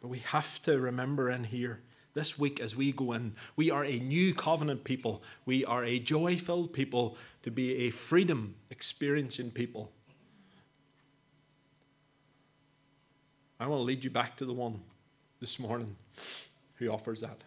But 0.00 0.08
we 0.08 0.18
have 0.18 0.60
to 0.62 0.78
remember 0.78 1.30
in 1.30 1.44
here 1.44 1.80
this 2.12 2.38
week 2.38 2.60
as 2.60 2.76
we 2.76 2.92
go 2.92 3.12
in, 3.12 3.34
we 3.56 3.70
are 3.70 3.84
a 3.84 3.98
new 3.98 4.34
covenant 4.34 4.84
people. 4.84 5.22
We 5.44 5.64
are 5.64 5.84
a 5.84 5.98
joy 5.98 6.36
filled 6.36 6.72
people 6.72 7.16
to 7.42 7.50
be 7.50 7.86
a 7.86 7.90
freedom 7.90 8.54
experiencing 8.70 9.50
people. 9.50 9.90
I 13.58 13.66
want 13.66 13.80
to 13.80 13.84
lead 13.84 14.04
you 14.04 14.10
back 14.10 14.36
to 14.36 14.44
the 14.44 14.52
one 14.52 14.82
this 15.40 15.58
morning 15.58 15.96
who 16.76 16.88
offers 16.88 17.20
that. 17.20 17.42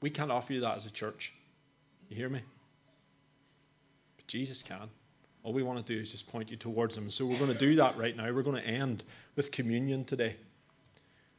We 0.00 0.10
can't 0.10 0.30
offer 0.30 0.52
you 0.52 0.60
that 0.60 0.76
as 0.76 0.86
a 0.86 0.90
church. 0.90 1.32
You 2.08 2.16
hear 2.16 2.28
me? 2.28 2.40
But 4.16 4.26
Jesus 4.26 4.62
can. 4.62 4.88
All 5.42 5.52
we 5.52 5.62
want 5.62 5.84
to 5.84 5.94
do 5.94 6.00
is 6.00 6.10
just 6.10 6.28
point 6.28 6.50
you 6.50 6.56
towards 6.56 6.96
Him. 6.96 7.08
So 7.10 7.24
we're 7.26 7.38
going 7.38 7.52
to 7.52 7.58
do 7.58 7.76
that 7.76 7.96
right 7.96 8.16
now. 8.16 8.32
We're 8.32 8.42
going 8.42 8.62
to 8.62 8.68
end 8.68 9.04
with 9.36 9.50
communion 9.50 10.04
today. 10.04 10.36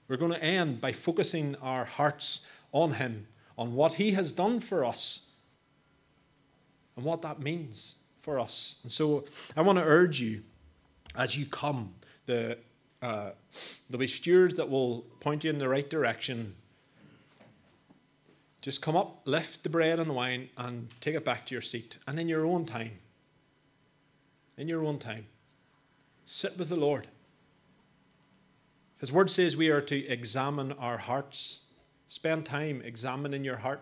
We're 0.08 0.18
going 0.18 0.32
to 0.32 0.44
end 0.44 0.82
by 0.82 0.92
focusing 0.92 1.56
our 1.62 1.86
hearts 1.86 2.48
on 2.72 2.94
Him, 2.94 3.28
on 3.58 3.76
what 3.76 3.94
He 3.94 4.12
has 4.12 4.32
done 4.32 4.60
for 4.60 4.84
us, 4.84 5.30
and 6.96 7.06
what 7.06 7.22
that 7.22 7.40
means 7.40 7.96
for 8.22 8.40
us. 8.40 8.76
And 8.84 8.92
so 8.92 9.26
I 9.56 9.62
want 9.62 9.78
to 9.78 9.86
urge 9.86 10.20
you 10.20 10.44
as 11.16 11.38
you 11.38 11.46
come, 11.46 11.94
the, 12.26 12.58
uh, 13.02 13.32
there'll 13.90 14.00
be 14.00 14.08
stewards 14.08 14.56
that 14.56 14.70
will 14.70 15.02
point 15.20 15.44
you 15.44 15.50
in 15.50 15.60
the 15.60 15.68
right 15.68 15.90
direction. 15.90 16.56
Just 18.62 18.82
come 18.82 18.96
up, 18.96 19.22
lift 19.26 19.64
the 19.64 19.70
bread 19.70 20.00
and 20.00 20.08
the 20.08 20.14
wine, 20.14 20.50
and 20.56 20.90
take 21.02 21.16
it 21.16 21.26
back 21.26 21.46
to 21.48 21.56
your 21.56 21.64
seat. 21.64 21.98
And 22.08 22.20
in 22.20 22.30
your 22.30 22.46
own 22.46 22.66
time, 22.66 22.92
in 24.56 24.68
your 24.68 24.86
own 24.86 25.00
time, 25.00 25.26
sit 26.26 26.58
with 26.58 26.70
the 26.70 26.76
Lord. 26.76 27.08
His 29.00 29.12
word 29.12 29.32
says 29.32 29.58
we 29.58 29.70
are 29.70 29.82
to 29.82 30.06
examine 30.08 30.74
our 30.74 30.98
hearts. 30.98 31.62
Spend 32.08 32.46
time 32.46 32.84
examining 32.86 33.44
your 33.44 33.58
heart. 33.58 33.82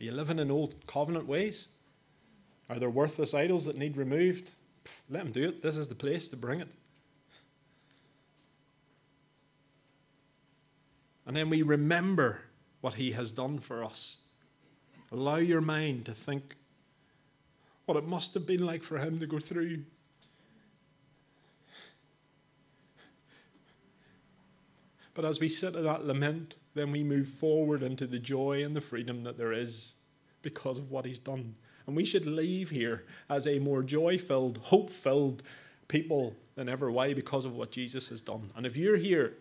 Are 0.00 0.04
you 0.04 0.12
living 0.12 0.38
in 0.38 0.50
old 0.50 0.86
covenant 0.86 1.26
ways? 1.26 1.68
Are 2.70 2.78
there 2.78 2.90
worthless 2.90 3.34
idols 3.34 3.64
that 3.64 3.76
need 3.76 3.96
removed? 3.96 4.52
Let 5.10 5.24
them 5.24 5.32
do 5.32 5.48
it. 5.48 5.62
This 5.62 5.76
is 5.76 5.88
the 5.88 5.94
place 5.96 6.28
to 6.28 6.36
bring 6.36 6.60
it. 6.60 6.68
And 11.26 11.36
then 11.36 11.50
we 11.50 11.62
remember 11.62 12.40
what 12.80 12.94
he 12.94 13.12
has 13.12 13.32
done 13.32 13.58
for 13.58 13.84
us. 13.84 14.18
Allow 15.10 15.36
your 15.36 15.60
mind 15.60 16.06
to 16.06 16.14
think 16.14 16.56
what 17.86 17.96
it 17.96 18.06
must 18.06 18.34
have 18.34 18.46
been 18.46 18.64
like 18.64 18.82
for 18.82 18.98
him 18.98 19.20
to 19.20 19.26
go 19.26 19.38
through. 19.38 19.84
But 25.14 25.24
as 25.24 25.40
we 25.40 25.48
sit 25.48 25.74
in 25.76 25.84
that 25.84 26.06
lament, 26.06 26.56
then 26.74 26.90
we 26.90 27.02
move 27.02 27.28
forward 27.28 27.82
into 27.82 28.06
the 28.06 28.18
joy 28.18 28.64
and 28.64 28.74
the 28.74 28.80
freedom 28.80 29.22
that 29.24 29.36
there 29.36 29.52
is 29.52 29.92
because 30.40 30.78
of 30.78 30.90
what 30.90 31.04
he's 31.04 31.18
done. 31.18 31.54
And 31.86 31.94
we 31.94 32.04
should 32.04 32.26
leave 32.26 32.70
here 32.70 33.04
as 33.28 33.46
a 33.46 33.58
more 33.58 33.82
joy 33.82 34.16
filled, 34.16 34.58
hope 34.58 34.88
filled 34.88 35.42
people 35.88 36.34
than 36.54 36.68
ever. 36.68 36.90
Why? 36.90 37.12
Because 37.12 37.44
of 37.44 37.54
what 37.54 37.70
Jesus 37.70 38.08
has 38.08 38.20
done. 38.20 38.50
And 38.56 38.64
if 38.64 38.76
you're 38.76 38.96
here, 38.96 39.34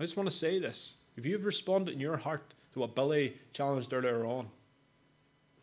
I 0.00 0.02
just 0.02 0.16
want 0.16 0.30
to 0.30 0.34
say 0.34 0.58
this. 0.58 0.96
If 1.18 1.26
you've 1.26 1.44
responded 1.44 1.92
in 1.92 2.00
your 2.00 2.16
heart 2.16 2.54
to 2.72 2.78
what 2.78 2.94
Billy 2.94 3.34
challenged 3.52 3.92
earlier 3.92 4.24
on, 4.24 4.48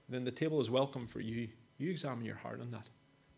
then 0.08 0.24
the 0.24 0.32
table 0.32 0.62
is 0.62 0.70
welcome 0.70 1.08
for 1.08 1.20
you. 1.20 1.48
You 1.80 1.90
examine 1.90 2.24
your 2.24 2.36
heart 2.36 2.62
on 2.62 2.70
that. 2.70 2.86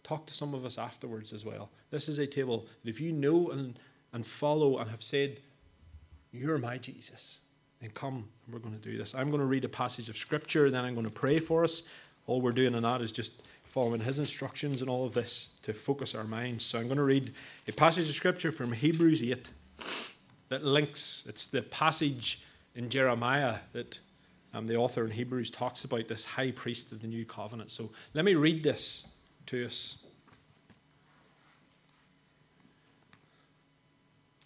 Talk 0.04 0.26
to 0.26 0.34
some 0.34 0.54
of 0.54 0.66
us 0.66 0.78
afterwards 0.78 1.32
as 1.32 1.45
well. 1.45 1.70
This 1.89 2.10
is 2.10 2.20
a 2.20 2.28
table 2.28 2.68
that 2.84 2.89
if 2.89 3.00
you 3.00 3.14
know 3.14 3.50
and, 3.52 3.80
and 4.12 4.26
follow 4.26 4.80
and 4.80 4.89
have 4.89 5.02
said, 5.02 5.39
You're 6.34 6.58
my 6.58 6.78
Jesus, 6.78 7.39
then 7.80 7.91
come 7.91 8.28
and 8.45 8.54
we're 8.54 8.60
going 8.60 8.78
to 8.78 8.82
do 8.82 8.97
this. 8.97 9.16
I'm 9.16 9.30
going 9.30 9.39
to 9.39 9.45
read 9.45 9.64
a 9.64 9.70
passage 9.70 10.10
of 10.10 10.18
scripture, 10.18 10.70
then 10.70 10.84
I'm 10.84 10.95
going 10.95 11.08
to 11.08 11.12
pray 11.12 11.39
for 11.39 11.64
us. 11.64 11.88
All 12.28 12.41
we're 12.41 12.52
doing 12.52 12.74
in 12.76 12.84
that 12.84 13.02
is 13.02 13.14
just 13.14 13.47
following 13.64 14.02
his 14.02 14.20
instructions 14.20 14.82
and 14.82 14.89
all 14.89 15.06
of 15.06 15.14
this 15.14 15.54
to 15.62 15.74
focus 15.74 16.14
our 16.14 16.26
minds. 16.26 16.66
So 16.66 16.78
I'm 16.78 16.88
going 16.88 16.97
to 16.97 17.04
read 17.04 17.34
a 17.70 17.72
passage 17.72 18.10
of 18.10 18.16
scripture 18.16 18.52
from 18.52 18.74
Hebrews 18.74 19.24
8 19.24 19.50
that 20.50 20.64
links, 20.64 21.26
it's 21.28 21.47
the 21.47 21.62
passage 21.62 22.43
in 22.76 22.89
Jeremiah 22.89 23.58
that 23.74 24.00
um, 24.54 24.68
the 24.68 24.76
author 24.76 25.06
in 25.06 25.12
Hebrews 25.12 25.52
talks 25.52 25.84
about 25.84 26.08
this 26.08 26.26
high 26.26 26.52
priest 26.52 26.91
of 26.91 27.02
the 27.02 27.08
new 27.08 27.26
covenant. 27.26 27.72
So 27.72 27.89
let 28.14 28.26
me 28.26 28.36
read 28.36 28.64
this 28.64 29.08
to 29.47 29.66
us. 29.66 30.06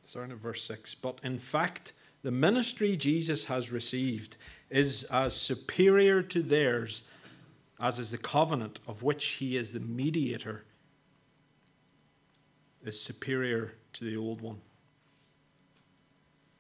Starting 0.02 0.32
at 0.32 0.38
verse 0.38 0.64
6. 0.64 0.96
But 0.96 1.20
in 1.24 1.40
fact, 1.40 1.94
the 2.22 2.32
ministry 2.32 2.96
Jesus 2.96 3.46
has 3.46 3.72
received 3.72 4.38
is 4.70 5.04
as 5.04 5.36
superior 5.36 6.22
to 6.22 6.42
theirs 6.42 7.04
as 7.84 8.00
is 8.00 8.12
the 8.12 8.18
covenant 8.18 8.80
of 8.88 9.04
which 9.04 9.26
he 9.26 9.58
is 9.58 9.74
the 9.74 9.80
mediator, 9.80 10.64
is 12.84 13.00
superior 13.00 13.74
to 13.92 14.06
the 14.06 14.16
old 14.16 14.40
one. 14.40 14.62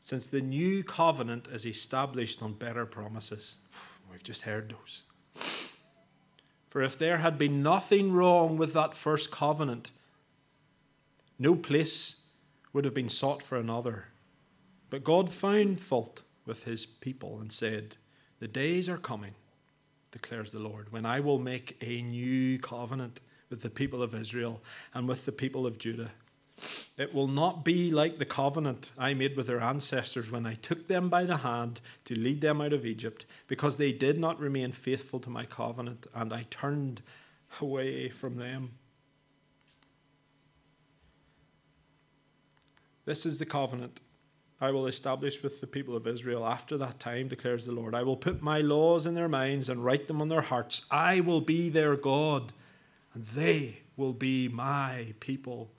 Since 0.04 0.28
the 0.28 0.42
new 0.42 0.84
covenant 0.84 1.48
is 1.48 1.66
established 1.66 2.44
on 2.44 2.56
better 2.56 2.86
promises. 2.86 3.56
We've 4.12 4.22
just 4.22 4.42
heard 4.42 4.70
those. 4.70 5.04
For 6.68 6.82
if 6.82 6.98
there 6.98 7.20
had 7.20 7.38
been 7.38 7.64
nothing 7.64 8.12
wrong 8.12 8.58
with 8.58 8.74
that 8.74 8.94
first 8.94 9.32
covenant, 9.32 9.92
no 11.40 11.56
place 11.56 12.28
would 12.74 12.84
have 12.84 12.94
been 12.94 13.08
sought 13.08 13.42
for 13.42 13.58
another. 13.58 14.08
But 14.90 15.06
God 15.06 15.30
found 15.32 15.80
fault 15.80 16.22
with 16.46 16.66
his 16.66 16.86
people 16.86 17.40
and 17.40 17.50
said, 17.50 17.96
The 18.40 18.50
days 18.50 18.90
are 18.90 18.98
coming 18.98 19.36
declares 20.12 20.52
the 20.52 20.60
Lord, 20.60 20.92
when 20.92 21.06
I 21.06 21.22
will 21.22 21.40
make 21.40 21.78
a 21.82 22.02
new 22.02 22.60
covenant 22.60 23.22
with 23.50 23.62
the 23.62 23.70
people 23.70 24.04
of 24.04 24.14
Israel 24.14 24.62
and 24.94 25.08
with 25.08 25.24
the 25.24 25.32
people 25.32 25.66
of 25.66 25.78
Judah. 25.78 26.12
It 26.98 27.14
will 27.14 27.28
not 27.28 27.66
be 27.66 27.90
like 27.92 28.20
the 28.20 28.26
covenant 28.26 28.92
I 28.98 29.14
made 29.16 29.36
with 29.36 29.48
their 29.48 29.62
ancestors 29.62 30.30
when 30.30 30.46
I 30.46 30.54
took 30.54 30.88
them 30.88 31.10
by 31.10 31.24
the 31.24 31.38
hand 31.38 31.82
to 32.06 32.20
lead 32.20 32.42
them 32.42 32.62
out 32.62 32.74
of 32.74 32.86
Egypt, 32.86 33.26
because 33.48 33.78
they 33.78 33.92
did 33.92 34.20
not 34.20 34.40
remain 34.40 34.72
faithful 34.72 35.20
to 35.22 35.30
my 35.30 35.46
covenant, 35.46 36.06
and 36.14 36.32
I 36.32 36.46
turned 36.52 37.02
away 37.60 38.10
from 38.10 38.38
them. 38.38 38.74
This 43.06 43.26
is 43.26 43.40
the 43.40 43.46
covenant 43.46 44.00
I 44.62 44.72
will 44.72 44.88
establish 44.88 45.44
with 45.44 45.60
the 45.60 45.68
people 45.68 45.96
of 45.96 46.08
Israel 46.08 46.46
after 46.46 46.78
that 46.78 47.00
time, 47.00 47.28
declares 47.28 47.66
the 47.66 47.74
Lord. 47.74 47.94
I 47.94 48.04
will 48.04 48.16
put 48.16 48.42
my 48.42 48.62
laws 48.62 49.06
in 49.06 49.14
their 49.16 49.28
minds 49.28 49.68
and 49.68 49.84
write 49.84 50.08
them 50.08 50.22
on 50.22 50.30
their 50.30 50.42
hearts. 50.42 50.88
I 50.90 51.20
will 51.20 51.42
be 51.42 51.68
their 51.68 51.98
God, 51.98 52.54
and 53.14 53.26
they 53.26 53.80
will 53.98 54.14
be 54.14 54.48
my 54.48 55.16
people. 55.20 55.72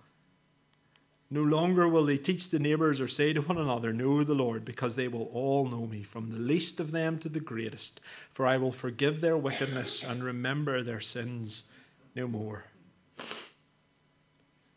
No 1.35 1.43
longer 1.43 1.89
will 1.89 2.05
they 2.05 2.17
teach 2.17 2.51
the 2.51 2.61
neighbors 2.61 3.01
or 3.01 3.09
say 3.09 3.33
to 3.33 3.41
one 3.41 3.59
another, 3.59 3.93
Know 3.93 4.23
the 4.23 4.37
Lord, 4.37 4.65
because 4.65 4.95
they 4.95 5.09
will 5.09 5.29
all 5.33 5.67
know 5.67 5.85
me, 5.85 6.05
from 6.05 6.29
the 6.29 6.39
least 6.39 6.79
of 6.79 6.93
them 6.93 7.19
to 7.19 7.29
the 7.29 7.41
greatest. 7.41 8.01
For 8.31 8.47
I 8.47 8.57
will 8.57 8.71
forgive 8.71 9.21
their 9.21 9.37
wickedness 9.37 10.05
and 10.05 10.23
remember 10.23 10.81
their 10.81 11.01
sins 11.01 11.65
no 12.15 12.29
more. 12.29 12.67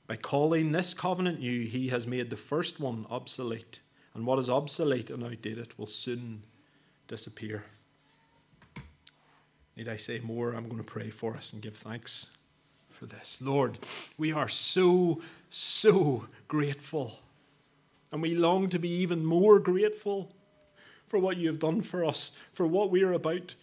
By 0.08 0.16
calling 0.16 0.72
this 0.72 0.96
covenant 0.96 1.42
new, 1.42 1.68
he 1.68 1.90
has 1.90 2.08
made 2.08 2.32
the 2.32 2.36
first 2.36 2.80
one 2.80 3.06
obsolete 3.08 3.80
and 4.16 4.26
what 4.26 4.40
is 4.40 4.50
obsolete 4.50 5.12
and 5.12 5.24
outdated 5.24 5.78
will 5.78 5.86
soon 5.86 6.42
disappear. 7.08 7.66
Need 9.76 9.90
I 9.90 9.98
say 9.98 10.22
more? 10.22 10.54
I'm 10.54 10.68
going 10.68 10.84
to 10.84 10.92
pray 10.92 11.12
for 11.12 11.36
us 11.36 11.54
and 11.54 11.62
give 11.62 11.76
thanks 11.76 12.37
for 12.98 13.06
this. 13.06 13.40
Lord, 13.42 13.78
we 14.18 14.32
are 14.32 14.50
so, 14.50 15.22
so 15.52 16.28
grateful. 16.48 17.20
And 18.12 18.22
we 18.22 18.34
long 18.34 18.70
to 18.70 18.80
be 18.80 18.90
even 18.90 19.24
more 19.24 19.60
grateful 19.60 20.32
for 21.08 21.20
what 21.20 21.38
you 21.38 21.48
have 21.48 21.60
done 21.60 21.82
for 21.82 22.04
us, 22.04 22.36
for 22.54 22.66
what 22.66 22.90
we 22.90 23.04
are 23.04 23.14
about 23.14 23.54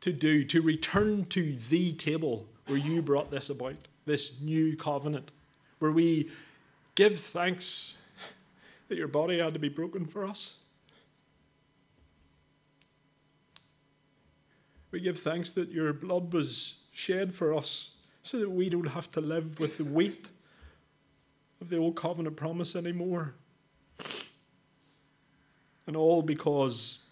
to 0.00 0.12
do, 0.12 0.44
to 0.44 0.62
return 0.62 1.26
to 1.26 1.56
the 1.68 1.92
table 1.92 2.46
where 2.66 2.78
you 2.78 3.02
brought 3.02 3.30
this 3.30 3.50
about, 3.50 3.76
this 4.06 4.40
new 4.40 4.76
covenant, 4.76 5.30
where 5.78 5.92
we 5.92 6.30
give 6.94 7.18
thanks 7.18 7.98
that 8.88 8.96
your 8.96 9.08
body 9.08 9.38
had 9.38 9.52
to 9.52 9.60
be 9.60 9.68
broken 9.68 10.06
for 10.06 10.24
us. 10.24 10.60
We 14.90 15.00
give 15.00 15.18
thanks 15.18 15.50
that 15.50 15.70
your 15.70 15.92
blood 15.92 16.32
was 16.32 16.78
shed 16.92 17.34
for 17.34 17.54
us 17.54 17.97
so 18.28 18.38
that 18.40 18.50
we 18.50 18.68
don't 18.68 18.88
have 18.88 19.10
to 19.10 19.22
live 19.22 19.58
with 19.58 19.78
the 19.78 19.84
weight 19.84 20.28
of 21.62 21.70
the 21.70 21.78
old 21.78 21.96
covenant 21.96 22.36
promise 22.36 22.76
anymore. 22.76 23.34
And 25.86 25.96
all 25.96 26.20
because 26.20 27.04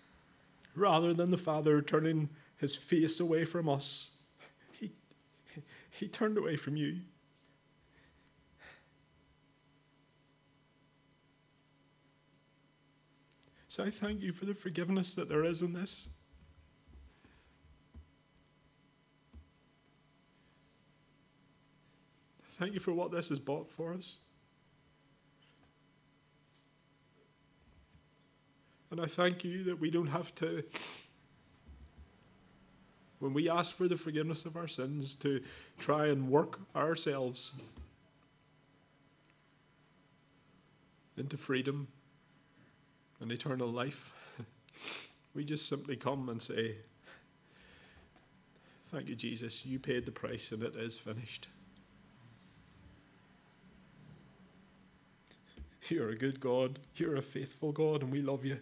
rather 0.75 1.14
than 1.14 1.31
the 1.31 1.39
Father 1.39 1.81
turning 1.81 2.29
his 2.59 2.77
face 2.77 3.19
away 3.19 3.47
from 3.47 3.67
us, 3.67 4.19
he, 4.79 4.93
he 5.89 6.07
turned 6.07 6.37
away 6.37 6.57
from 6.57 6.77
you. 6.77 6.99
So 13.69 13.85
I 13.85 13.91
thank 13.91 14.21
you 14.21 14.33
for 14.33 14.45
the 14.45 14.53
forgiveness 14.53 15.14
that 15.14 15.31
there 15.31 15.45
is 15.45 15.62
in 15.62 15.73
this. 15.73 16.09
Thank 22.59 22.72
you 22.72 22.80
for 22.80 22.92
what 22.94 23.11
this 23.11 23.28
has 23.28 23.38
bought 23.38 23.68
for 23.68 23.92
us. 23.92 24.18
And 28.90 28.98
I 28.98 29.04
thank 29.04 29.44
you 29.44 29.64
that 29.64 29.78
we 29.78 29.90
don't 29.90 30.07
have 30.07 30.34
to, 30.36 30.64
when 33.18 33.34
we 33.34 33.50
ask 33.50 33.76
for 33.76 33.88
the 33.88 33.96
forgiveness 33.96 34.46
of 34.46 34.57
our 34.57 34.68
sins, 34.68 35.14
to 35.16 35.42
try 35.78 36.07
and 36.07 36.30
work 36.30 36.59
ourselves 36.74 37.52
into 41.18 41.36
freedom 41.36 41.88
and 43.20 43.30
eternal 43.30 43.68
life. 43.68 44.12
we 45.34 45.44
just 45.44 45.68
simply 45.68 45.96
come 45.96 46.30
and 46.30 46.40
say, 46.40 46.76
Thank 48.90 49.09
you, 49.09 49.14
Jesus. 49.14 49.66
You 49.66 49.78
paid 49.78 50.07
the 50.07 50.12
price 50.12 50.52
and 50.52 50.62
it 50.62 50.74
is 50.76 50.96
finished. 50.96 51.48
You're 55.91 56.11
a 56.11 56.16
good 56.16 56.41
God. 56.41 56.78
You're 56.97 57.16
a 57.16 57.22
faithful 57.22 57.72
God, 57.72 58.03
and 58.03 58.11
we 58.11 58.22
love 58.22 58.45
you. 58.45 58.59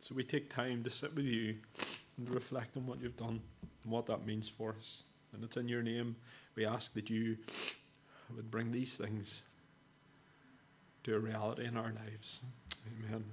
So 0.00 0.14
we 0.14 0.24
take 0.24 0.52
time 0.52 0.82
to 0.84 0.90
sit 0.90 1.14
with 1.14 1.26
you 1.26 1.56
and 2.16 2.34
reflect 2.34 2.76
on 2.76 2.86
what 2.86 3.00
you've 3.00 3.16
done 3.16 3.40
and 3.84 3.92
what 3.92 4.06
that 4.06 4.26
means 4.26 4.48
for 4.48 4.74
us. 4.76 5.02
And 5.32 5.44
it's 5.44 5.56
in 5.56 5.68
your 5.68 5.82
name 5.82 6.16
we 6.54 6.66
ask 6.66 6.94
that 6.94 7.08
you 7.08 7.36
would 8.34 8.50
bring 8.50 8.72
these 8.72 8.96
things 8.96 9.42
to 11.04 11.14
a 11.14 11.18
reality 11.18 11.66
in 11.66 11.76
our 11.76 11.92
lives. 11.92 12.40
Amen. 13.06 13.24